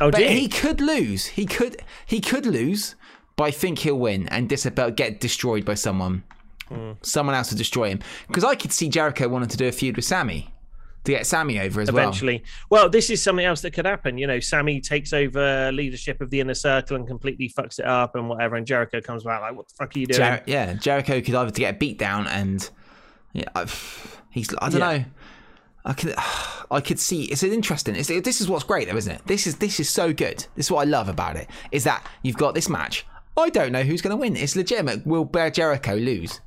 [0.01, 1.27] oh, but he could lose.
[1.27, 1.77] He could
[2.07, 2.97] he could lose,
[3.37, 4.49] but I think he'll win and
[4.97, 6.25] get destroyed by someone.
[6.69, 6.93] Hmm.
[7.03, 8.01] Someone else to destroy him.
[8.27, 10.51] Because I could see Jericho wanting to do a feud with Sammy
[11.05, 12.03] to get Sammy over as well.
[12.03, 12.43] eventually.
[12.71, 12.89] Well.
[12.89, 14.17] this is something else that could happen.
[14.17, 18.15] You know, Sammy takes over leadership of the inner circle and completely fucks it up
[18.17, 20.73] and whatever, and Jericho comes back like, "What the fuck are you doing?" Jer- yeah,
[20.73, 22.69] Jericho could either get beat down and
[23.35, 24.97] yeah, I've, he's I don't Yeah.
[24.99, 25.05] know.
[25.85, 26.15] I could
[26.71, 27.95] I could see it's an interesting.
[27.97, 29.23] It's, this is what's great though, isn't it?
[29.27, 30.47] This is this is so good.
[30.57, 33.07] This is what I love about it is that you've got this match.
[33.37, 34.37] I don't know who's going to win.
[34.37, 35.07] It's legitimate.
[35.07, 36.41] Will Bear Jericho lose?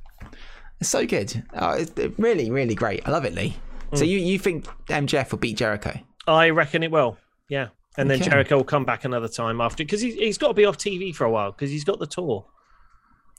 [0.79, 1.43] It's so good.
[1.53, 3.07] Oh, it's really really great.
[3.07, 3.57] I love it, Lee.
[3.93, 4.07] So Mm.
[4.09, 5.93] you you think MJF will beat Jericho?
[6.27, 7.17] I reckon it will.
[7.49, 7.67] Yeah,
[7.97, 8.29] and then Okay.
[8.29, 11.15] Jericho will come back another time after because he's he's got to be off TV
[11.15, 12.45] for a while because he's got the tour.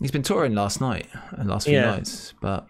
[0.01, 1.91] He's been touring last night and last few Yeah.
[1.97, 2.67] nights, but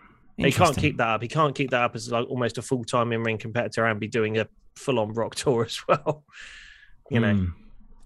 [0.47, 1.23] He can't keep that up.
[1.23, 3.99] He can't keep that up as like almost a full time in ring competitor and
[3.99, 6.25] be doing a full on rock tour as well.
[7.11, 7.35] You know.
[7.35, 7.47] Hmm.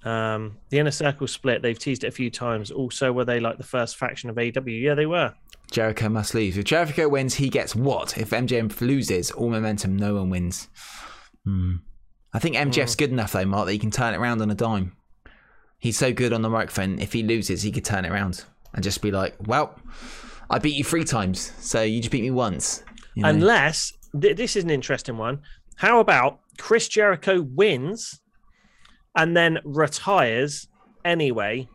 [0.05, 1.63] Um, the inner circle split.
[1.63, 2.73] They've teased it a few times.
[2.73, 4.63] Also, were they like the first faction of AW?
[4.67, 5.33] Yeah, they were.
[5.71, 6.59] Jericho must lose.
[6.59, 8.19] If Jericho wins, he gets what?
[8.19, 10.69] If MJF loses, all momentum, no one wins.
[11.45, 11.77] Hmm.
[12.33, 14.55] I think MJF's good enough though, Mark, that he can turn it around on a
[14.55, 14.97] dime.
[15.79, 16.99] He's so good on the microphone.
[16.99, 18.45] If he loses, he could turn it around.
[18.75, 19.79] and just be like, well,
[20.53, 22.85] I beat you three times, so you just beat me once.
[23.15, 23.31] You know?
[23.31, 25.41] Unless th- this is an interesting one.
[25.77, 28.21] How about Chris Jericho wins
[29.17, 30.69] and then retires
[31.07, 31.69] anyway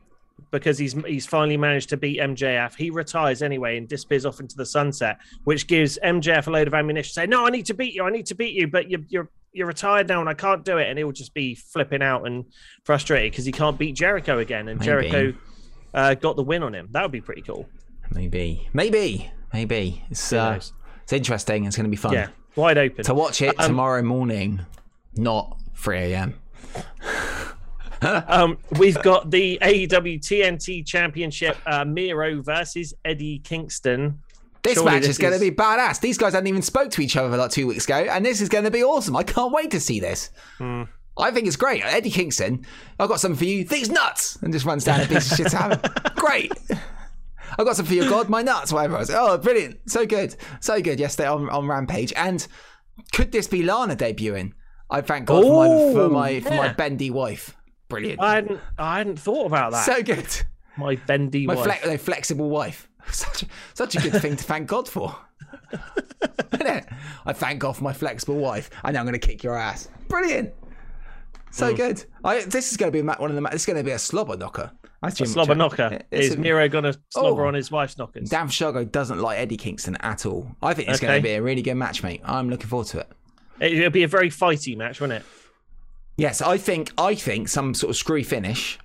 [0.51, 2.75] because he's he's finally managed to beat MJF.
[2.75, 6.75] He retires anyway and disappears off into the sunset, which gives MJF a load of
[6.75, 7.13] ammunition.
[7.13, 8.03] Say, no, I need to beat you.
[8.03, 10.78] I need to beat you, but you're you're you're retired now and I can't do
[10.78, 10.88] it.
[10.88, 12.45] And he'll just be flipping out and
[12.84, 14.67] frustrated because he can't beat Jericho again.
[14.67, 14.86] And Maybe.
[14.86, 15.34] Jericho
[15.95, 16.89] uh, got the win on him.
[16.91, 17.67] That would be pretty cool.
[18.12, 20.03] Maybe, maybe, maybe.
[20.10, 20.60] It's uh,
[21.03, 21.66] it's interesting.
[21.66, 23.03] It's going to be fun Yeah, wide open.
[23.05, 24.62] to watch it Um, tomorrow morning,
[25.16, 26.34] not 3 a.m.
[28.01, 34.22] Um, we've got the AEW TNT Championship, uh, Miro versus Eddie Kingston.
[34.62, 35.99] This Surely match this is going to be badass.
[35.99, 38.49] These guys hadn't even spoke to each other like two weeks ago, and this is
[38.49, 39.16] going to be awesome.
[39.16, 40.30] I can't wait to see this.
[40.60, 40.84] Hmm.
[41.18, 41.84] I think it's great.
[41.84, 42.64] Eddie Kingston,
[42.99, 43.64] I've got something for you.
[43.64, 45.91] These nuts, and just runs down a piece of shit.
[46.16, 46.51] Great.
[47.57, 48.29] I've got something for your God.
[48.29, 48.95] My nuts, whatever.
[48.97, 49.89] I was, oh, brilliant.
[49.89, 50.35] So good.
[50.59, 52.13] So good yesterday on, on Rampage.
[52.15, 52.45] And
[53.13, 54.53] could this be Lana debuting?
[54.89, 57.55] I thank God for my for Ooh, my for my bendy wife.
[57.89, 58.21] Brilliant.
[58.21, 59.85] I hadn't, I hadn't thought about that.
[59.85, 60.27] so good.
[60.77, 61.63] My bendy My wife.
[61.65, 62.89] flex, no, flexible wife.
[63.11, 65.15] Such a, such a good thing to thank God for.
[67.25, 68.69] I thank God for my flexible wife.
[68.83, 69.87] I know I'm going to kick your ass.
[70.09, 70.53] Brilliant.
[71.51, 71.75] So Hmm.
[71.75, 72.05] good.
[72.23, 73.41] I, this is going to be one of the.
[73.49, 74.71] This is going to be a slobber knocker.
[75.01, 75.99] That's Jim slobber Ch- knocker.
[76.11, 77.47] It's Is a- Miro going to slobber Oh.
[77.49, 78.29] on his wife's knockers?
[78.29, 80.47] Dan Shago doesn't like Eddie Kingston at all.
[80.61, 82.21] I think it's going to be a really good match, mate.
[82.25, 83.07] I'm looking forward to it.
[83.59, 85.23] It- It'll be a very fighty match, won't it?
[86.17, 88.79] Yes, I think I think some sort of screwy finish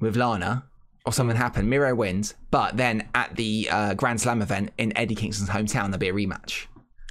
[0.00, 0.64] with Lana
[1.06, 1.70] or something happened.
[1.70, 5.98] Miro wins, but then at the uh, Grand Slam event in Eddie Kingston's hometown, there'll
[5.98, 6.66] be a rematch.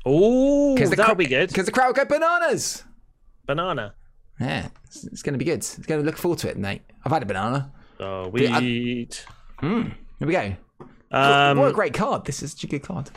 [0.06, 1.50] Oh, that'll cra- be good.
[1.50, 2.84] Because the crowd go bananas.
[3.48, 3.96] Banana.
[4.40, 5.60] Yeah, it's, it's going to be good.
[5.60, 6.82] It's going to look forward to it, Nate.
[7.04, 7.72] I've had a banana.
[8.00, 9.16] Oh, I- weed.
[9.62, 10.56] Here we go.
[11.12, 12.26] Um, what a great card.
[12.26, 13.10] This is such a good card.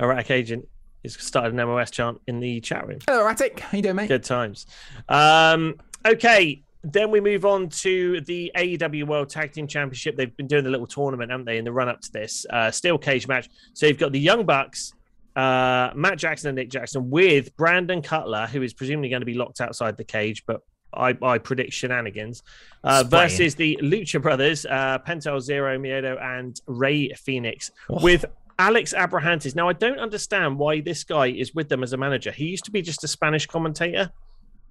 [0.00, 0.68] Erratic Agent
[1.04, 2.98] has started an MOS chant in the chat room.
[3.06, 3.60] Hello, Attic.
[3.60, 4.08] How you doing, mate?
[4.08, 4.66] Good times.
[5.08, 5.74] Um,
[6.06, 10.16] okay, then we move on to the AEW World Tag Team Championship.
[10.16, 12.70] They've been doing the little tournament, haven't they, in the run up to this uh,
[12.70, 13.48] steel cage match.
[13.74, 14.92] So you've got the Young Bucks,
[15.36, 19.34] uh, Matt Jackson and Nick Jackson with Brandon Cutler, who is presumably going to be
[19.34, 20.62] locked outside the cage, but
[20.94, 22.42] I, I predict shenanigans,
[22.84, 28.24] uh, versus the Lucha Brothers, uh, Penta El Zero, Miedo, and Rey Fenix with
[28.58, 29.54] Alex Abrahantes.
[29.54, 32.30] Now, I don't understand why this guy is with them as a manager.
[32.32, 34.10] He used to be just a Spanish commentator.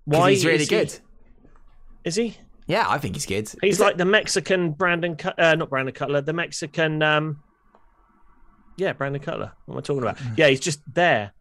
[0.06, 1.00] Why he's really is he- really good.
[2.04, 2.38] Is he?
[2.68, 3.50] Yeah, I think he's good.
[3.62, 7.42] He's Is like the Mexican Brandon, uh, not Brandon Cutler, the Mexican, um,
[8.78, 9.54] yeah, Brandon Cutler.
[9.66, 10.20] What am I talking about?
[10.38, 11.32] Yeah, he's just there.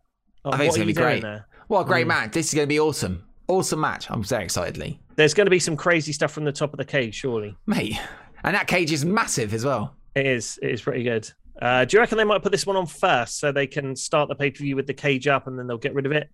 [0.44, 1.22] Oh, I think it's gonna be great.
[1.22, 1.46] there?
[1.68, 2.08] What a great Mm.
[2.08, 2.32] match.
[2.32, 3.25] This is going to be awesome.
[3.48, 4.10] Awesome match.
[4.10, 5.00] I'm very excitedly.
[5.14, 7.56] There's going to be some crazy stuff from the top of the cage, surely.
[7.66, 7.98] Mate.
[8.44, 9.94] And that cage is massive as well.
[10.14, 10.58] It is.
[10.62, 11.30] It is pretty good.
[11.60, 14.28] Uh, do you reckon they might put this one on first so they can start
[14.28, 16.28] the pay per view with the cage up and then they'll get rid of it?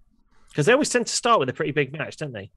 [0.49, 2.51] Because they always tend to start with a pretty big match, don't they?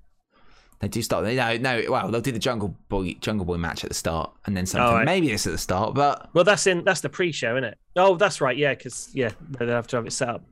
[0.79, 1.25] They do start.
[1.25, 1.83] No, no.
[1.89, 4.87] Well, they'll do the Jungle Boy Jungle Boy match at the start, and then something.
[4.87, 5.05] Oh, right.
[5.05, 7.77] Maybe this at the start, but Well, that's in that's the pre-show, isn't it?
[7.95, 8.57] Oh, that's right.
[8.57, 10.43] Yeah, because yeah, they have to have it set up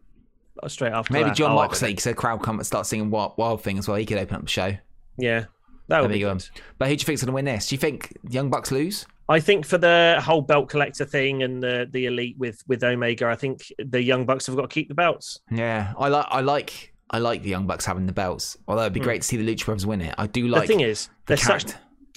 [0.61, 1.13] Uh, straight after.
[1.13, 1.35] maybe that.
[1.35, 3.97] John Oh, Moxley, because the crowd come and start singing Wild, Wild Thing as well.
[3.97, 4.75] He could open up the show.
[5.17, 5.45] Yeah,
[5.87, 6.33] that would be you go.
[6.33, 6.49] good.
[6.77, 7.69] But who do you think's going to win this?
[7.69, 9.05] Do you think Young Bucks lose?
[9.29, 13.27] I think for the whole belt collector thing and the the elite with with Omega,
[13.27, 15.39] I think the Young Bucks have got to keep the belts.
[15.49, 16.25] Yeah, I like.
[16.29, 16.93] I like.
[17.09, 18.57] I like the Young Bucks having the belts.
[18.67, 19.05] Although it'd be hmm.
[19.05, 20.15] great to see the Lucha Brothers win it.
[20.17, 20.63] I do like.
[20.63, 21.65] The thing is, they're such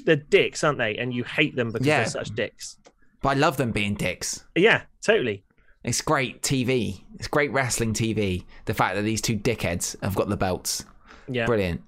[0.06, 0.97] they're dicks, aren't they?
[0.97, 1.98] And you hate them because Yeah.
[1.98, 2.78] they're such dicks.
[3.20, 4.44] but I love them being dicks.
[4.55, 5.44] Yeah, totally.
[5.86, 7.00] It's great TV.
[7.14, 8.44] It's great wrestling TV.
[8.66, 10.84] The fact that these two dickheads have got the belts.
[11.28, 11.46] Yeah.
[11.46, 11.82] Brilliant.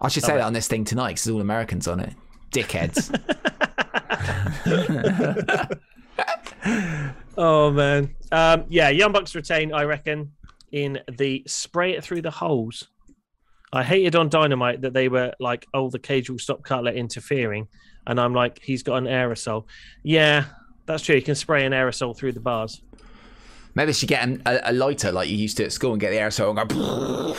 [0.00, 2.14] I should say that on this thing tonight because there's all Americans on it.
[2.52, 3.08] Dickheads.
[7.38, 8.16] Oh man.
[8.32, 10.32] Um, yeah, Young Bucks retain, I reckon,
[10.72, 12.88] in the spray it through the holes.
[13.72, 17.68] I hated on Dynamite that they were like, oh, the cage will stop Cutler interfering.
[18.08, 19.66] And I'm like, he's got an aerosol.
[20.02, 20.46] Yeah,
[20.86, 21.14] that's true.
[21.14, 22.82] You can spray an aerosol through the bars.
[23.78, 26.10] Maybe she get an- a, a lighter like you used to at school and get
[26.10, 27.36] the aerosol and go.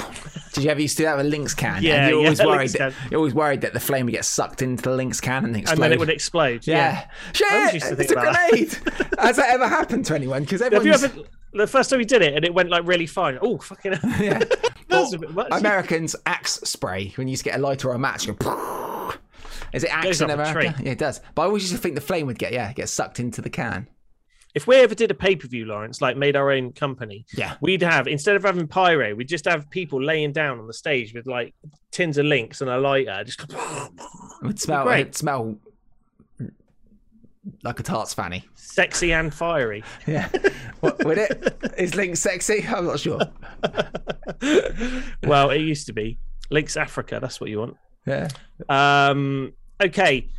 [0.53, 1.83] Did you ever used to do that with a Lynx can?
[1.83, 4.23] Yeah, and you're yeah, always worried that you're always worried that the flame would get
[4.23, 5.73] sucked into the Lynx can and explode.
[5.73, 6.65] And then it would explode.
[6.65, 7.07] Yeah.
[7.51, 7.99] Always Shit!
[7.99, 8.49] It's a that.
[8.49, 8.71] grenade.
[9.19, 10.43] Has that ever happened to anyone?
[10.43, 12.87] Because Have you everyone's ever the first time you did it and it went like
[12.87, 13.37] really fine?
[13.41, 13.91] Oh fucking
[14.21, 14.41] yeah.
[14.87, 15.47] That's Or a bit much.
[15.51, 18.25] Americans axe spray when you used to get a lighter or a match.
[18.27, 19.11] You go,
[19.73, 20.73] Is it axe Goes in America?
[20.81, 21.19] Yeah, it does.
[21.35, 23.49] But I always used to think the flame would get yeah get sucked into the
[23.49, 23.87] can.
[24.55, 27.55] If we ever did a pay per view, Lawrence, like made our own company, Yeah.
[27.61, 31.13] we'd have instead of having pyro, we'd just have people laying down on the stage
[31.13, 31.53] with like
[31.91, 33.23] tins of Lynx and a lighter.
[33.23, 33.55] Just It
[34.41, 34.83] would smell.
[34.85, 35.01] great.
[35.01, 35.55] It'd smell
[37.63, 38.45] like a tarts fanny.
[38.55, 39.83] Sexy and fiery.
[40.07, 40.29] Yeah.
[40.79, 41.55] what, would it?
[41.77, 42.65] Is Link sexy?
[42.67, 43.19] I'm not sure.
[45.23, 46.17] well, it used to be.
[46.49, 47.77] Lynx Africa, that's what you want.
[48.05, 48.29] Yeah.
[48.67, 50.29] Um, okay.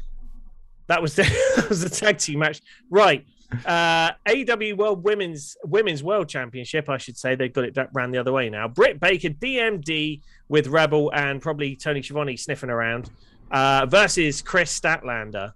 [0.88, 1.22] That was the,
[1.56, 2.60] that was the tag team match.
[2.90, 3.24] Right.
[3.66, 7.34] Uh AW World Women's Women's World Championship, I should say.
[7.34, 8.68] They've got it round the other way now.
[8.68, 13.10] Britt Baker, DMD with Rebel and probably Tony Schiavone sniffing around.
[13.50, 15.52] Uh, versus Kris Statlander.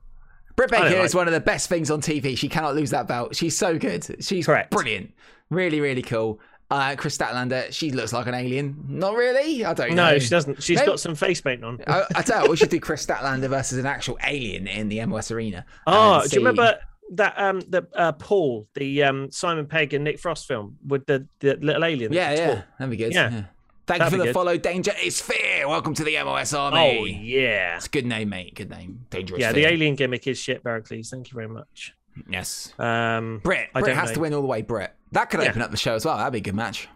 [0.56, 2.36] Britt Baker like- is one of the best things on TV.
[2.36, 3.34] She cannot lose that belt.
[3.36, 4.24] She's so good.
[4.24, 4.70] She's Correct.
[4.70, 5.12] brilliant.
[5.50, 6.40] Really, really cool.
[6.70, 8.76] Uh, Kris Statlander, she looks like an alien.
[8.88, 9.64] Not really.
[9.64, 10.12] I don't know.
[10.12, 10.62] No, she doesn't.
[10.62, 11.80] She's Maybe- got some face paint on.
[11.86, 15.04] I, I tell you, we should do Kris Statlander versus an actual alien in the
[15.06, 15.64] MOS arena.
[15.86, 16.78] Oh, do you remember
[17.12, 21.26] that um the uh, Paul, the um Simon Pegg and Nick Frost film with the,
[21.40, 22.12] the little alien?
[22.12, 22.64] Yeah, yeah, talk?
[22.78, 23.12] that'd be good.
[23.12, 23.44] Yeah.
[23.86, 24.32] Thank That'd for the good.
[24.34, 24.56] follow.
[24.56, 25.68] Danger is fear.
[25.68, 26.78] Welcome to the MOS army.
[26.78, 27.76] Oh yeah.
[27.76, 28.54] It's a good name, mate.
[28.54, 29.04] Good name.
[29.10, 29.40] Dangerous.
[29.40, 31.10] Yeah, the alien gimmick is shit, Barclays.
[31.10, 31.92] Thank you very much.
[32.30, 32.72] Yes.
[32.78, 33.68] Um Britt.
[33.74, 34.14] I don't has know.
[34.14, 34.62] to win all the way.
[34.62, 34.94] Britt.
[35.12, 35.50] That could Yeah.
[35.50, 36.16] open up the show as well.
[36.16, 36.88] That'd be a good match.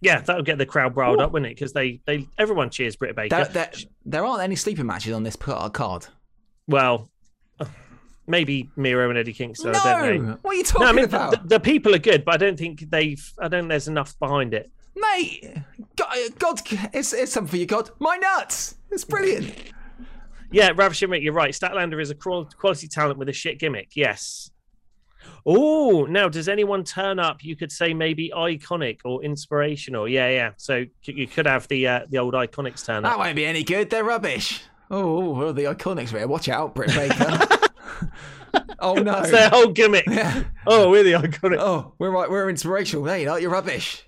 [0.00, 1.54] Yeah, that'll get the crowd riled up, wouldn't it?
[1.56, 3.36] Because they, they everyone cheers Britt Baker.
[3.36, 3.70] There, there,
[4.04, 6.06] there aren't any sleeping matches on this card.
[6.68, 7.10] Well,
[8.26, 9.74] maybe Miro and Eddie Kingston.
[9.74, 10.30] I don't know.
[10.30, 10.38] No.
[10.42, 12.36] What are you talking No, I mean about, the, the people are good, but I
[12.38, 13.32] don't think they've.
[13.38, 13.68] I don't.
[13.68, 14.70] There's enough behind it.
[14.94, 15.56] mate?
[15.96, 16.60] God, God
[16.92, 17.90] it's, it's something for you, God.
[17.98, 18.76] My nuts.
[18.90, 19.54] It's brilliant.
[20.50, 21.52] Yeah, Ravishing Rick, you're right.
[21.52, 23.96] Statlander is a quality talent with a shit gimmick.
[23.96, 24.50] Yes.
[25.46, 27.42] Oh, now does anyone turn up?
[27.42, 30.08] You could say maybe iconic or inspirational.
[30.08, 30.50] Yeah, yeah.
[30.56, 33.12] So you- could have the uh, the old iconics turn up.
[33.12, 33.90] That won't be any good.
[33.90, 34.62] They're rubbish.
[34.90, 36.26] Oh, oh, the iconics here.
[36.28, 37.46] Watch out, Britt Baker.
[38.80, 39.04] oh no.
[39.04, 40.06] That's their whole gimmick.
[40.06, 40.44] Yeah.
[40.66, 41.58] Oh, we're the iconic.
[41.58, 42.30] Oh, we're right.
[42.30, 43.04] We're inspirational.
[43.04, 43.42] No, you're not.
[43.42, 44.04] You're rubbish.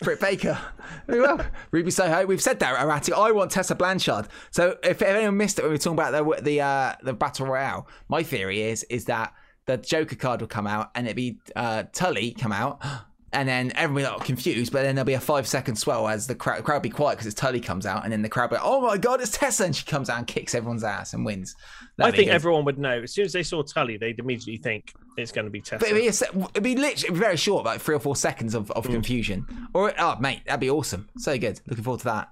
[0.00, 0.58] Britt Baker.
[1.08, 1.44] Well.
[1.72, 2.26] Ruby Soho.
[2.26, 3.12] We've said that already.
[3.12, 4.28] I want Tessa Blanchard.
[4.50, 7.46] So if anyone missed it when we were talking about the the uh, the battle
[7.46, 9.32] royale, my theory is is that
[9.66, 12.84] the Joker card will come out and it'd be uh, Tully come out.
[13.34, 16.26] And then everybody will be confused, but then there'll be a five second swell as
[16.26, 18.56] the crowd, crowd be quiet because it's Tully comes out, and then the crowd be
[18.56, 21.24] like, "Oh my god, it's Tessa!" and she comes out and kicks everyone's ass and
[21.24, 21.54] wins.
[21.58, 22.34] I That'd be think good.
[22.34, 23.00] everyone would know.
[23.02, 25.78] As soon as they saw Tully, they'd immediately think it's going to be Tessa.
[25.78, 28.66] But it'd be, a it'd be literally very short, like three or four seconds of,
[28.68, 28.76] Mm.
[28.76, 29.46] of confusion.
[29.72, 31.08] Or oh, mate, that'd be awesome.
[31.16, 31.58] So good.
[31.66, 32.28] Looking forward to that.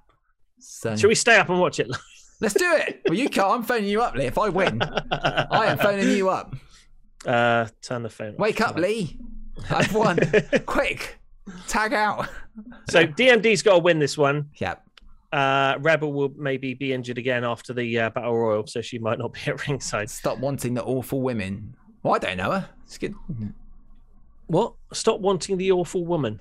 [0.59, 1.89] So Should we stay up and watch it?
[2.43, 3.01] let's do it.
[3.09, 3.48] Well, you can't.
[3.51, 4.27] I'm phoning you up, Lee.
[4.27, 6.55] If I win, I am phoning you up.
[7.27, 8.35] uh, turn the phone.
[8.35, 8.39] off.
[8.39, 9.18] Wake up, Lee.
[9.69, 10.19] I've won.
[10.66, 11.19] Quick,
[11.66, 12.28] tag out.
[12.89, 14.51] So DMD's got to win this one.
[14.57, 14.85] Yep.
[15.32, 19.19] Uh, Rebel will maybe be injured again after the uh, battle royal, so she might
[19.19, 20.11] not be at ringside.
[20.11, 21.74] Stop wanting the awful women.
[22.03, 22.69] Well, I don't know her.
[22.85, 23.15] It's good.
[24.47, 24.74] What?
[24.93, 26.41] Stop wanting the awful woman.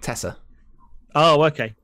[0.00, 0.36] Tessa.
[1.14, 1.74] Oh, okay.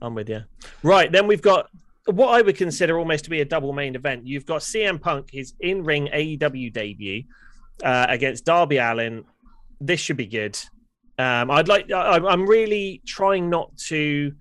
[0.00, 0.42] I'm with you.
[0.82, 1.68] Right, then we've got
[2.06, 4.26] what I would consider almost to be a double main event.
[4.26, 7.24] You've got CM Punk, his in ring AEW debut
[7.82, 9.24] uh, against Darby Allin.
[9.82, 10.58] This should be good.
[11.18, 11.90] Um, I'd like.
[11.90, 14.32] I, I'm really trying not to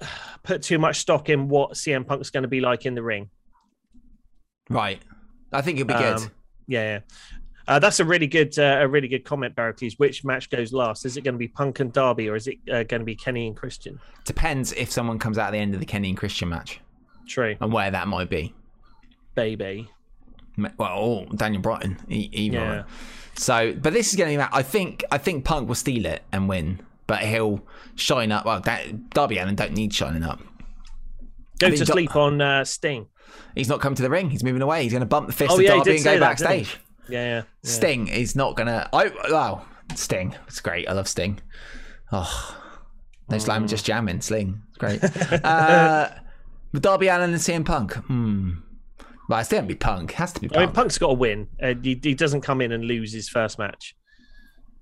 [0.42, 3.30] put too much stock in what CM Punk's going to be like in the ring.
[4.70, 5.00] Right.
[5.52, 6.16] I think it'll be good.
[6.18, 6.30] Um,
[6.66, 7.00] yeah, yeah.
[7.66, 9.94] Uh, that's a really good, uh, a really good comment, Barracles.
[9.98, 11.04] Which match goes last?
[11.04, 13.14] Is it going to be Punk and Darby, or is it uh, going to be
[13.14, 13.98] Kenny and Christian?
[14.24, 16.80] Depends if someone comes out at the end of the Kenny and Christian match
[17.26, 18.54] True, and where that might be.
[19.34, 19.90] baby.
[20.56, 22.56] Well, oh, Daniel Bryan, e- either.
[22.56, 22.82] Yeah.
[23.38, 24.48] So, but this is going to be.
[24.52, 25.04] I think.
[25.10, 27.60] I think Punk will steal it and win, but he'll
[27.94, 28.44] shine up.
[28.44, 30.40] Well, that, Darby Allin don't need shining up.
[31.58, 33.06] Go to Dar- sleep on uh, Sting.
[33.54, 34.30] He's not coming to the ring.
[34.30, 34.82] He's moving away.
[34.82, 36.78] He's going to bump the fist Oh, of yeah, Darby and go that, backstage.
[37.08, 37.34] Yeah, yeah.
[37.36, 37.42] yeah.
[37.62, 38.88] Sting is not going to.
[38.92, 40.34] I wow, Sting.
[40.48, 40.88] It's great.
[40.88, 41.40] I love Sting.
[42.10, 42.56] Oh,
[43.28, 43.68] no slam, Mm.
[43.68, 44.20] just jamming.
[44.20, 44.62] Sling.
[44.68, 45.02] It's great.
[45.44, 46.10] uh,
[46.72, 47.94] but Darby Allin and CM Punk.
[47.94, 48.50] Hmm.
[49.28, 50.12] Well, it's going to be Punk.
[50.12, 50.58] Has to be Punk.
[50.58, 51.48] I mean, Punk's got to win.
[51.62, 53.94] Uh, he, he doesn't come in and lose his first match.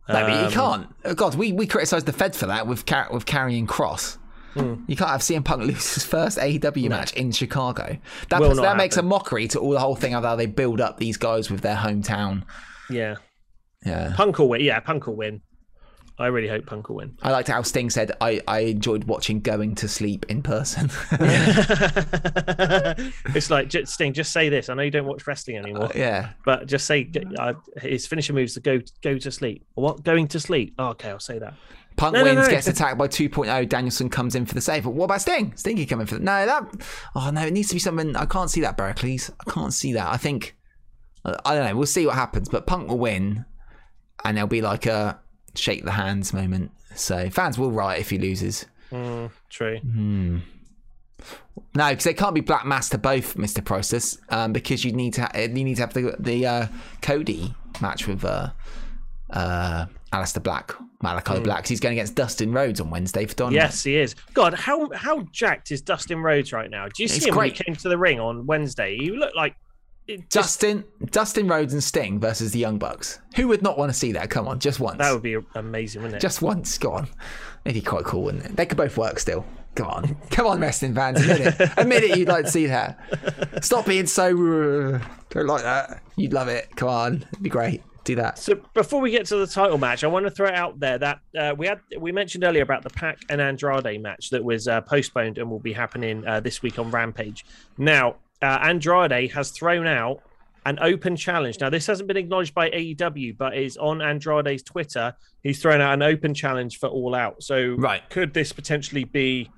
[0.09, 0.95] No, but you Um, can't.
[1.05, 4.19] Oh, God, we, we criticised the Fed for that with car- with Karrion Kross.
[4.55, 4.85] Hmm.
[4.87, 7.99] You can't have CM Punk lose his first AEW match in Chicago.
[8.31, 10.81] That puts- that makes a mockery to all the whole thing of how they build
[10.81, 12.45] up these guys with their hometown.
[12.89, 13.17] Yeah,
[13.85, 14.61] Yeah, Punk will win.
[14.61, 15.41] Yeah, Punk will win.
[16.19, 17.19] I really hope Punk will win.
[17.23, 20.91] I liked how Sting said, "I I enjoyed watching Going to Sleep in person."
[23.35, 24.15] it's like just, Sting.
[24.15, 24.71] Just say this.
[24.71, 27.53] I know you don't watch wrestling anymore, yeah, but just say uh,
[27.83, 29.67] his finisher moves to go go to sleep.
[29.75, 30.05] What?
[30.05, 30.75] Going to sleep?
[30.79, 31.55] Oh, okay, I'll say that.
[31.97, 32.51] Punk No, no, wins, no.
[32.51, 33.69] gets attacked by 2.0.
[33.71, 34.85] Danielson comes in for the save.
[34.85, 35.55] But what about Sting?
[35.57, 36.47] Stingy coming for the no.
[36.47, 36.65] That
[37.15, 38.17] oh no, it needs to be something.
[38.17, 39.31] I can't see that, Barclays.
[39.47, 40.07] I can't see that.
[40.07, 40.57] I think
[41.45, 41.77] I don't know.
[41.77, 42.49] We'll see what happens.
[42.49, 43.45] But Punk will win,
[44.25, 45.21] and there'll be like a
[45.59, 46.71] shake the hands moment.
[46.95, 48.67] So fans will riot if he loses.
[48.93, 49.79] Mm, true.
[49.79, 50.39] Hmm.
[51.75, 55.15] No, because it can't be Black Mass to both, Mister Process, um, because you need
[55.15, 56.67] to ha- you need to have the the uh,
[57.03, 58.51] Cody match with uh,
[59.31, 60.73] uh, Aleister Black,
[61.03, 61.61] Malachi Black.
[61.65, 63.53] 'cause he's going against Dustin Rhodes on Wednesday for Don.
[63.53, 64.15] Yes, he is.
[64.35, 66.87] God, how how jacked is Dustin Rhodes right now?
[66.87, 68.97] Do you see He's him when he came to the ring on Wednesday?
[68.97, 69.57] He looked like
[70.09, 73.21] just, Dustin Dustin Rhodes and Sting versus the Young Bucks.
[73.37, 74.31] Who would not want to see that?
[74.31, 74.99] Come on, just once.
[74.99, 76.21] that would be amazing, wouldn't it?
[76.21, 76.79] Just once.
[76.79, 77.09] Go on.
[77.65, 78.57] It'd be quite cool, wouldn't it?
[78.57, 79.45] They could both work still.
[79.75, 80.17] Come on.
[80.31, 81.21] Come on, wrestling fans.
[81.21, 81.71] Admit it.
[81.77, 82.99] Admit it, you'd like to see that.
[83.63, 84.27] Stop being so.
[84.31, 85.01] Uh,
[85.31, 86.03] don't like that.
[86.17, 86.75] You'd love it.
[86.77, 87.17] Come on.
[87.33, 87.83] It'd be great.
[88.05, 88.39] Do that.
[88.39, 90.97] So before we get to the title match, I want to throw it out there
[90.99, 94.69] that uh, we had we mentioned earlier about the PAC and Andrade match that was
[94.69, 97.45] uh, postponed and will be happening uh, this week on Rampage.
[97.77, 100.23] Now, uh, Andrade has thrown out
[100.65, 101.61] an open challenge.
[101.61, 105.15] Now, this hasn't been acknowledged by AEW, but is on Andrade's Twitter.
[105.43, 107.43] He's thrown out an open challenge for All Out.
[107.43, 108.03] So, Right.
[108.11, 109.51] could this potentially be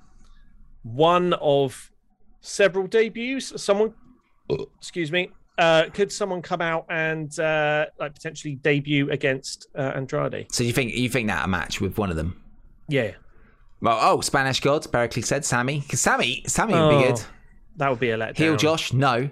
[0.82, 1.90] one of
[2.40, 3.60] several debuts?
[3.62, 3.94] Someone,
[4.78, 5.30] excuse me.
[5.56, 10.46] Uh, could someone come out and uh, like potentially debut against uh, Andrade?
[10.52, 12.40] So you think you think that a match with one of them?
[12.86, 13.12] Yeah,
[13.80, 14.86] Well, oh, Spanish gods.
[14.86, 15.82] Berkeley said Sammy.
[15.88, 17.24] 'Cause Sammy, Sammy would be Oh, good.
[17.78, 18.36] That would be a letdown.
[18.36, 19.30] Heel Josh, no.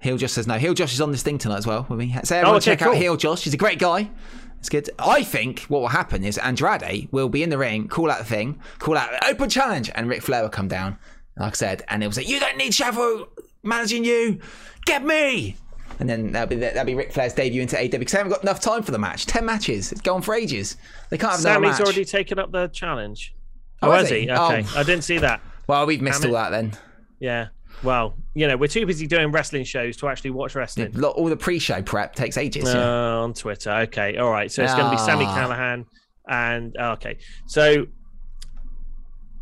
[0.00, 0.54] Heel Josh says no.
[0.58, 2.16] Heel Josh is on this thing tonight as well with me.
[2.24, 2.94] So Oh, everyone okay, check out cool.
[3.00, 3.44] Heel Josh.
[3.44, 4.10] He's a great guy.
[4.58, 4.90] It's good.
[4.98, 8.24] I think what will happen is Andrade will be in the ring, call out the
[8.24, 10.98] thing, call out open challenge, and Ric Flair will come down,
[11.36, 13.28] like I said, and he'll say, "You don't need Chavo
[13.64, 14.40] managing you.
[14.86, 15.56] Get me."
[16.00, 18.42] And then that'll be that'll be Ric Flair's debut into AEW because they haven't got
[18.42, 19.26] enough time for the match.
[19.26, 19.92] Ten matches.
[19.92, 20.76] It's going for ages.
[21.10, 21.80] They can't have Sammy's match.
[21.80, 23.34] already taken up the challenge.
[23.82, 24.20] Oh, Oh, has has he?
[24.22, 24.30] he?
[24.30, 24.72] Okay, Oh.
[24.78, 25.40] I didn't see that.
[25.66, 26.40] Well, we've missed Damn all it.
[26.40, 26.72] that then.
[27.20, 27.48] Yeah.
[27.82, 30.92] Well, you know, we're too busy doing wrestling shows to actually watch wrestling.
[30.94, 32.64] Lo- All the pre-show prep takes ages.
[32.72, 32.84] Uh, yeah.
[33.22, 33.70] on Twitter.
[33.72, 34.16] Okay.
[34.18, 34.50] All right.
[34.52, 35.34] So it's going to be Sammy Ah.
[35.34, 35.86] Callahan
[36.28, 37.18] and oh, okay.
[37.46, 37.86] So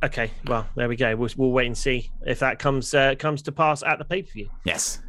[0.02, 0.30] okay.
[0.46, 1.14] Well, there we go.
[1.16, 4.22] We'll, we'll wait and see if that comes uh, comes to pass at the pay
[4.22, 4.48] per view.
[4.64, 5.00] Yes.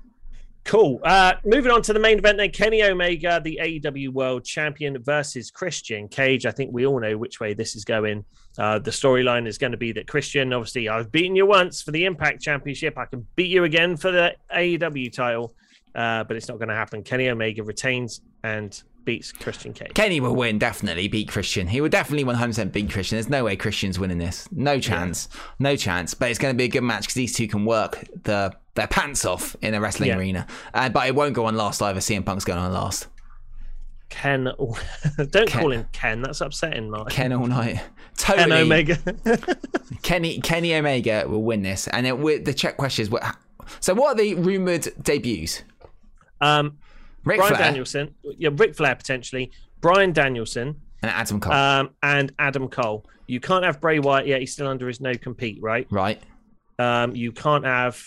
[0.64, 0.99] Cool.
[1.03, 2.52] Uh, moving on to the main event then.
[2.52, 6.45] Kenny Omega, the AEW World Champion versus Christian Cage.
[6.45, 8.26] I think we all know which way this is going.
[8.57, 11.91] Uh, the storyline is going to be that Christian, obviously, I've beaten you once for
[11.91, 12.98] the Impact Championship.
[12.98, 15.56] I can beat you again for the AEW title,
[15.95, 17.02] uh, but it's not going to happen.
[17.03, 19.94] Kenny Omega retains and beats Christian Cage.
[19.95, 21.68] Kenny will win, definitely beat Christian.
[21.68, 23.15] He will definitely 100% beat Christian.
[23.15, 24.48] There's no way Christian's winning this.
[24.52, 25.28] No chance.
[25.57, 26.14] No chance.
[26.14, 28.88] But it's going to be a good match because these two can work the their
[28.88, 30.18] pants off in a wrestling Yeah.
[30.18, 30.48] arena.
[30.73, 31.99] Uh, but it won't go on last either.
[31.99, 33.07] CM Punk's going on last.
[34.12, 34.44] Ken,
[35.18, 35.48] don't Ken.
[35.48, 36.22] call him Ken.
[36.22, 37.10] That's upsetting, Mark.
[37.10, 37.78] Ken all night.
[38.18, 38.62] Ken Totally.
[38.62, 38.98] Omega.
[40.04, 41.88] Kenny Kenny Omega will win this.
[41.88, 43.10] And it, the check questions.
[43.10, 43.20] is.
[43.80, 45.64] So what are the rumored debuts?
[46.42, 46.78] um,
[47.24, 48.14] Ric Brian Flair Danielson.
[48.38, 49.52] Yeah, Ric Flair potentially.
[49.80, 50.80] Brian Danielson.
[51.02, 51.54] and Adam Cole.
[51.54, 53.06] um, and Adam Cole.
[53.28, 55.88] You can't have Bray Wyatt yet; he's still under his no compete, right?
[55.90, 56.22] right?
[56.78, 58.04] Um, you can't have.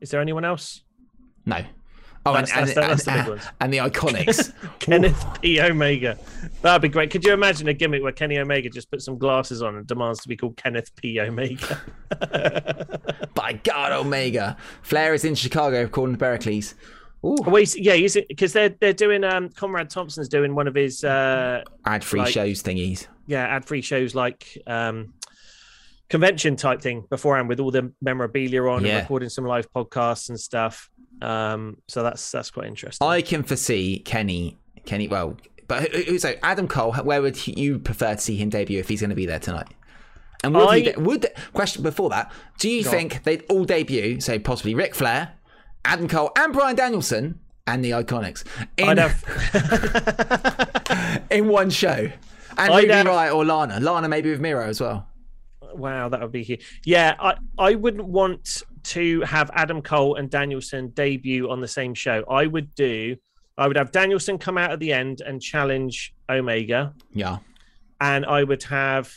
[0.00, 0.82] Is there anyone else?
[1.46, 1.64] No.
[2.26, 3.44] Oh, That's- and, that's- and, that's the and, big ones.
[3.60, 4.52] and the Iconics.
[4.78, 5.60] Kenneth P.
[5.60, 6.18] Omega.
[6.62, 7.10] That'd be great.
[7.10, 10.20] Could you imagine a gimmick where Kenny Omega just puts some glasses on and demands
[10.22, 11.20] to be called Kenneth P.
[11.20, 11.82] Omega?
[13.34, 14.56] By God, Omega.
[14.82, 16.74] Flair is in Chicago, according to Pericles.
[17.24, 17.96] Ooh, well, he's, yeah,
[18.28, 19.24] because they're they're doing.
[19.24, 23.06] Um, Conrad Thompson's doing one of his uh, ad-free like- shows thingies.
[23.26, 25.14] yeah ad free shows like um
[26.10, 28.90] convention type thing beforehand with all the memorabilia on Yeah.
[28.92, 30.90] and recording some live podcasts and stuff.
[31.22, 33.06] Um, so that's that's quite interesting.
[33.06, 34.58] I can foresee Kenny.
[34.84, 35.36] Kenny, well,
[35.68, 36.92] but who, who, so Adam Cole.
[36.92, 39.68] Where would you prefer to see him debut if he's going to be there tonight?
[40.42, 42.30] And would, I- de- would question before that?
[42.58, 42.96] Do you Go on.
[42.96, 44.20] think they'd all debut?
[44.20, 45.32] So possibly Ric Flair,
[45.86, 48.44] Adam Cole, and Brian Danielson, and the Iconics
[48.76, 49.24] in have
[51.30, 52.10] in one show,
[52.58, 53.80] and I'd Ruby have- Riott or Lana.
[53.80, 55.08] Lana maybe with Miro as well.
[55.74, 56.58] wow, that would be here.
[56.84, 61.94] Yeah, I I wouldn't want to have Adam Cole and Danielson debut on the same
[61.94, 62.24] show.
[62.30, 63.16] I would do.
[63.56, 67.38] I would have Danielson come out at the end and challenge Omega, Yeah,
[68.00, 69.12] and I would have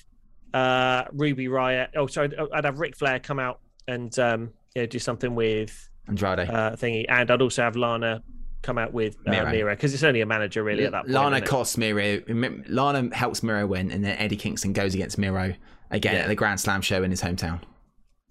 [0.53, 1.89] uh Ruby Riott.
[1.95, 6.39] Oh, sorry, I'd have Ric Flair come out and um yeah do something with Andrade.
[6.49, 8.21] uh, thingy, and I'd also have Lana
[8.61, 9.51] come out with uh, Miro.
[9.51, 11.13] Mira because it's only a manager really at that point.
[11.13, 12.21] Lana costs Miro.
[12.67, 15.53] Lana helps Miro win, and then Eddie Kingston goes against Miro
[15.91, 16.21] again Yeah.
[16.21, 17.59] at the Grand Slam show in his hometown.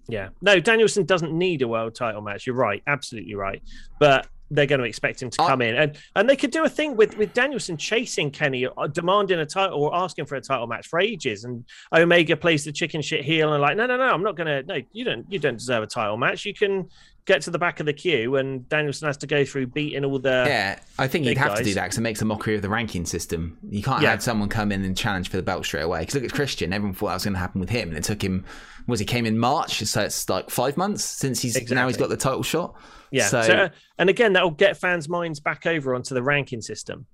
[0.07, 2.45] Yeah, no, Danielson doesn't need a world title match.
[2.47, 3.61] You're right, absolutely right.
[3.99, 6.63] But they're going to expect him to I- come in, and and they could do
[6.63, 10.41] a thing with with Danielson chasing Kenny, uh, demanding a title or asking for a
[10.41, 13.97] title match for ages, and Omega plays the chicken shit heel and like, no, no,
[13.97, 14.63] no, I'm not going to.
[14.63, 16.45] No, you don't, you don't deserve a title match.
[16.45, 16.89] You can.
[17.25, 20.17] get to the back of the queue, and Danielson has to go through beating all
[20.17, 20.45] the.
[20.47, 22.69] Yeah, I think he'd have to do that because it makes a mockery of the
[22.69, 23.57] ranking system.
[23.69, 24.11] You can't Yeah.
[24.11, 25.99] have someone come in and challenge for the belt straight away.
[25.99, 28.05] Because look at Christian, everyone thought that was going to happen with him, and it
[28.05, 28.45] took him.
[28.87, 29.83] Was he came in March?
[29.83, 32.75] So it's like five months since he's now he's got the title shot.
[33.11, 33.27] Yeah.
[33.27, 36.61] So, So, uh, and again, that will get fans' minds back over onto the ranking
[36.61, 37.05] system.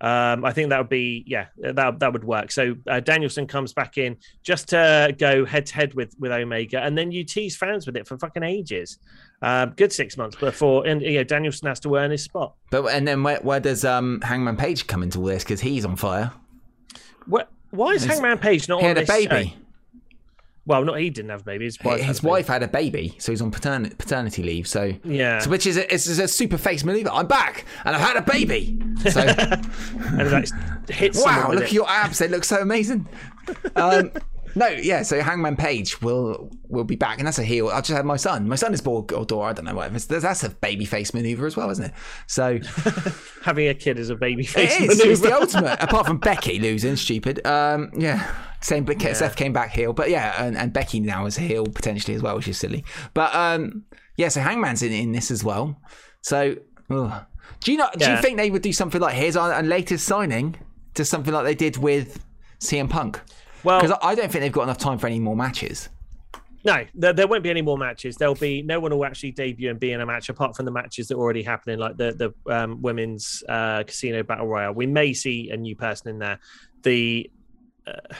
[0.00, 2.52] Um, I think that would be yeah, that that would work.
[2.52, 6.80] So uh, Danielson comes back in just to go head to head with with Omega,
[6.80, 8.98] and then you tease fans with it for fucking ages.
[9.42, 12.54] Um, good six months before, and you know Danielson has to earn his spot.
[12.70, 15.42] but and then where, where does um, Hangman Page come into all this?
[15.42, 16.30] Because he's on fire.
[17.26, 17.50] What?
[17.70, 19.48] Why is He's- Hangman Page not He on had a this baby.
[19.50, 19.56] show?
[20.68, 21.64] Well, not he didn't have a baby.
[21.64, 21.98] His wife.
[22.00, 22.30] had His a baby.
[22.30, 24.68] wife had a baby, so he's on patern- paternity leave.
[24.68, 25.40] So Yeah.
[25.40, 27.10] so which is a, it's a super face maneuver.
[27.10, 28.78] I'm back and I've had a baby.
[29.10, 29.20] So
[30.00, 30.52] and
[30.90, 31.24] hits.
[31.24, 33.08] wow, look at your abs; they look so amazing.
[33.76, 34.12] Um,
[34.54, 35.02] no, yeah.
[35.02, 37.68] So Hangman Page will will be back, and that's a heel.
[37.68, 38.48] I just had my son.
[38.48, 39.48] My son is born or.
[39.48, 39.98] I don't know whatever.
[39.98, 41.92] That's a baby face maneuver as well, isn't it?
[42.26, 42.58] So
[43.42, 44.80] having a kid is a baby face.
[44.80, 45.00] it is.
[45.00, 45.82] It's the ultimate.
[45.82, 47.46] Apart from Becky losing, stupid.
[47.46, 48.34] Um, yeah.
[48.60, 52.16] Same, but Seth came back heel, but yeah, and, and Becky now is heel potentially
[52.16, 52.84] as well, which is silly.
[53.14, 53.84] But um,
[54.16, 55.80] yeah, so Hangman's in, in this as well.
[56.22, 56.56] So,
[56.90, 57.24] ugh.
[57.60, 57.96] do you not?
[57.96, 60.56] Do you think they would do something like here's our, our latest signing,
[60.94, 62.24] to something like they did with
[62.58, 63.20] CM Punk?
[63.64, 65.88] Well, Because I don't think they've got enough time for any more matches.
[66.64, 68.16] No, there, there won't be any more matches.
[68.16, 70.72] There'll be no one will actually debut and be in a match apart from the
[70.72, 72.12] matches that are already happening, like the
[72.46, 74.74] the um, women's uh, casino battle royale.
[74.74, 76.40] We may see a new person in there.
[76.82, 77.30] The
[77.86, 78.14] uh,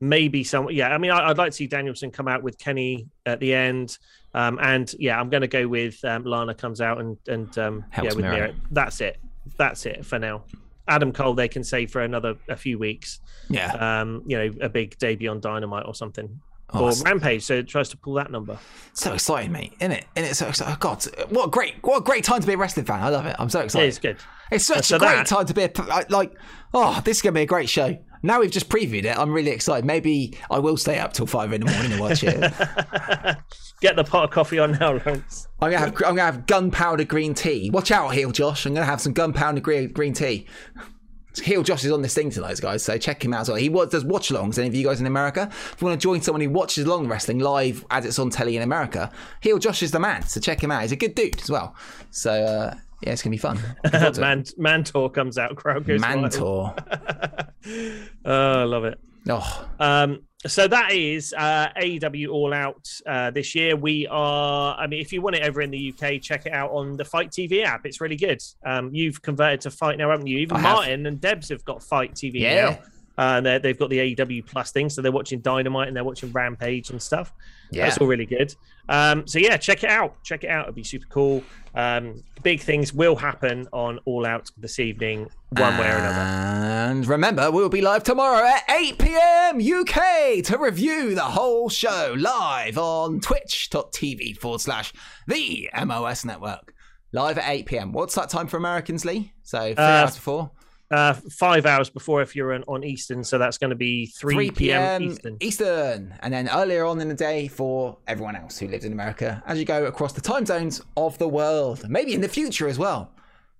[0.00, 0.88] maybe some, yeah.
[0.88, 3.98] I mean, I, I'd like to see Danielson come out with Kenny at the end,
[4.32, 7.84] um, and yeah, I'm going to go with um, Lana comes out and and um,
[7.94, 8.24] yeah with.
[8.24, 8.54] Miro.
[8.70, 9.18] That's it.
[9.58, 10.44] That's it for now.
[10.90, 13.20] Adam Cole they can save for another a few weeks.
[13.48, 13.72] Yeah.
[14.00, 16.40] Um, you know, a big debut on Dynamite or something.
[16.72, 18.56] Oh, or Rampage, so it tries to pull that number.
[18.92, 20.04] so exciting, mate, isn't it?
[20.14, 20.72] And it's so exciting.
[20.74, 23.02] Oh, God, what a great, what a great time to be a wrestling fan.
[23.02, 23.34] I love it.
[23.40, 23.88] I'm so Yeah, excited.
[23.88, 24.16] it's good.
[24.52, 25.70] It's such so a great that- time to be a,
[26.10, 26.32] like,
[26.72, 27.98] oh, this is going to be a great show.
[28.22, 29.16] Now we've just previewed it.
[29.18, 29.84] I'm really excited.
[29.84, 32.38] Maybe I will stay up till five in the morning and watch it.
[33.80, 35.48] Get the pot of coffee on now, Lawrence.
[35.60, 37.70] I'm gonna have I'm gonna have gunpowder green tea.
[37.70, 38.66] Watch out, heel Josh.
[38.66, 40.46] I'm gonna have some gunpowder green green tea.
[41.42, 42.82] Heel Josh is on this thing tonight, guys.
[42.82, 43.56] So check him out as well.
[43.56, 44.58] He does watch alongs.
[44.58, 47.06] Any of you guys in America, if you want to join someone who watches long
[47.06, 49.10] wrestling live as it's on telly in America,
[49.40, 50.22] Heel Josh is the man.
[50.26, 50.82] So check him out.
[50.82, 51.74] He's a good dude as well.
[52.10, 53.60] So uh, yeah, it's gonna be fun.
[53.84, 54.22] Looking forward to it.
[54.22, 55.54] Man, Mantor comes out.
[55.56, 56.00] Crowd goes.
[56.00, 56.74] Mantor.
[58.24, 58.98] Oh, I love it.
[59.28, 63.76] Oh, Um, so that is uh, AEW All Out uh, this year.
[63.76, 66.70] We are, I mean, if you want it over in the UK, check it out
[66.70, 67.84] on the FITE TV app.
[67.84, 68.40] It's really good.
[68.64, 70.38] Um, you've converted to FITE now, haven't you?
[70.38, 70.76] Even I have.
[70.76, 72.70] Martin and Debs have got FITE TV Yeah.
[72.70, 72.78] now.
[73.20, 76.04] Uh, and they're- they've got the AEW Plus thing, so they're watching Dynamite and they're
[76.04, 77.34] watching Rampage and stuff.
[77.70, 77.84] Yeah.
[77.84, 78.54] That's all really good.
[78.88, 80.16] Um, so yeah, check it out.
[80.24, 80.64] Check it out.
[80.64, 81.44] It'd be super cool.
[81.74, 86.18] Um, big things will happen on All Out this evening, one way or another.
[86.90, 89.60] And remember, we'll be live tomorrow at 8 p.m.
[89.60, 94.92] UK to review the whole show live on twitch.tv forward slash
[95.26, 96.72] the MOS network.
[97.12, 97.92] Live at 8 p.m.
[97.92, 99.32] What's that time for Americans, Lee?
[99.42, 100.50] So three Uh, hours before.
[100.90, 104.50] Uh, five hours before if you're on, on Eastern, so that's going to be 3,
[104.50, 105.02] p.m.
[105.04, 105.36] Eastern.
[105.38, 106.14] Eastern.
[106.20, 109.56] And then earlier on in the day for everyone else who lives in America as
[109.56, 111.88] you go across the time zones of the world.
[111.88, 113.12] Maybe in the future as well.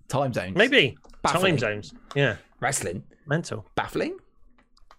[0.08, 0.56] Time zones.
[0.56, 1.56] Maybe Baffling.
[1.56, 1.94] time zones.
[2.16, 3.04] Yeah, Wrestling.
[3.26, 3.64] mental.
[3.76, 4.16] Baffling.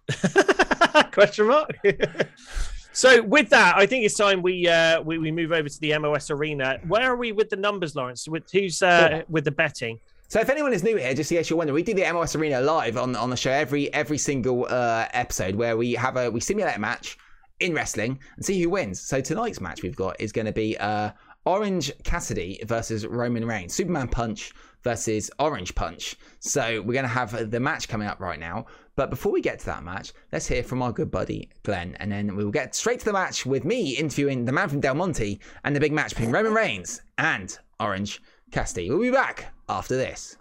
[1.12, 1.72] Question mark.
[2.94, 5.98] so with that, I think it's time we uh we, we move over to the
[5.98, 6.80] MOS arena.
[6.88, 8.28] Where are we with the numbers, Lawrence?
[8.28, 10.00] With who's uh with the betting?
[10.32, 12.38] So if anyone is new here, just in case you're wondering, we do the MOS
[12.38, 16.32] Arena live on on the show every every single uh, episode where we have a
[16.32, 17.18] we simulate a match
[17.60, 19.02] in wrestling and see who wins.
[19.02, 21.12] So tonight's match we've got is going to be uh,
[21.44, 24.54] Orange Cassidy versus Roman Reigns, Superman Punch
[24.86, 26.16] versus Orange Punch.
[26.40, 28.68] So we're going to have the match coming up right now.
[28.96, 32.10] But before we get to that match, let's hear from our good buddy Glenn, and
[32.10, 34.96] then we will get straight to the match with me interviewing the man from Del
[34.96, 38.22] Monte and the big match between Roman Reigns and Orange
[38.52, 38.90] Cassidy.
[38.90, 40.38] We'll be back after this.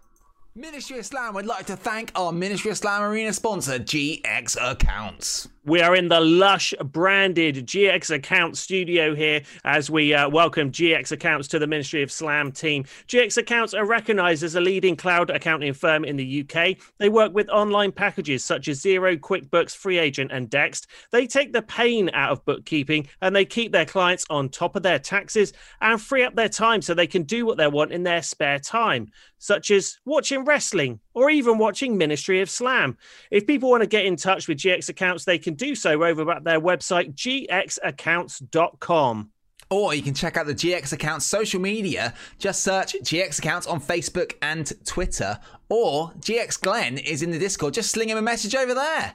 [0.57, 5.49] Ministry of Slam would like to thank our Ministry of Slam Arena sponsor, GX Accounts.
[5.67, 11.13] We are in the lush branded GX Account studio here as we uh, welcome GX
[11.13, 12.85] Accounts to the Ministry of Slam team.
[13.09, 16.79] GX Accounts are recognized as a leading cloud accounting firm in the UK.
[16.97, 20.87] They work with online packages such as Xero, QuickBooks, FreeAgent, and Dext.
[21.13, 24.83] They take the pain out of bookkeeping and they keep their clients on top of
[24.83, 28.03] their taxes and free up their time so they can do what they want in
[28.03, 32.99] their spare time, such as watching wrestling or even watching Ministry of Slam.
[33.31, 36.31] If people want to get in touch with GX Accounts, they can do so over
[36.31, 39.31] at their website, gxaccounts.com.
[39.73, 42.13] Or you can check out the GX account's social media.
[42.39, 45.39] Just search GX accounts on Facebook and Twitter.
[45.69, 47.75] Or GX Glenn is in the Discord.
[47.75, 49.15] Just sling him a message over there.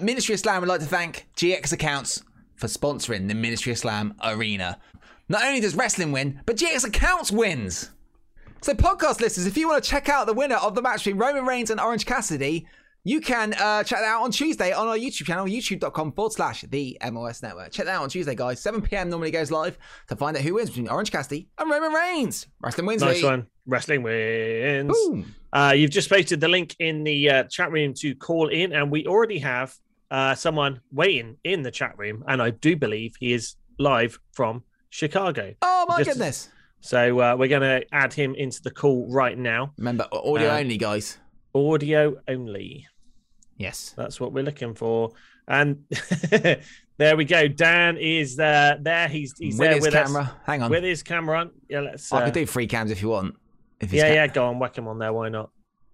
[0.00, 2.22] Ministry of Slam would like to thank GX accounts
[2.54, 4.78] for sponsoring the Ministry of Slam Arena.
[5.28, 7.90] Not only does wrestling win, but GX accounts wins.
[8.62, 11.18] So, podcast listeners, if you want to check out the winner of the match between
[11.18, 12.66] Roman Reigns and Orange Cassidy,
[13.04, 16.62] you can uh, check that out on Tuesday on our YouTube channel, youtube.com forward slash
[16.62, 17.70] the MOS Network.
[17.70, 18.60] Check that out on Tuesday, guys.
[18.60, 19.08] 7 p.m.
[19.08, 19.78] normally goes live
[20.08, 22.48] to find out who wins between Orange Cassidy and Roman Reigns.
[22.60, 23.02] Wrestling wins.
[23.02, 23.28] Nice Lee.
[23.28, 23.46] one.
[23.66, 24.96] Wrestling wins.
[25.52, 28.90] Uh, you've just posted the link in the uh, chat room to call in, and
[28.90, 29.76] we already have
[30.10, 34.64] uh, someone waiting in the chat room, and I do believe he is live from
[34.90, 35.54] Chicago.
[35.62, 36.48] Oh, my Just- goodness.
[36.86, 39.72] So uh, we're going to add him into the call right now.
[39.76, 41.18] Remember, audio Uh, only, guys.
[41.52, 42.86] Audio only.
[43.56, 43.92] Yes.
[43.96, 45.10] That's what we're looking for.
[45.48, 45.82] And
[46.30, 47.48] there we go.
[47.48, 49.08] Dan is uh, there.
[49.08, 50.22] He's he's with there his with camera.
[50.22, 50.70] us Hang on.
[50.70, 51.50] with his camera on.
[51.68, 52.12] Yeah, let's.
[52.12, 53.34] I Uh, could do free cams if you want.
[53.80, 54.26] If yeah, yeah.
[54.28, 55.12] Go on, whack him on there.
[55.12, 55.50] Why not?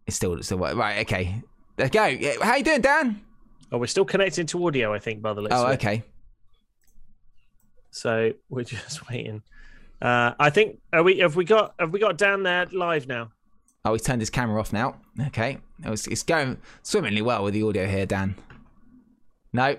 [0.07, 1.01] It's still, it's still right.
[1.07, 1.43] Okay.
[1.79, 2.17] Let's go.
[2.43, 3.23] How you doing, Dan?
[3.71, 6.03] Oh, we're still connected to audio, I think, by the looks Oh, okay.
[7.91, 9.43] So we're just waiting.
[10.03, 13.31] Uh, I think are we have we got have we got Dan there live now?
[13.85, 14.97] Oh, he's turned his camera off now.
[15.29, 15.59] Okay.
[15.85, 18.37] It was, it's going swimmingly well with the audio here, Dan.
[19.53, 19.77] No.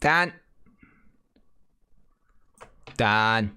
[0.00, 0.32] Dan.
[2.96, 3.56] Dan.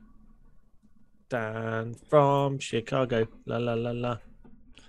[1.29, 3.27] Dan from Chicago.
[3.45, 4.17] La la la la.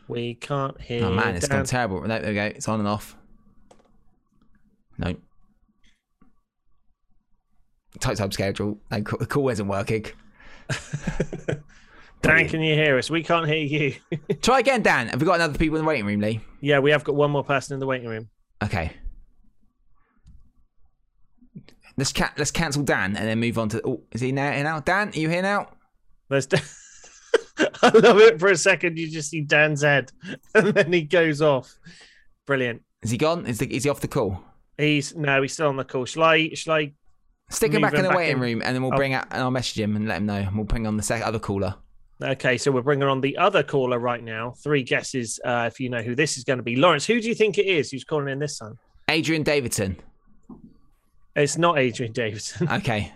[0.09, 1.07] We can't hear.
[1.07, 1.61] Oh, man, it's Dan.
[1.61, 2.03] gone terrible.
[2.03, 2.45] No, there we go.
[2.45, 3.17] It's on and off.
[4.99, 5.15] No.
[8.01, 8.79] Tight time schedule.
[8.91, 10.07] No, the call isn't working.
[12.23, 13.11] Dan, can you hear us?
[13.11, 13.95] We can't hear you.
[14.43, 15.09] Try again, Dan.
[15.09, 16.41] Have we got another people in the waiting room, Lee?
[16.61, 18.29] yeah, we have got one more person in the waiting room.
[18.63, 18.93] Okay.
[21.97, 23.83] Let's ca- let's cancel Dan and then move on to.
[23.85, 24.81] Oh, is he now here now?
[24.81, 25.69] Dan, are you here now?
[26.29, 26.47] There's.
[26.47, 26.63] Dan.
[27.83, 28.39] I love it.
[28.41, 30.11] For a second, you just see Dan's head,
[30.55, 31.75] and then he goes off.
[32.47, 32.83] Brilliant.
[33.03, 33.47] Is he gone?
[33.47, 34.43] Is, the, is he off the call?
[34.79, 36.07] He's no, he's still on the call.
[36.07, 36.51] Shall I?
[36.55, 36.93] Shall I?
[37.53, 38.41] Stick him back in the back waiting in.
[38.41, 38.97] room and then we'll Oh.
[38.97, 40.35] bring out and I'll message him and let him know.
[40.37, 41.75] And we'll bring on the second other caller.
[42.23, 44.55] Okay, so we're bringing on the other caller right now.
[44.63, 45.41] Three guesses.
[45.45, 47.05] Uh, if you know who this is going to be, Lawrence.
[47.07, 47.91] Who do you think it is?
[47.91, 48.79] Who's calling in this time?
[49.09, 49.97] Adrian Davidson.
[51.35, 52.69] It's not Adrian Davidson.
[52.73, 53.13] Okay.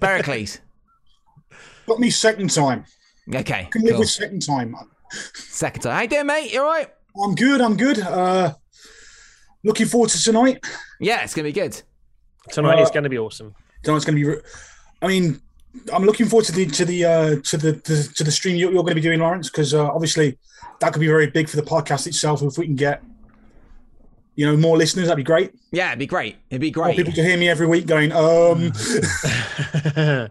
[0.00, 0.60] Pericles.
[1.86, 2.84] Got me second time.
[3.34, 3.68] Okay.
[3.70, 4.00] Can live Cool.
[4.00, 4.74] with second time.
[5.34, 5.94] Second time.
[5.94, 6.52] How you doing, mate?
[6.52, 6.88] You all right?
[7.22, 7.60] I'm good.
[7.60, 7.98] I'm good.
[8.00, 8.54] Uh,
[9.64, 10.64] looking forward to tonight.
[11.00, 11.80] Yeah, it's gonna be good.
[12.50, 13.54] Tonight is Uh, going to be awesome.
[13.82, 14.28] Tonight's going to be.
[14.28, 14.42] re-
[15.02, 15.40] I mean,
[15.92, 18.72] I'm looking forward to the to the uh, to the, the to the stream you're,
[18.72, 20.38] you're going to be doing, Lawrence, because uh, obviously
[20.80, 22.42] that could be very big for the podcast itself.
[22.42, 23.02] If we can get,
[24.36, 25.52] you know, more listeners, that'd be great.
[25.72, 26.36] Yeah, it'd be great.
[26.50, 26.96] It'd be More great.
[26.96, 28.72] people to hear me every week going, um,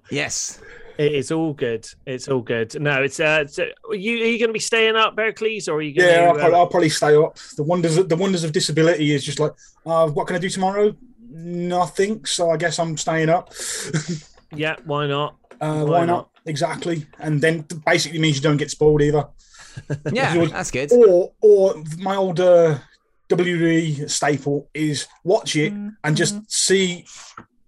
[0.11, 0.60] Yes.
[0.98, 1.88] It is all good.
[2.07, 2.80] It's all good.
[2.82, 5.68] No, it's uh, it's, uh, are you are you going to be staying up, Berkeley's,
[5.68, 6.40] or are you going yeah, I'll to?
[6.40, 7.38] probably, I'll probably stay up.
[7.56, 9.52] The wonders of the wonders of disability is just like,
[9.86, 10.95] uh, what can I do tomorrow?
[11.43, 12.26] Nothing.
[12.26, 13.53] So I guess I'm staying up.
[14.55, 15.35] yeah, why not?
[15.61, 16.05] Uh, Why why, not?
[16.05, 16.30] not?
[16.45, 17.05] Exactly.
[17.19, 19.27] And then basically means you don't get spoiled either.
[20.11, 20.91] Yeah, yours- that's good.
[20.91, 25.72] Or or my older uh, WWE staple is watch it
[26.03, 27.05] and just see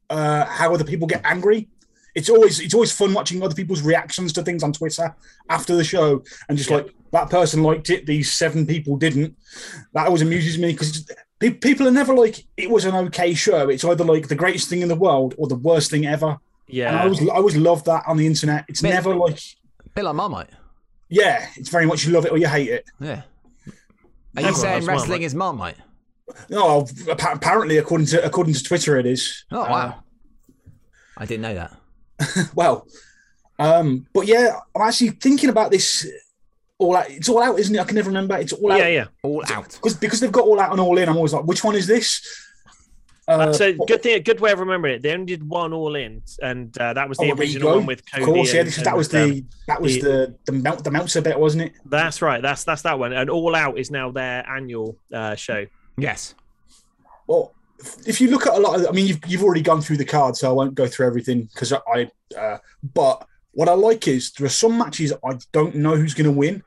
[0.09, 1.67] uh, how other people get angry.
[2.15, 5.15] It's always it's always fun watching other people's reactions to things on Twitter
[5.49, 6.77] after the show and just Yeah.
[6.77, 9.35] like that person liked it, these seven people didn't.
[9.93, 11.07] That always amuses me because
[11.39, 13.69] people are never like it was an okay show.
[13.69, 16.27] It's either like the greatest thing in the world or the worst thing ever.
[16.27, 18.65] And I Yeah, always I always love that on the internet.
[18.67, 19.39] It's Bit- never like
[19.95, 20.49] bit like Marmite.
[21.09, 22.85] yeah, it's very much you love it or you hate it.
[22.99, 23.21] Yeah.
[24.37, 25.21] Are you saying loves wrestling Marmite.
[25.23, 25.77] is Marmite?
[26.49, 29.45] No, apparently according to according to Twitter, it is.
[29.51, 30.03] Oh Uh, wow.
[31.17, 32.51] I didn't know that.
[32.55, 32.85] well,
[33.57, 36.05] um, but yeah, I'm actually thinking about this.
[36.79, 37.79] All out, it's all out, isn't it?
[37.79, 38.37] I can never remember.
[38.37, 38.87] It's all out yeah.
[38.87, 39.69] Yeah, all out.
[39.69, 41.09] because because they've got all out and all in.
[41.09, 42.21] I'm always like, which one is this?
[43.27, 44.15] Uh, That's a good thing.
[44.15, 45.01] A good way of remembering it.
[45.03, 48.09] They only did one all in, and uh, that was the Oh, original one with
[48.09, 48.23] Cody.
[48.23, 48.61] Of course, yeah.
[48.61, 51.37] and- that was and, um, the that was the- the the melt the Meltzer bit,
[51.39, 51.73] wasn't it?
[51.85, 52.41] That's right.
[52.41, 53.13] That's that's that one.
[53.13, 55.65] And All Out is now their annual uh, show.
[55.97, 56.33] Yes.
[57.27, 57.53] Well,
[58.07, 60.05] if you look at a lot of, I mean, you've you've already gone through the
[60.05, 62.09] card, so I won't go through everything because I.
[62.35, 62.57] Uh,
[62.95, 66.31] but what I like is there are some matches I don't know who's going to
[66.31, 66.63] win,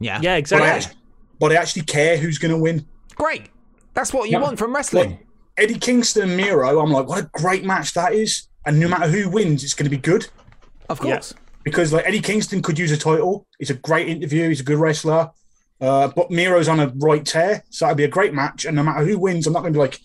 [0.00, 0.18] Yeah.
[0.22, 0.68] Yeah, but I, exactly.
[0.68, 0.96] actually,
[1.38, 2.86] but I actually care who's going to win.
[3.14, 3.50] Great.
[3.94, 4.42] That's what you Yeah.
[4.42, 5.10] want from wrestling.
[5.10, 5.26] Like
[5.58, 9.08] Eddie Kingston and Miro, I'm like, what a great match that is, and no matter
[9.08, 10.28] who wins, it's going to be good
[10.88, 11.14] of Yeah.
[11.16, 11.34] course.
[11.64, 13.46] because like Eddie Kingston could use a title.
[13.58, 14.48] He's a great interview.
[14.48, 15.30] He's a good wrestler.
[15.80, 18.64] Uh, but Miro's on a right tear, so that'd be a great match.
[18.64, 19.98] And no matter who wins, I'm not going to be like,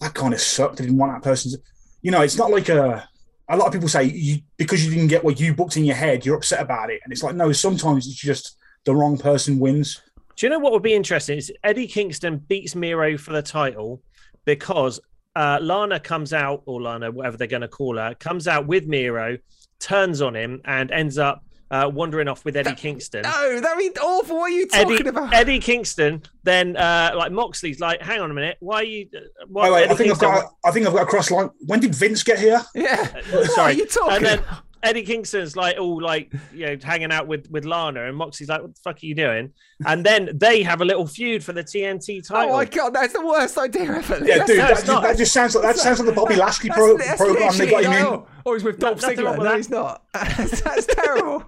[0.00, 0.80] that kind of sucked.
[0.80, 1.50] I didn't want that person.
[1.52, 1.58] To...
[2.02, 3.06] You know, it's not like a
[3.48, 5.96] a lot of people say you, because you didn't get what you booked in your
[5.96, 7.52] head, you're upset about it, and it's like no.
[7.52, 10.00] Sometimes it's just the wrong person wins.
[10.36, 11.38] Do you know what would be interesting?
[11.38, 14.00] Is Eddie Kingston beats Miro for the title
[14.44, 14.98] because
[15.36, 18.86] uh, Lana comes out, or Lana, whatever they're going to call her, comes out with
[18.86, 19.36] Miro,
[19.78, 23.22] turns on him, and ends up uh, wandering off with Eddie Kingston.
[23.22, 24.38] No, that'd be awful.
[24.38, 25.32] What are you talking Eddie, about?
[25.34, 29.08] Eddie Kingston, then uh, like Moxley's like, hang on a minute, why are you?
[29.14, 30.52] uh, Why, Oh, wait, I think Kingston, I've got.
[30.64, 31.50] I think I've got a cross line.
[31.66, 32.60] When did Vince get here?
[32.74, 33.06] yeah.
[33.30, 33.72] What sorry.
[33.72, 34.62] are you talking and then about?
[34.82, 38.62] Eddie Kingston's like all like you know hanging out with with Lana, and Moxie's like,
[38.62, 39.52] "What the fuck are you doing?"
[39.86, 42.54] And then they have a little feud for the TNT title.
[42.54, 44.18] Oh my god, that's the worst idea ever.
[44.24, 45.02] Yeah, That's- dude, no, that, it's just, not.
[45.02, 47.66] that just sounds like that sounds like the Bobby Lashley that's- pro- that's program they
[47.70, 48.04] got literally him in.
[48.04, 49.38] like, oh, oh, he's with No- Dolph nothing Ziggler.
[49.38, 50.02] with No, he's not.
[50.14, 51.44] that's, that's terrible.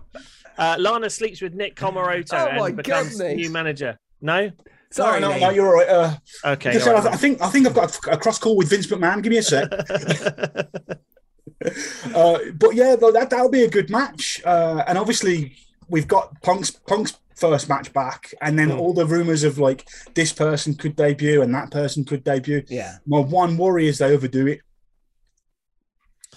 [0.59, 3.37] Uh, Lana sleeps with Nick Comoroto Oh my and becomes goodness.
[3.37, 3.99] new manager.
[4.21, 4.51] No,
[4.91, 5.89] Sorry, no, no, no, you're all right.
[5.89, 6.15] Uh,
[6.53, 6.73] okay.
[6.73, 7.13] just all I.
[7.13, 9.23] I think I think I've got a, a cross call with Vince McMahon.
[9.23, 9.71] Give me a sec.
[12.15, 14.41] uh, but yeah, though, that that'll be a good match.
[14.45, 15.57] Uh, and obviously,
[15.89, 18.79] we've got Punk's Punk's first match back, and then Hmm.
[18.79, 22.63] all the rumors of like this person could debut and that person could debut.
[22.69, 22.99] Yeah.
[23.07, 24.61] My one worry is they overdo it.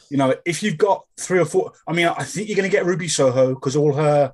[0.09, 2.75] You know, if you've got three or four, I mean, I think you're going to
[2.75, 4.33] get Ruby Soho because all her,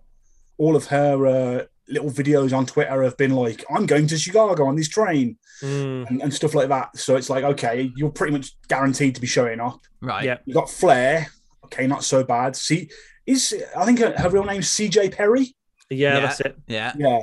[0.58, 4.66] all of her uh, little videos on Twitter have been like, "I'm going to Chicago
[4.66, 6.98] on this train" Mm, and, and stuff like that.
[6.98, 9.80] So it's like, okay, you're pretty much guaranteed to be showing up.
[10.02, 10.24] Right.
[10.26, 10.38] Yeah.
[10.46, 11.28] You got Flair,
[11.66, 12.56] okay, not so bad.
[12.56, 12.90] See,
[13.28, 15.54] is I think her, her real name's CJ Perry.
[15.92, 16.20] yeah, Yeah.
[16.22, 16.58] that's it.
[16.68, 16.94] Yeah.
[16.98, 17.20] Yeah,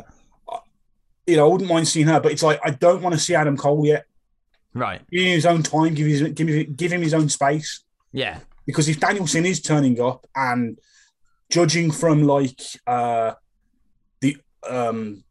[1.26, 3.34] you know, I wouldn't mind seeing her, but it's like I don't want to see
[3.34, 4.06] Adam Cole yet.
[4.72, 5.00] Right.
[5.10, 5.94] Give him his own time.
[5.94, 7.82] Give his give him, give him his own space.
[8.12, 8.38] Yeah.
[8.66, 10.78] because if Danielson is turning up and
[11.50, 13.36] judging from like uh the
[14.68, 15.24] um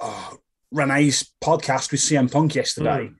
[0.00, 0.30] uh,
[0.70, 3.10] Renee's podcast with CM Punk yesterday,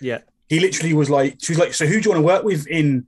[0.00, 0.18] Yeah.
[0.48, 2.66] he literally was like, she was like, so who do you want to work with
[2.66, 3.06] in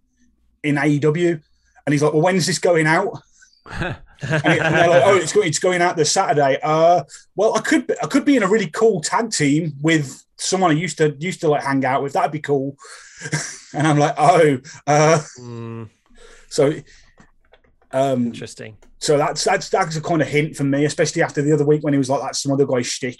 [0.62, 1.40] in AEW?
[1.86, 3.20] And he's like, well, when's this going out?
[4.24, 6.56] And, it- and they're like, oh, it's going, it's going out this Saturday.
[6.62, 7.02] Uh,
[7.34, 10.70] well, I could be, I could be in a really cool tag team with someone
[10.70, 12.12] I used to used to like hang out with.
[12.12, 12.76] That'd be cool.
[13.74, 15.90] and I'm like, oh, uh, Mm,
[16.48, 16.72] so
[17.90, 18.76] um, interesting.
[19.02, 21.82] So that's that's that's a kind of hint for me, especially after the other week
[21.82, 23.18] when he was like that's some other guy's shtick.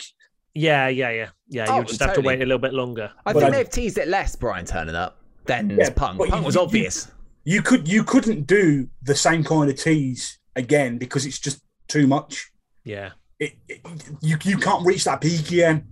[0.55, 1.67] Yeah, yeah, yeah, yeah.
[1.69, 3.11] Oh, You'll just have to wait a little bit longer.
[3.27, 6.19] I But think I- they've teased it less, Bryan turning up, than Yeah, Punk.
[6.21, 7.11] Punk you- was obvious.
[7.43, 12.07] You could you couldn't do the same kind of tease again because it's just too
[12.07, 12.53] much.
[12.85, 13.11] Yeah.
[13.41, 13.81] It, it-
[14.21, 15.89] you you can't reach that peak again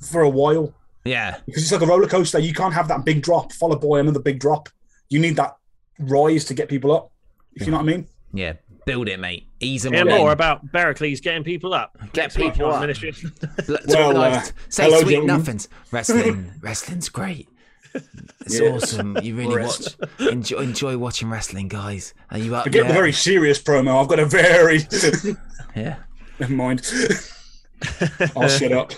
[0.00, 0.72] for a while
[1.04, 1.36] yeah.
[1.44, 2.38] because it's like a roller coaster.
[2.38, 4.70] You can't have that big drop followed by another big drop.
[5.10, 5.54] You need that
[5.98, 7.12] rise to get people up.
[7.54, 8.08] If you know what I mean.
[8.32, 8.54] Yeah.
[8.84, 9.46] Build it, mate.
[9.60, 10.32] Ease them Hear on more in.
[10.32, 11.96] about Berkeley's getting people up.
[12.12, 12.80] Get Next people on up.
[12.80, 13.14] Ministry.
[13.88, 15.36] Well, uh, say hello, sweet gentlemen.
[15.38, 15.68] nothings.
[15.92, 17.48] Wrestling, wrestling's great.
[18.40, 18.70] It's Yeah.
[18.70, 19.18] awesome.
[19.22, 19.96] You really Rest.
[20.00, 22.14] watch, enjoy, enjoy watching wrestling, guys.
[22.30, 22.64] Are you up?
[22.64, 24.00] Forget the very serious promo.
[24.02, 24.80] I've got a very
[25.76, 25.96] yeah.
[26.40, 26.80] Never mind.
[28.34, 28.92] I'll shut up.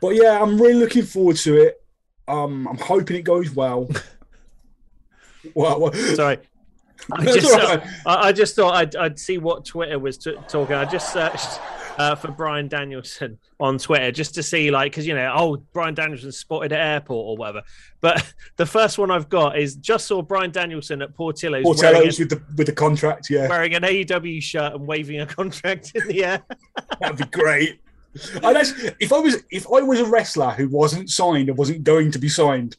[0.00, 1.82] but yeah, I'm really looking forward to it.
[2.26, 3.88] Um, I'm hoping it goes well.
[5.54, 6.38] well, well Sorry.
[7.18, 7.82] I just, uh, right.
[8.06, 10.76] I, just thought I'd, I'd see what Twitter was t- talking.
[10.76, 11.60] I just searched
[11.98, 15.94] uh, for Bryan Danielson on Twitter just to see, like, because you know, oh, Bryan
[15.94, 17.62] Danielson spotted at airport or whatever.
[18.00, 22.30] But the first one I've got is just saw Bryan Danielson at Portillo's, wearing, with
[22.30, 23.28] the with the contract.
[23.30, 26.42] Yeah, wearing an AEW shirt and waving a contract in the air.
[27.00, 27.80] that'd be great.
[28.42, 31.84] And that's, if I was if I was a wrestler who wasn't signed or wasn't
[31.84, 32.76] going to be signed,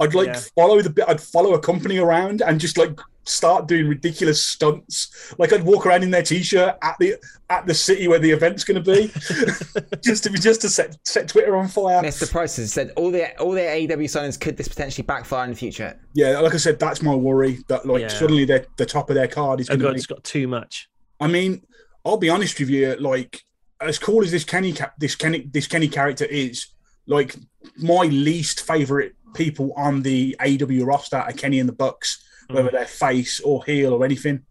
[0.00, 0.40] I'd like Yeah.
[0.56, 1.04] follow the bit.
[1.08, 5.34] I'd follow a company around and just like start doing ridiculous stunts.
[5.38, 7.16] Like I'd walk around in their t-shirt at the
[7.50, 9.08] at the city where the event's going to be,
[10.02, 12.02] just to be just to set set Twitter on fire.
[12.02, 12.30] Mr.
[12.30, 15.56] Price has said all the all their AEW signings could this potentially backfire in the
[15.56, 15.98] future.
[16.14, 18.08] Yeah, like I said, that's my worry that like Yeah.
[18.08, 19.98] suddenly they're the top of their card is Oh going god, to be.
[19.98, 20.88] it's got too much.
[21.20, 21.62] I mean,
[22.04, 23.42] I'll be honest with you, like
[23.80, 26.66] as cool as this Kenny ca- this Kenny this Kenny character is,
[27.06, 27.36] like
[27.76, 32.86] my least favorite people on the AW roster are Kenny and the Bucks, whether they're
[32.86, 34.42] face or heel or anything.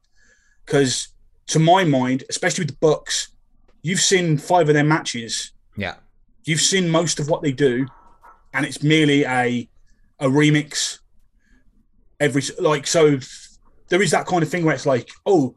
[0.65, 1.09] Because
[1.47, 3.29] to my mind, especially with the Bucks,
[3.81, 5.95] you've seen five of their matches, Yeah.
[6.45, 7.85] you've seen most of what they do,
[8.53, 9.69] and it's merely a
[10.19, 10.99] a remix.
[12.19, 13.19] Every like so,
[13.89, 15.55] there is that kind of thing where it's like, oh,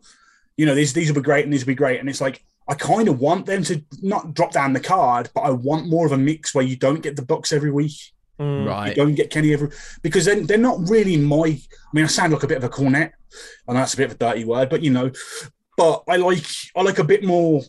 [0.56, 2.42] you know, these these will be great and these will be great, and it's like
[2.68, 6.04] I kind of want them to not drop down the card, but I want more
[6.06, 7.92] of a mix where you don't get the Bucks every week,
[8.38, 8.62] Mm.
[8.64, 8.94] you Right.
[8.96, 9.70] don't get Kenny every
[10.02, 11.46] because then they're not really my.
[11.46, 13.12] I mean, I sound like a bit of a cornet,
[13.66, 15.10] and that's a bit of a dirty word, but you know,
[15.76, 16.44] but I like
[16.76, 17.62] I like a bit more.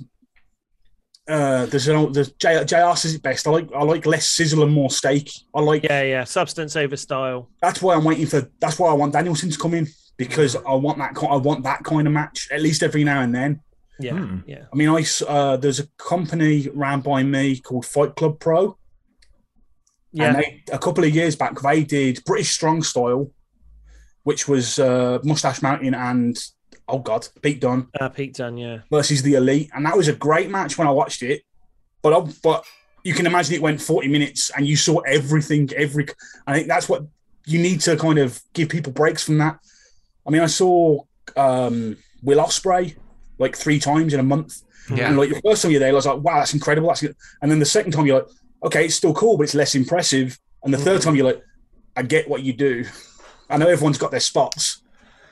[1.29, 3.47] Uh, there's an there's J, JR says it best.
[3.47, 5.29] I like I like less sizzle and more steak.
[5.53, 6.23] I like Yeah, yeah.
[6.23, 7.49] Substance over style.
[7.61, 8.49] that's why I'm waiting for.
[8.61, 11.15] That's why I want Danielson to come in because I want that.
[11.15, 13.59] ki- I want that kind of match at least every now and then.
[13.99, 14.39] Yeah, Hmm.
[14.47, 14.65] yeah.
[14.71, 18.77] I mean, I uh, there's a company ran by me called Fight Club Pro,
[20.11, 23.31] Yeah, and they, a couple of years back they did British Strong Style,
[24.23, 26.37] which was uh, Mustache Mountain and
[26.87, 28.79] oh god, Pete Dunne uh, Pete Dunne, yeah.
[28.89, 31.43] versus the Elite, and that was a great match when I watched it.
[32.01, 32.65] But I, but
[33.03, 35.69] you can imagine it went 40 minutes, and you saw everything.
[35.75, 36.07] Every
[36.45, 37.03] I think that's what
[37.45, 39.59] you need to kind of give people breaks from that.
[40.25, 41.03] I mean, I saw
[41.35, 42.95] um, Will Ospreay
[43.39, 44.61] like three times in a month.
[44.93, 45.07] Yeah.
[45.07, 46.87] And like the first time you're there, I was like, wow, that's incredible.
[46.89, 47.15] That's good.
[47.41, 48.29] And then the second time you're like,
[48.63, 50.39] okay, it's still cool, but it's less impressive.
[50.63, 51.41] And the third time you're like,
[51.95, 52.85] I get what you do.
[53.49, 54.81] I know everyone's got their spots.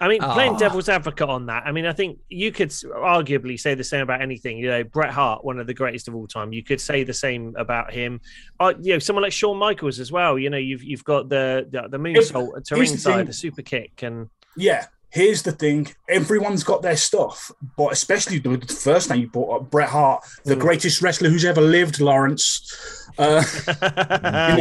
[0.01, 0.57] I mean, playing Ah.
[0.57, 1.63] devil's advocate on that.
[1.65, 4.57] I mean, I think you could arguably say the same about anything.
[4.57, 6.51] You know, Bret Hart, one of the greatest of all time.
[6.51, 8.19] You could say the same about him.
[8.59, 10.37] Uh, you know, someone like Shawn Michaels as well.
[10.37, 12.31] You know, you've you've got the the, the moonsault
[12.65, 13.25] to here's the ringside, thing.
[13.27, 14.85] the super kick, and Yeah.
[15.15, 19.61] Here's the thing: everyone's got their stuff, but especially the the first name you brought
[19.61, 20.59] up, Bret Hart, the Mm.
[20.59, 22.69] greatest wrestler who's ever lived, Lawrence.
[23.17, 23.73] Uh, you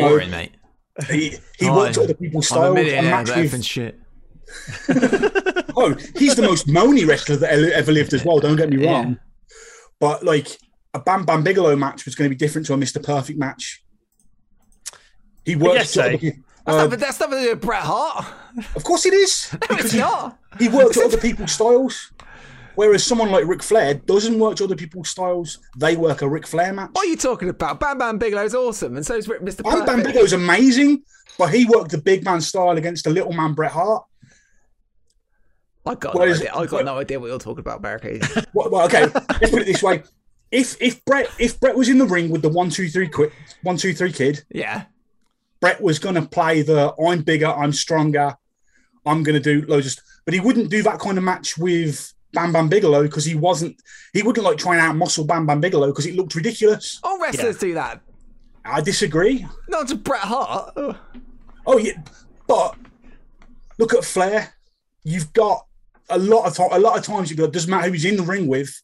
[0.03, 0.53] know, Boring, mate.
[1.11, 2.71] he he Oh, worked other people's I'm a styles.
[2.71, 3.99] A millionaire, match with, effing shit.
[5.77, 8.39] oh, he's the most moany wrestler that ever- ever lived as well.
[8.39, 9.19] Don't get me wrong.
[9.99, 10.57] But like
[10.95, 13.03] a Bam Bam Bigelow match was going to be different to a Mr.
[13.03, 13.83] Perfect match.
[15.45, 15.75] He worked.
[15.79, 16.03] guess so.
[16.03, 18.25] other That's, uh, not, that's nothing to do with Bret Hart.
[18.77, 20.39] Of course, it is No, because it's he, not.
[20.59, 22.13] he worked at other people's styles.
[22.77, 25.59] Whereas someone like Ric Flair doesn't work to other people's styles.
[25.77, 26.91] They work a Ric Flair match.
[26.93, 27.79] What are you talking about?
[27.79, 29.63] Bam Bam Bigelow's awesome, and so is Mr.
[29.63, 30.03] Bam Bam.
[30.03, 31.03] Bigelow's amazing,
[31.39, 34.05] but he worked the big man style against the little man Bret Hart.
[35.87, 36.53] I got, What no idea.
[36.55, 38.23] I got no idea what you're talking about, Barricade.
[38.55, 40.03] Well, well, okay, let's put it this way:
[40.51, 43.33] if if Brett if Brett was in the ring with the one two three quick
[43.63, 44.85] one two three kid, yeah.
[45.61, 48.37] Brett was going to play the I'm bigger, I'm stronger,
[49.07, 51.57] I'm going to do loads of st-" but he wouldn't do that kind of match
[51.59, 53.77] with Bam Bam Bigelow because he wasn't,
[54.13, 57.01] he wouldn't like trying and out muscle Bam Bam Bigelow because it looked ridiculous.
[57.03, 58.01] All wrestlers do that.
[58.65, 59.47] I disagree.
[59.69, 60.73] Not just Bret Hart.
[60.77, 60.97] Ugh.
[61.67, 61.93] Oh, yeah,
[62.47, 62.77] but
[63.79, 64.55] look at Flair.
[65.05, 65.67] You've got
[66.09, 68.17] a lot of time, a lot of times you go, doesn't matter who he's in
[68.17, 68.81] the ring with,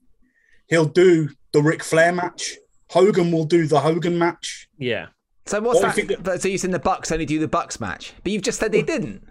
[0.68, 2.56] he'll do the Ric Flair match.
[2.90, 4.68] Hogan will do the Hogan match.
[4.78, 5.06] yeah,
[5.46, 5.94] So what's Well, that?
[5.94, 8.58] think that- so you said the Bucks only do the Bucks match, but you've just
[8.60, 9.22] said they didn't.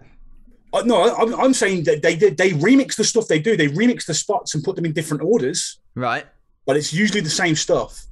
[0.71, 2.37] Uh, no, I'm, I'm saying that they did.
[2.37, 3.57] They remix the stuff they do.
[3.57, 6.25] They remix the spots and put them in different orders, Right.
[6.65, 8.05] but it's usually the same stuff.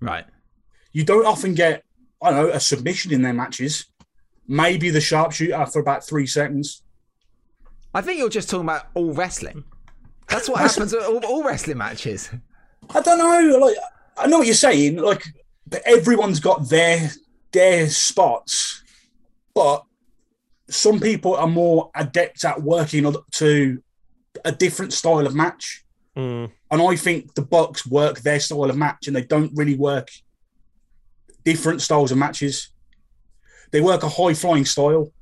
[0.00, 0.24] Right.
[0.92, 1.82] You don't often get,
[2.22, 3.86] I don't know, a submission in their matches.
[4.46, 6.82] Maybe the sharpshooter for about three seconds.
[7.92, 9.64] I think you're just talking about all wrestling.
[10.28, 12.30] That's what happens at all, all wrestling matches.
[12.94, 13.58] I don't know.
[13.58, 13.76] Like,
[14.16, 14.96] I know what you're saying.
[14.96, 15.24] Like,
[15.66, 17.10] but everyone's got their
[17.52, 18.82] their spots,
[19.54, 19.84] but
[20.68, 23.82] some people are more adept at working to
[24.44, 25.84] a different style of match.
[26.16, 26.50] Mm.
[26.70, 30.08] And I think the Bucks work their style of match, and they don't really work
[31.44, 32.70] different styles of matches.
[33.70, 35.12] They work a high flying style.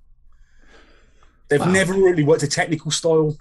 [1.49, 1.71] They've Wow.
[1.71, 3.37] never really worked a technical style.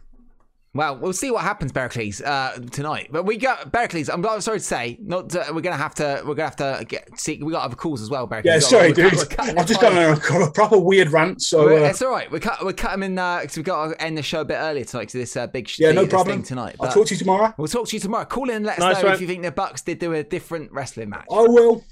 [0.75, 3.09] Well, we'll see what happens, Berkeley's, uh, tonight.
[3.11, 4.09] But we got Berkeley's.
[4.09, 6.23] I'm, I'm sorry to say, not to, we're gonna have to.
[6.25, 7.07] We're gonna have to get.
[7.19, 8.49] See, we got other calls as well, Berkeley.
[8.49, 9.11] Yeah, We got- sorry, we're dude.
[9.11, 9.93] cut- we're cutting I've the just time.
[9.93, 10.03] gone
[10.35, 11.43] on a, a proper weird rant.
[11.43, 12.31] So uh, it's all right.
[12.31, 14.55] We cut we cut them in because we've got to end the show a bit
[14.55, 16.37] earlier tonight to this uh, big sh- yeah, no this problem.
[16.37, 16.75] thing tonight.
[16.79, 17.53] I'll talk to you tomorrow.
[17.57, 18.25] we'll talk to you tomorrow.
[18.25, 19.13] Call in and let us Nice know one.
[19.13, 21.25] if you think the Bucks did do a different wrestling match.
[21.31, 21.83] I will.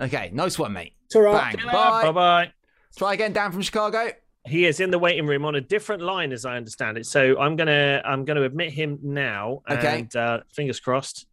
[0.00, 0.94] Okay, nice one, mate.
[1.06, 1.56] It's all right.
[1.56, 1.66] Bang.
[1.66, 2.12] Bye Bye.
[2.12, 2.52] bye.
[2.96, 4.10] Try again, Dan from Chicago.
[4.48, 7.06] He is in the waiting room on a different line, as I understand it.
[7.06, 9.62] So I'm gonna I'm gonna admit him now.
[9.70, 10.00] Okay.
[10.00, 11.26] And uh, fingers crossed,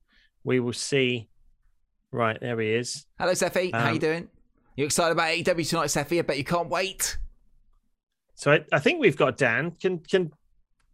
[0.44, 1.30] we will see.
[2.12, 3.06] Right there he is.
[3.20, 3.74] Hello, Seffi.
[3.74, 4.28] How you Um, doing?
[4.78, 6.20] You excited about AEW tonight, Seffi?
[6.20, 7.18] I bet you can't wait.
[8.36, 9.72] So I, I think we've got Dan.
[9.72, 10.32] Can can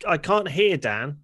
[0.08, 1.18] I can't hear Dan.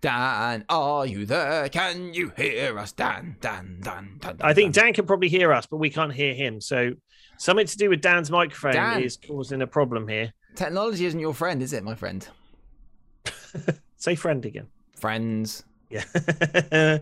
[0.00, 1.68] Dan, are you there?
[1.70, 2.92] Can you hear us?
[2.92, 4.36] Dan, Dan, Dan, Dan.
[4.42, 4.84] I think Dan.
[4.86, 6.60] Dan can probably hear us, but we can't hear him.
[6.60, 6.90] So
[7.38, 9.02] something to do with Dan's microphone Dan.
[9.02, 10.32] is causing a problem here.
[10.54, 12.26] Technology isn't your friend, is it, my friend?
[13.96, 14.66] Say friend again.
[15.00, 15.64] Friends.
[15.90, 16.04] Yeah.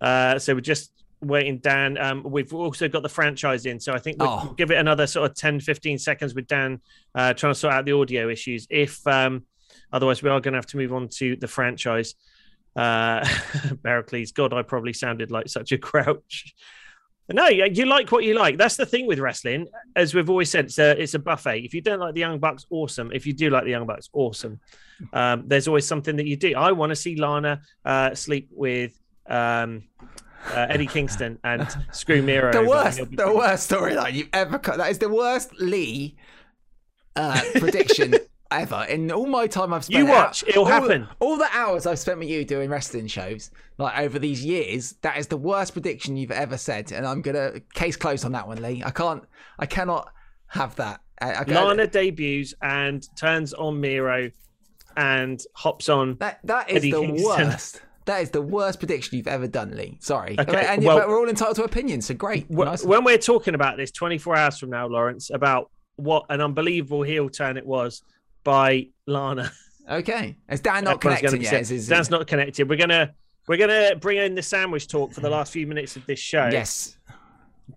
[0.00, 1.98] uh, so we're just waiting, Dan.
[1.98, 3.78] Um, we've also got the franchise in.
[3.78, 4.54] So I think we'll Oh.
[4.56, 6.80] give it another sort of 10, 15 seconds with Dan
[7.14, 8.66] uh, trying to sort out the audio issues.
[8.70, 9.44] If um,
[9.92, 12.14] otherwise, we are going to have to move on to the franchise.
[12.76, 13.26] Uh,
[13.82, 16.54] Pericles, God, I probably sounded like such a grouch.
[17.32, 18.58] No, you like what you like.
[18.58, 19.68] That's the thing with wrestling.
[19.94, 21.64] As we've always said, it's a, it's a buffet.
[21.64, 23.10] If you don't like the Young Bucks, awesome.
[23.12, 24.60] If you do like the Young Bucks, awesome.
[25.12, 26.54] Um, there's always something that you do.
[26.56, 28.98] I want to see Lana uh, sleep with
[29.28, 29.84] um,
[30.48, 32.52] uh, Eddie Kingston and screw Miro.
[32.60, 34.78] The worst, the worst storyline you've ever cut.
[34.78, 36.16] That is the worst Lee
[37.16, 38.14] uh, prediction
[38.50, 38.84] ever.
[38.88, 41.08] In all my time I've spent, You watch, it'll all- happen.
[41.20, 45.16] All the hours I've spent with you doing wrestling shows, like over these years, that
[45.18, 48.60] is the worst prediction you've ever said, and I'm gonna case closed on that one,
[48.62, 48.82] Lee.
[48.84, 49.22] I can't,
[49.58, 50.10] I cannot
[50.48, 51.00] have that.
[51.22, 54.30] I, I, Lana debuts and turns on Miro
[54.96, 56.16] and hops on.
[56.20, 57.24] that that is Eddie the Kingston.
[57.48, 57.82] worst.
[58.06, 59.98] That is the worst prediction you've ever done, Lee.
[60.00, 60.34] Sorry.
[60.38, 62.46] Okay, I and, well- we're all entitled to opinions, so great.
[62.48, 62.84] Wh- Nice.
[62.84, 67.28] When we're talking about this 24 hours from now, Lawrence, about what an unbelievable heel
[67.28, 68.02] turn it was
[68.44, 69.50] by Lana.
[69.88, 70.36] Okay.
[70.48, 71.60] Is Dan not Everyone's gonna connecting be yet?
[71.62, 72.68] Is, is, Dan's not connected.
[72.68, 73.12] We're gonna
[73.48, 76.48] we're gonna bring in the sandwich talk for the last few minutes of this show.
[76.52, 76.96] Yes.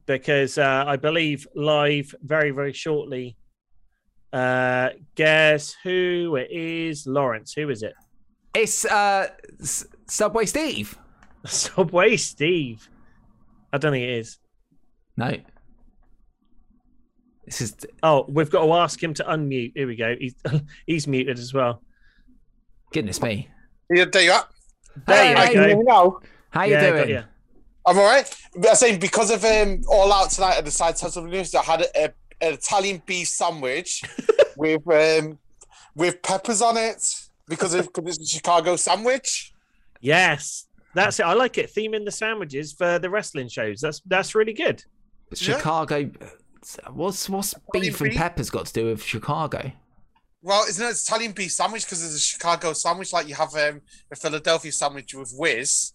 [0.06, 3.36] because uh, I believe live very, very shortly.
[4.32, 7.06] Uh, guess who it is?
[7.08, 7.54] Lawrence.
[7.54, 7.94] Who is it?
[8.56, 9.30] It's uh,
[9.62, 10.98] S- Subway Steve.
[11.46, 12.88] Subway Steve.
[13.72, 14.38] I don't think it is.
[15.18, 15.36] No.
[17.46, 19.74] This is Oh, we've got to ask him to unmute.
[19.76, 20.16] Here we go.
[20.18, 20.36] He's
[20.88, 21.82] he's muted as well.
[22.92, 23.50] goodness me.
[23.94, 24.48] Yeah, there you are.
[25.08, 26.22] There you Hey, you hear go.
[26.52, 27.10] How you Yeah, doing?
[27.10, 27.24] you.
[27.86, 28.34] I'm all right.
[28.56, 31.64] I'm saying because of um, All Out tonight, at the to have something news, I
[31.64, 34.04] had a, a, an Italian beef sandwich
[34.58, 35.38] with um,
[35.96, 37.04] with peppers on it
[37.48, 39.54] because of because it's a Chicago sandwich.
[40.00, 41.24] Yes, that's it.
[41.26, 41.74] I like it.
[41.74, 43.82] Theming the sandwiches for the wrestling shows.
[43.82, 44.84] That's that's really good.
[45.34, 46.10] Chicago.
[46.92, 48.18] What's what's beef and beef?
[48.20, 49.72] peppers got to do with Chicago?
[50.42, 53.54] Well, isn't it an Italian beef sandwich because it's a Chicago sandwich like you have
[53.56, 53.82] um,
[54.12, 55.94] a Philadelphia sandwich with whiz.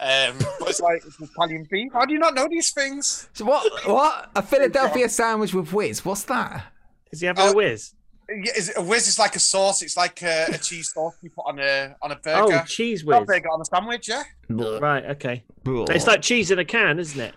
[0.00, 1.92] Um, but it's like it's Italian beef.
[1.92, 3.28] How do you not know these things?
[3.32, 3.86] So what?
[3.88, 4.30] What?
[4.36, 6.04] A Philadelphia sandwich with whiz?
[6.04, 6.72] What's that?
[7.10, 7.94] Is he having Oh, a whiz?
[8.28, 9.82] Yeah, is it, a whiz is like a sauce.
[9.82, 12.42] It's like a, a cheese sauce you put on a on a burger.
[12.42, 12.64] Oh, burger.
[12.68, 13.26] cheese Not whiz.
[13.26, 14.22] burger on a sandwich, yeah.
[14.48, 15.04] Right.
[15.06, 15.42] Okay.
[15.66, 17.34] It's It's like cheese in a can, isn't it?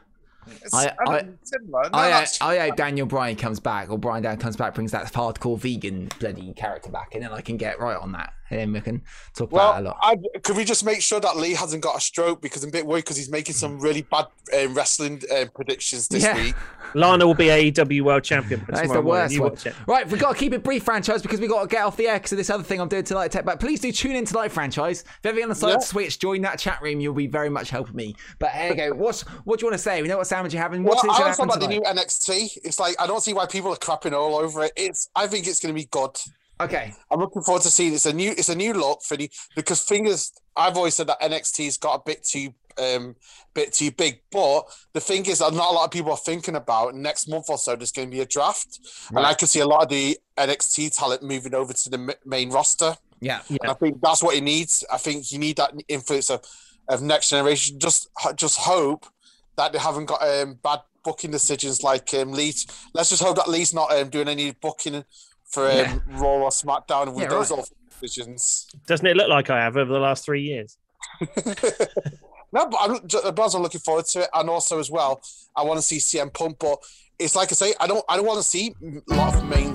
[0.62, 1.84] It's, I- I, I- similar.
[1.84, 4.92] No, I, that's- I hope Daniel Bryan comes back, or Brian Dan comes back, brings
[4.92, 8.60] that hardcore vegan bloody character back, and then I can get right on that, and
[8.60, 9.02] then we can
[9.36, 9.98] talk about it a lot.
[10.02, 12.72] I, could we just make sure that Lee hasn't got a stroke because I'm a
[12.72, 14.26] bit worried because he's making some really bad
[14.58, 16.36] um, wrestling uh, predictions this Yeah.
[16.36, 16.56] week.
[16.94, 19.42] Lana will be AEW World Champion That's tomorrow the morning.
[19.42, 19.74] worst one.
[19.74, 19.88] it.
[19.88, 22.08] Right, we've got to keep it brief, franchise, because we've got to get off the
[22.08, 23.46] air because of this other thing I'm doing tonight, Tech.
[23.46, 25.02] But please do tune in tonight, franchise.
[25.02, 25.80] If ever you're on the side Yeah.
[25.80, 27.00] Switch, join that chat room.
[27.00, 28.16] You'll be very much helping me.
[28.40, 28.94] But here you go.
[28.94, 30.02] What's what do you want to say?
[30.02, 30.84] We know what sandwich you're having.
[30.84, 32.58] Well, What's I going to want to about the new NXT.
[32.64, 34.74] It's like I don't see why people are crapping all over it.
[34.76, 36.18] It's I think it's going to be good.
[36.60, 36.94] Okay.
[37.10, 39.82] I'm looking forward to seeing it's a new it's a new look for the because
[39.82, 43.16] fingers I've always said that NXT's got a bit too um
[43.54, 46.56] bit too big, but the thing is that not a lot of people are thinking
[46.56, 47.76] about next month or so.
[47.76, 48.80] There's going to be a draft,
[49.10, 52.12] and I can see a lot of the NXT talent moving over to the m-
[52.26, 52.96] main roster.
[53.20, 53.42] Yeah.
[53.50, 54.84] And I think that's what he needs.
[54.92, 56.42] I think you need that influence of,
[56.90, 57.78] of next generation.
[57.80, 59.06] Just just hope
[59.58, 62.54] that they haven't got um, bad booking decisions like um, Lee.
[62.94, 65.04] Let's just hope that Lee's not um, doing any booking
[65.46, 66.00] for um, Yeah.
[66.12, 67.64] Raw or SmackDown with Yeah, those right.
[68.00, 68.68] decisions.
[68.88, 70.78] Doesn't it look like I have over the last three years?
[72.54, 75.22] No, but I'm, but I'm looking forward to it, and also as well,
[75.56, 76.58] I want to see CM Punk.
[76.60, 76.80] But
[77.18, 78.74] it's like I say, I don't, I don't want to see
[79.10, 79.74] a lot of main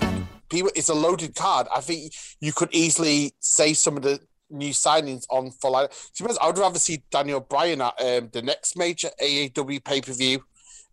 [0.50, 0.70] people.
[0.74, 1.66] It's a loaded card.
[1.74, 4.20] I think you could easily say some of the
[4.50, 5.92] new signings on for like.
[6.40, 10.44] I would rather see Daniel Bryan at um, the next major AAW pay per view,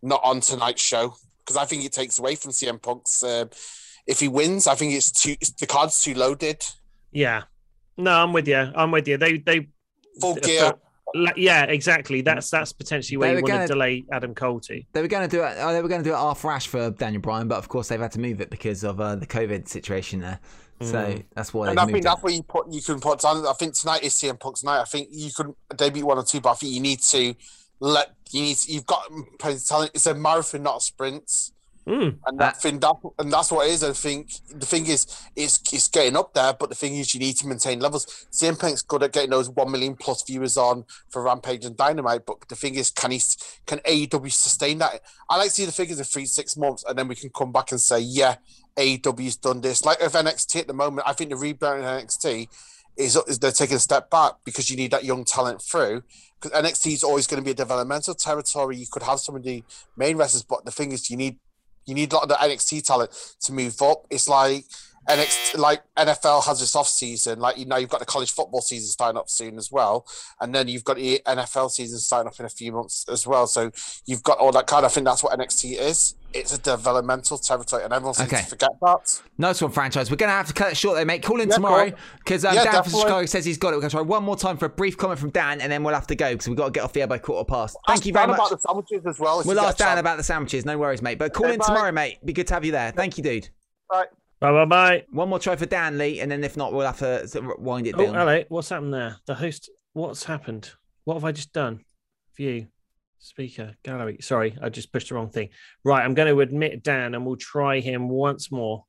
[0.02, 3.22] not on tonight's show, because I think it takes away from CM Punk's.
[3.22, 3.50] Um,
[4.06, 5.36] if he wins, I think it's too.
[5.58, 6.64] The card's too loaded.
[7.12, 7.42] Yeah.
[7.96, 8.56] No, I'm with you.
[8.56, 9.18] I'm with you.
[9.18, 9.68] They they
[10.20, 10.74] Full gear.
[11.14, 12.22] La- Yeah, exactly.
[12.22, 14.82] That's that's potentially where They you want gonna- to delay Adam Cole to.
[14.92, 15.56] They were going to do it.
[15.58, 17.88] Oh, they were going to do it after Ashe for Daniel Bryan, but of course
[17.88, 20.40] they've had to move it because of uh, the COVID situation there.
[20.80, 23.46] So that's why And I moved think that's where you put you can put on.
[23.46, 24.80] I think tonight is CM Punk's night.
[24.80, 27.34] I think you could debut one or two, but I think you need to
[27.80, 29.08] let you need you've got
[29.38, 29.92] talent.
[29.94, 31.30] It's a marathon, not a sprint.
[31.86, 32.18] Mm.
[32.26, 33.84] And that thing that and that's what it is.
[33.84, 35.06] I think the thing is
[35.36, 38.26] it's it's getting up there, but the thing is you need to maintain levels.
[38.32, 42.24] CM Punk's good at getting those one million plus viewers on for Rampage and Dynamite,
[42.24, 43.20] but the thing is, can he
[43.66, 45.02] can AEW sustain that?
[45.28, 47.52] I like to see the figures in three six months, and then we can come
[47.52, 48.36] back and say, yeah,
[48.78, 49.84] AEW's done this.
[49.84, 52.48] Like with NXT at the moment, I think the rebound in NXT
[52.96, 56.02] is, is they're taking a step back because you need that young talent through.
[56.40, 58.76] Because NXT is always going to be a developmental territory.
[58.76, 59.62] You could have some of the
[59.96, 61.38] main wrestlers, but the thing is, you need
[61.86, 63.10] you need a lot of the NXT talent
[63.42, 64.06] to move up.
[64.10, 64.64] It's like
[65.08, 67.38] NXT, like NFL has this off season.
[67.40, 70.06] Like you know, you've got the college football season starting up soon as well,
[70.40, 73.46] and then you've got the NFL season starting up in a few months as well.
[73.46, 73.70] So
[74.06, 74.84] you've got all that kind.
[74.86, 76.14] I think that's what NXT is.
[76.32, 78.42] It's a developmental territory, and everyone seems Okay.
[78.42, 79.22] to forget that.
[79.38, 80.10] Nice one, franchise.
[80.10, 81.22] We're going to have to cut it short, though, mate.
[81.22, 82.92] Call in Yeah, tomorrow because um, Yeah, Dan from.
[82.92, 83.76] Chicago says he's got it.
[83.76, 85.84] We're going to try one more time for a brief comment from Dan, and then
[85.84, 87.76] we'll have to go because we've got to get off the air by quarter past.
[87.86, 88.38] Thank Ask you very Dan much.
[88.38, 89.42] about the sandwiches as well.
[89.46, 90.64] We'll ask Dan about the sandwiches.
[90.64, 91.20] No worries, mate.
[91.20, 91.66] But call Okay, in bye.
[91.66, 92.18] tomorrow, mate.
[92.24, 92.90] Be good to have you there.
[92.90, 93.48] Thank you, dude.
[93.92, 94.08] Right.
[94.44, 95.04] Bye bye bye.
[95.10, 97.26] One more try for Dan Lee, and then if not, we'll have to
[97.58, 98.14] wind it Oh, down.
[98.14, 98.44] hello.
[98.50, 99.16] What's happened there?
[99.24, 99.70] The host.
[99.94, 100.70] What's happened?
[101.04, 101.80] What have I just done?
[102.36, 102.66] View,
[103.18, 104.18] speaker, gallery.
[104.20, 105.48] Sorry, I just pushed the wrong thing.
[105.82, 108.84] Right, I'm going to admit Dan, and we'll try him once more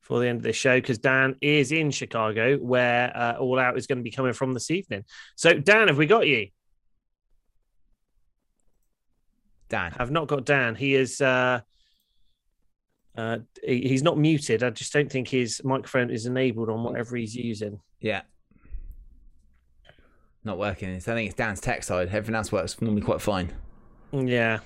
[0.00, 3.76] for the end of this show because Dan is in Chicago, where uh, All Out
[3.76, 5.02] is going to be coming from this evening.
[5.34, 6.50] So, Dan, have we got you?
[9.68, 9.92] Dan.
[9.98, 10.76] I've not got Dan.
[10.76, 11.20] He is.
[11.20, 11.62] Uh,
[13.16, 14.62] uh, he's not muted.
[14.62, 17.80] I just don't think his microphone is enabled on whatever he's using.
[18.00, 18.22] Yeah.
[20.42, 20.98] Not working.
[21.00, 22.08] So I think it's Dan's tech side.
[22.08, 23.52] Everything else works normally quite fine.
[24.12, 24.60] Yeah,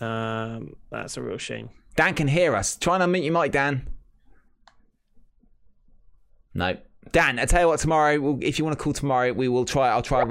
[0.00, 1.70] um, that's a real shame.
[1.96, 2.76] Dan can hear us.
[2.76, 3.88] Try and unmute your mic, Dan.
[6.54, 6.76] No.
[7.10, 9.64] Dan, I tell you what, tomorrow, we'll, if you want to call tomorrow, we will
[9.64, 9.88] try.
[9.88, 10.24] I'll try.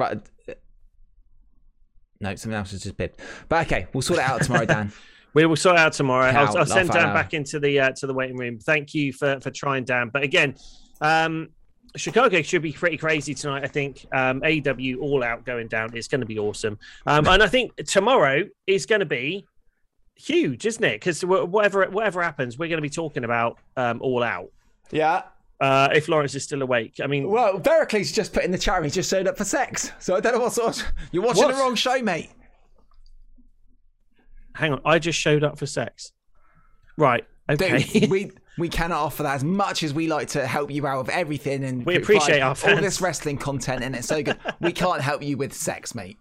[2.21, 3.19] No, something else has just bipped.
[3.49, 4.91] But okay, we'll sort it out tomorrow, Dan.
[5.33, 6.31] We will sort out tomorrow.
[6.31, 6.45] How?
[6.45, 7.13] I'll, I'll send Dan loud.
[7.13, 8.59] back into the uh, to the waiting room.
[8.59, 10.09] Thank you for for trying, Dan.
[10.11, 10.55] But again,
[10.99, 11.49] um,
[11.95, 13.63] Chicago should be pretty crazy tonight.
[13.63, 15.95] I think um, AW all out going down.
[15.95, 16.77] It's going to be awesome.
[17.05, 19.45] Um, and I think tomorrow is going to be
[20.15, 20.99] huge, isn't it?
[20.99, 24.49] Because whatever whatever happens, we're going to be talking about um, all out.
[24.91, 25.23] Yeah.
[25.59, 28.75] Uh, if Lawrence is still awake, I mean, Well, Veracles just put in the chat
[28.77, 28.85] room.
[28.85, 29.91] He just showed up for sex.
[29.99, 30.91] So I don't know what sort of.
[31.11, 31.53] You're watching What?
[31.55, 32.31] the wrong show, mate.
[34.55, 36.11] Hang on, I just showed up for sex.
[36.97, 37.25] Right.
[37.49, 37.83] Okay.
[37.83, 41.05] Dude, we we cannot offer that as much as we like to help you out
[41.05, 44.37] with everything and We appreciate our all this wrestling content and it's so good.
[44.59, 46.17] we can't help you with sex, mate.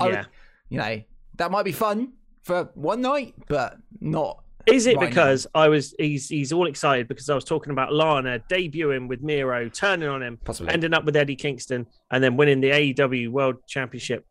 [0.00, 0.24] I would- yeah.
[0.68, 1.02] you know
[1.36, 2.12] that might be fun
[2.42, 4.38] for one night, but not.
[4.66, 7.92] Is it right because I was he's he's all excited because I was talking about
[7.92, 10.72] Lana debuting with Miro, turning on him, Possibly.
[10.72, 14.24] ending up with Eddie Kingston, and then winning the AEW World Championship?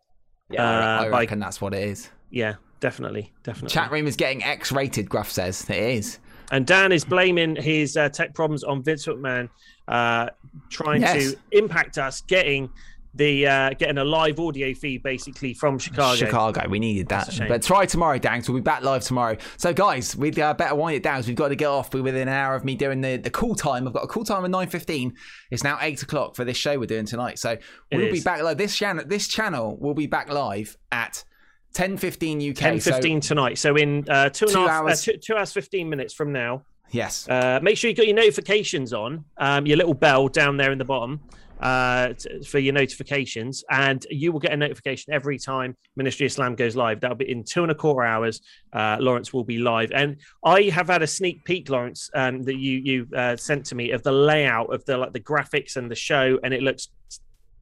[0.50, 0.74] Yeah, I,
[1.04, 2.10] I uh, by- reckon that's what it is.
[2.30, 3.70] Yeah, definitely, definitely.
[3.70, 5.10] Chat room is getting X-rated.
[5.10, 6.20] Gruff says it is.
[6.52, 9.48] And Dan is blaming his uh, tech problems on Vince McMahon,
[9.88, 10.28] uh,
[10.70, 11.32] trying Yes.
[11.32, 12.70] to impact us getting
[13.14, 16.16] the uh, getting a live audio feed basically from Chicago.
[16.16, 17.30] Chicago, we needed that.
[17.48, 18.42] But try tomorrow, Dan.
[18.42, 19.36] So we'll be back live tomorrow.
[19.58, 21.22] So guys, we'd uh, better wind it down.
[21.28, 21.94] We've got to get off.
[21.94, 23.86] We're within an hour of me doing the, the cool time.
[23.86, 25.14] I've got a cool time at nine fifteen.
[25.52, 27.38] It's now eight o'clock for this show we're doing tonight.
[27.38, 27.58] So
[27.92, 28.58] we'll be back live.
[28.58, 31.26] This channel, this channel will be back live at
[31.74, 32.56] ten fifteen UK.
[32.56, 33.58] 10 So- tonight.
[33.58, 35.04] So in uh, two and Two half- uh, hours.
[35.04, 37.28] two, two hours 15 minutes from now, yes.
[37.30, 40.78] Uh, make sure you got your notifications on, um, your little bell down there in
[40.78, 41.20] the bottom
[41.62, 46.32] uh, t- for your notifications, and you will get a notification every time Ministry of
[46.32, 47.00] Slam goes live.
[47.02, 48.42] That'll be in two and a quarter hours.
[48.74, 52.56] Uh, Lawrence will be live, and I have had a sneak peek, Lawrence, um, that
[52.56, 55.90] you you uh, sent to me of the layout of the like the graphics and
[55.92, 56.90] the show, and it looks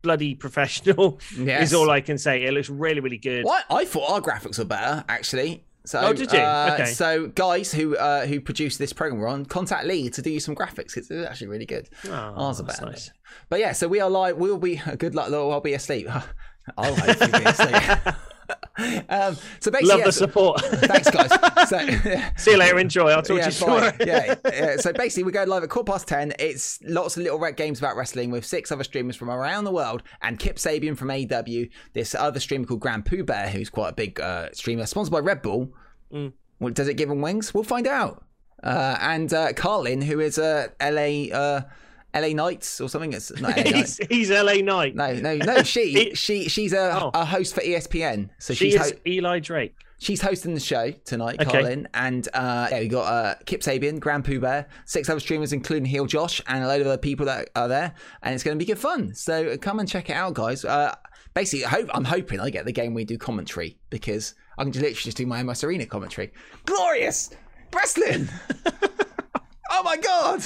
[0.02, 1.20] bloody professional.
[1.38, 1.70] Yes.
[1.70, 2.44] Is all I can say.
[2.44, 3.46] It looks really really good.
[3.46, 5.64] What I thought our graphics were better actually.
[5.86, 6.38] So, Oh, did you?
[6.40, 6.86] uh, Okay.
[6.92, 10.40] So, guys who uh, who produce this program, we're on contact Lee to do you
[10.40, 10.96] some graphics.
[10.98, 11.90] It's it's actually really good.
[12.06, 12.86] Oh, Ours are better.
[12.86, 13.12] nice.
[13.48, 14.38] But yeah, so we are live.
[14.38, 15.30] We'll be good luck.
[15.30, 16.08] Lord, I'll be asleep.
[16.78, 18.16] I'll hopefully be asleep.
[19.10, 20.62] um, so basically, Love yeah, the support.
[20.62, 21.32] thanks, guys.
[21.70, 21.80] So,
[22.38, 22.80] See you later.
[22.80, 23.10] Enjoy.
[23.10, 23.92] I'll talk yeah, to you tomorrow.
[24.06, 24.78] yeah, yeah.
[24.78, 26.34] So basically, we go live at quarter past ten.
[26.40, 29.72] It's lots of little rec games about wrestling with six other streamers from around the
[29.72, 31.68] world, and Kip Sabian from AW.
[31.94, 35.74] This other streamer called GrandPOOBear, who's quite a big uh, streamer, sponsored by Red Bull.
[36.14, 36.34] Mm.
[36.60, 37.54] Well, does it give him wings?
[37.54, 38.24] We'll find out.
[38.64, 41.62] Uh, and uh, Carlin, who is a LA uh,
[42.14, 43.14] LA Knights or something.
[43.14, 44.96] It's not LA he's, he's LA Knight.
[44.96, 45.64] No, no, no.
[45.64, 47.12] She, she, she's a, Oh.
[47.14, 48.30] a host for ESPN.
[48.40, 49.76] So she she's is ho- Eli Drake.
[50.00, 51.52] She's hosting the show tonight, Okay.
[51.60, 51.88] Colin.
[51.94, 56.42] And uh, yeah, we got uh, Kip Sabian, GrandPOOBear, six other streamers, including Heel Josh,
[56.48, 57.94] and a load of other people that are there.
[58.24, 59.14] And it's going to be good fun.
[59.14, 60.64] So come and check it out, guys.
[60.64, 60.96] Uh,
[61.34, 64.72] basically, I hope, I'm hoping I get the game we do commentary because I can
[64.72, 66.32] literally just do my MS Arena commentary.
[66.66, 67.32] Glorious
[67.74, 68.30] wrestling!
[69.72, 70.44] oh my god!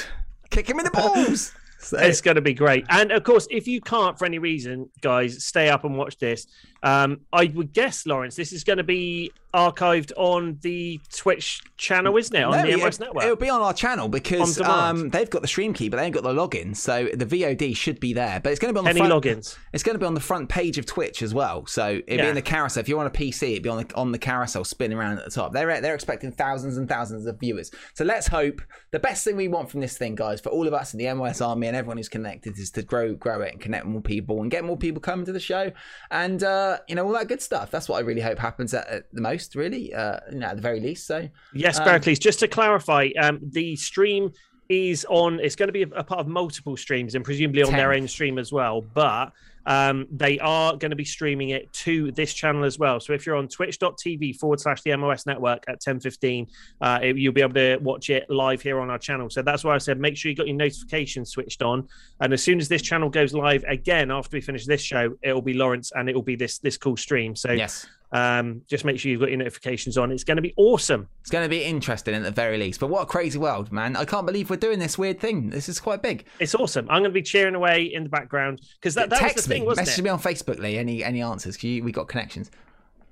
[0.50, 1.52] Kick him in the balls.
[1.80, 2.86] So, It's going to be great.
[2.90, 6.48] And of course, if you can't for any reason, guys, stay up and watch this.
[6.84, 12.18] Um, I would guess, Lawrence, this is going to be archived on the Twitch channel,
[12.18, 12.44] isn't it?
[12.44, 13.24] On No, the yeah, Network.
[13.24, 16.14] It'll be on our channel because um, they've got the stream key, but they ain't
[16.14, 16.76] got the login.
[16.76, 18.40] So the VOD should be there.
[18.40, 19.24] But it's going to be on the Any front.
[19.24, 19.58] logins?
[19.72, 21.66] It's going to be on the front page of Twitch as well.
[21.68, 22.82] So it'd be in the carousel.
[22.82, 25.26] If you're on a PC, it'd be on the on the carousel spinning around at
[25.26, 25.54] the top.
[25.54, 27.72] They're they're expecting thousands and thousands of viewers.
[27.94, 28.62] So let's hope
[28.92, 31.14] the best thing we want from this thing, guys, for all of us in the
[31.14, 34.42] MOS army and everyone who's connected, is to grow grow it and connect more people
[34.42, 35.72] and get more people coming to the show
[36.12, 37.72] and uh, you know all that good stuff.
[37.72, 39.94] That's what I really hope happens at, at the most, really.
[39.94, 41.08] Uh, you know, at the very least.
[41.08, 42.16] So Yes, Um, Berkeley.
[42.16, 44.32] Just to clarify, um, the stream
[44.70, 45.40] is on.
[45.40, 47.78] It's going to be a, a part of multiple streams and presumably on Ten.
[47.78, 48.82] their own stream as well.
[48.82, 49.32] But
[49.66, 53.00] um, they are going to be streaming it to this channel as well.
[53.00, 56.48] So if you're on twitch.tv forward slash the MOS network at 1015,
[56.82, 59.30] uh, you'll be able to watch it live here on our channel.
[59.30, 61.88] So that's why I said make sure you got your notifications switched on.
[62.20, 65.42] And as soon as this channel goes live again after we finish this show, it'll
[65.42, 67.36] be Lawrence and it will be this this cool stream.
[67.36, 67.86] So Yes.
[68.14, 70.12] Um, just make sure you've got your notifications on.
[70.12, 71.10] It's going to be awesome.
[71.22, 72.80] It's going to be interesting at the very least.
[72.80, 73.96] But what a crazy world, man.
[73.96, 75.50] I can't believe we're doing this weird thing.
[75.50, 76.26] This is quite big.
[76.40, 76.86] It's awesome.
[76.90, 79.66] I'm going to be cheering away in the background because that, that was the thing,
[79.66, 80.04] wasn't Message it?
[80.04, 80.78] me on Facebook, Lee.
[80.78, 81.58] Any any answers?
[81.58, 82.52] 'Cause you, we got connections.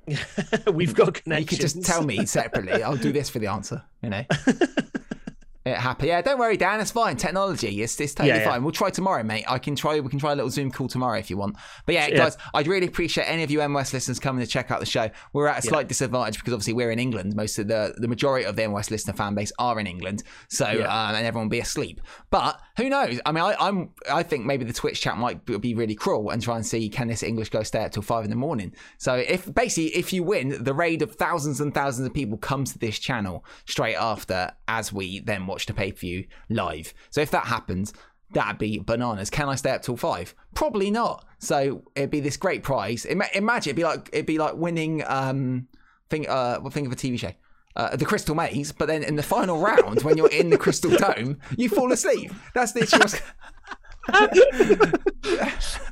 [0.73, 1.39] We've got connections.
[1.39, 2.83] You could just tell me separately.
[2.83, 3.83] I'll do this for the answer.
[4.01, 4.23] You know.
[5.63, 6.07] It happy.
[6.07, 6.79] Yeah, don't worry, Dan.
[6.79, 7.17] It's fine.
[7.17, 8.49] Technology, it's, it's totally Yeah, yeah.
[8.49, 8.63] fine.
[8.63, 9.45] We'll try tomorrow, mate.
[9.47, 9.99] I can try.
[9.99, 11.55] We can try a little Zoom call tomorrow if you want.
[11.85, 12.17] But yeah, Yeah.
[12.17, 15.11] guys, I'd really appreciate any of you MOS listeners coming to check out the show.
[15.33, 17.35] We're at a slight disadvantage because obviously we're in England.
[17.35, 20.65] Most of the the majority of the MOS listener fan base are in England, so
[20.65, 22.01] um, and everyone will be asleep.
[22.31, 23.19] But who knows?
[23.23, 26.31] I mean, I, I'm I think maybe the Twitch chat might be- be really cruel
[26.31, 28.73] and try and see can this English guy stay up till five in the morning.
[28.97, 32.73] So if basically if you win, the raid of thousands and thousands of people comes
[32.73, 36.93] to this channel straight after as we then watch the pay per view live.
[37.09, 37.93] So if that happens.
[38.33, 39.29] That'd be bananas.
[39.29, 40.33] Can I stay up till five?
[40.55, 41.25] Probably not.
[41.39, 43.03] So it'd be this great prize.
[43.03, 45.03] Ima- imagine it'd be like it'd be like winning.
[45.05, 45.67] Um,
[46.09, 47.31] think uh, well, think of a TV show,
[47.75, 48.71] uh, the Crystal Maze.
[48.71, 52.31] But then in the final round, when you're in the Crystal Dome, you fall asleep.
[52.55, 53.21] That's literally what's.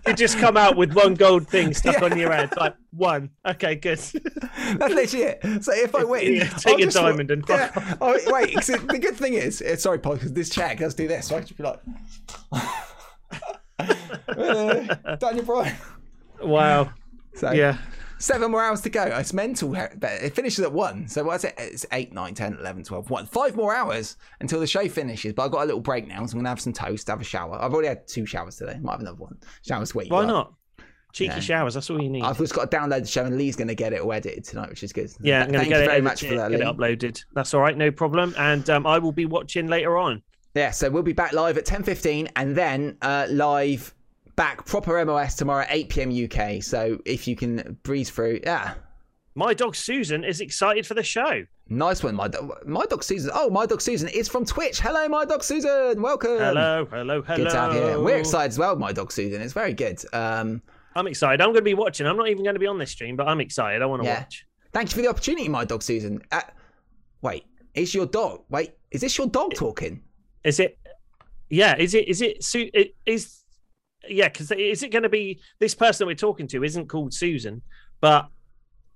[0.10, 2.49] You just come out with one gold thing stuck on your head.
[2.57, 3.30] Like one.
[3.45, 3.99] Okay, good.
[3.99, 5.64] That's literally it.
[5.64, 7.98] So if I win, Yeah, take your diamond and yeah.
[8.02, 11.27] Oh, wait, the good thing is, uh, sorry, Paul, because this chair does do this.
[11.27, 11.80] So I should be like,
[14.30, 15.76] uh, Daniel Bryan.
[16.41, 16.91] Wow.
[17.36, 17.77] So Yeah.
[18.20, 19.04] Seven more hours to go.
[19.04, 19.74] It's mental.
[19.76, 21.08] It finishes at one.
[21.08, 21.56] So what's it?
[21.58, 23.26] It's 8, 9, 10, 11, 12, 1.
[23.28, 25.34] Five more hours until the show finishes.
[25.34, 26.18] But I've got a little break now.
[26.26, 27.60] So I'm going to have some toast, have a shower.
[27.62, 28.78] I've already had two showers today.
[28.82, 29.38] Might have another one.
[29.66, 30.12] Shower's sweet.
[30.12, 30.54] Why not?
[31.12, 31.40] Cheeky Yeah.
[31.40, 31.74] showers.
[31.74, 32.24] That's all you need.
[32.24, 34.44] I've just got to download the show and Lee's going to get it all edited
[34.44, 35.10] tonight, which is good.
[35.22, 36.66] yeah, I'm going Thank you very much for that, get Lee.
[36.68, 37.24] it uploaded.
[37.34, 38.36] That's all right, no problem.
[38.38, 40.22] And um, I will be watching later on.
[40.54, 43.96] Yeah, so we'll be back live at 10.15 and then uh, live
[44.40, 46.24] back proper MOS tomorrow at 8 p.m.
[46.26, 46.64] UK.
[46.64, 48.76] So if you can breeze through, yeah.
[49.36, 51.44] My dog Susan is excited for the show.
[51.68, 52.66] Nice one, my dog.
[52.66, 53.32] My dog Susan.
[53.34, 54.80] Oh, my dog Susan is from Twitch.
[54.80, 56.02] Hello, my dog Susan.
[56.02, 56.38] Welcome.
[56.38, 57.38] Hello, hello, hello.
[57.38, 57.82] Good to have you.
[57.82, 57.99] here.
[58.02, 59.41] We're excited as well, my dog Susan.
[59.41, 60.02] It's very good.
[60.14, 60.61] Um,
[60.95, 61.41] I'm excited.
[61.41, 62.07] I'm going to be watching.
[62.07, 63.82] I'm not even going to be on this stream, but I'm excited.
[63.82, 64.20] I want to Yeah.
[64.22, 64.45] watch.
[64.72, 66.22] thank you for the opportunity, my dog Susan.
[66.32, 66.41] Uh,
[67.22, 67.44] wait,
[67.74, 68.44] is your dog?
[68.49, 70.02] Wait, is this your dog talking?
[70.45, 70.80] Is it?
[71.49, 71.76] Yeah.
[71.78, 72.07] Is it?
[72.07, 72.41] Is it?
[72.41, 73.39] Su- it is.
[74.08, 74.30] Yeah.
[74.30, 76.64] Because is it going to be this person that we're talking to?
[76.64, 77.62] Isn't called Susan,
[78.02, 78.28] but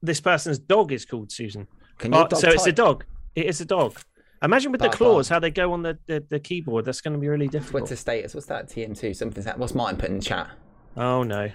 [0.02, 1.68] this person's dog is called Susan.
[2.04, 3.06] Oh, dog so it's a dog.
[3.36, 4.00] It is a dog.
[4.44, 6.84] Imagine with the claws how they go on the, the, the keyboard.
[6.84, 7.84] That's going to be really difficult.
[7.84, 8.34] Twitter status.
[8.34, 8.68] What's that?
[8.68, 9.16] TM2.
[9.16, 9.58] Something's that.
[9.58, 10.50] What's Martin put in the chat?
[10.98, 11.50] Oh no.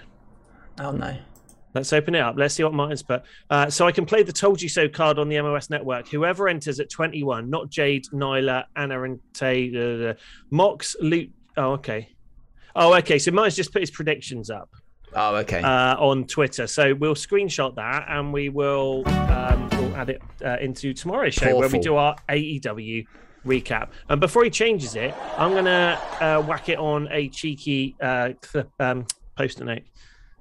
[0.79, 1.15] Oh no.
[1.75, 2.35] Let's open it up.
[2.35, 3.21] Let's see what Martin's put.
[3.49, 6.07] Uh, so I can play the "Told You So" card on the MOS network.
[6.07, 10.15] Whoever enters at 21, not Jade, Nyla, Anna, and Tay, uh,
[10.49, 11.29] Mox, Luke.
[11.57, 12.09] Oh, okay.
[12.79, 13.19] Oh, okay.
[13.19, 14.69] So mine's just put his predictions up
[15.13, 15.61] Oh, okay.
[15.61, 16.65] uh, on Twitter.
[16.65, 21.55] So we'll screenshot that and we will um, we'll add it uh, into tomorrow's show
[21.57, 23.05] where we do our AEW
[23.45, 23.89] recap.
[24.07, 28.31] And before he changes it, I'm gonna uh, whack it on a cheeky uh,
[28.79, 29.81] um, post-it note.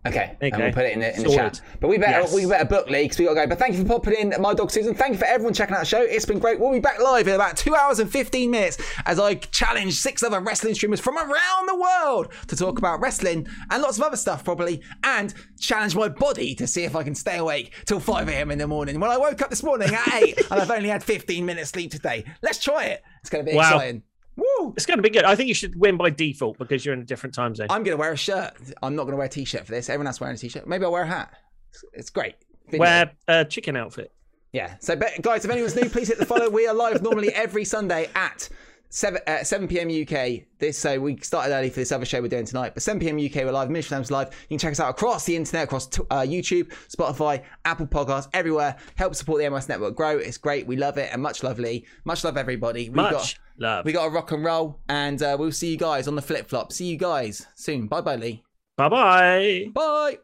[0.09, 0.51] Okay, Okay.
[0.51, 1.61] and we'll put it in the, in the chat.
[1.81, 2.35] But we better Yes.
[2.35, 3.47] we better book Lee because we got to go.
[3.47, 4.95] But thank you for popping in, my dog Susan.
[4.95, 6.01] Thank you for everyone checking out the show.
[6.03, 6.59] It's been great.
[6.61, 10.23] We'll be back live in about two hours and fifteen minutes as I challenge six
[10.23, 14.17] other wrestling streamers from around the world to talk about wrestling and lots of other
[14.17, 18.29] stuff, probably, and challenge my body to see if I can stay awake till five
[18.29, 18.51] a.m.
[18.51, 18.99] in the morning.
[19.01, 21.91] When I woke up this morning at eight and I've only had fifteen minutes sleep
[21.91, 22.25] today.
[22.43, 23.03] Let's try it.
[23.21, 23.75] It's going to be Wow.
[23.77, 24.03] exciting.
[24.39, 24.73] Woo!
[24.77, 25.24] It's going to be good.
[25.24, 27.66] I think you should win by default because you're in a different time zone.
[27.70, 28.55] I'm going to wear a shirt.
[28.82, 29.89] I'm not going to wear a t-shirt for this.
[29.89, 30.66] Everyone else wearing a t-shirt.
[30.66, 31.35] Maybe I'll wear a hat.
[31.70, 32.36] It's, it's great.
[32.66, 32.81] Video.
[32.81, 34.12] Wear a chicken outfit.
[34.52, 34.77] Yeah.
[34.81, 36.48] So, but guys, if anyone's new, please hit the follow.
[36.48, 38.48] We are live normally every Sunday at
[38.90, 39.89] 7, uh, 7 p.m.
[39.89, 40.44] UK.
[40.59, 43.16] This so we started early for this other show we're doing tonight, but 7 p.m.
[43.16, 43.70] UK we're live.
[43.70, 44.28] Mission Times live.
[44.48, 48.28] You can check us out across the internet, across t- uh, YouTube, Spotify, Apple Podcasts,
[48.32, 48.77] everywhere.
[48.94, 50.16] Help support the MOS Network grow.
[50.16, 50.66] It's great.
[50.66, 51.85] We love it, and much lovely.
[52.05, 52.89] Much love everybody.
[52.89, 53.85] We Much got love.
[53.85, 56.49] we got a rock and roll, and uh, we'll see you guys on the flip
[56.49, 56.73] flop.
[56.73, 57.87] See you guys soon.
[57.87, 58.43] Bye bye, Lee.
[58.77, 59.67] Bye bye.
[59.75, 60.19] Bye.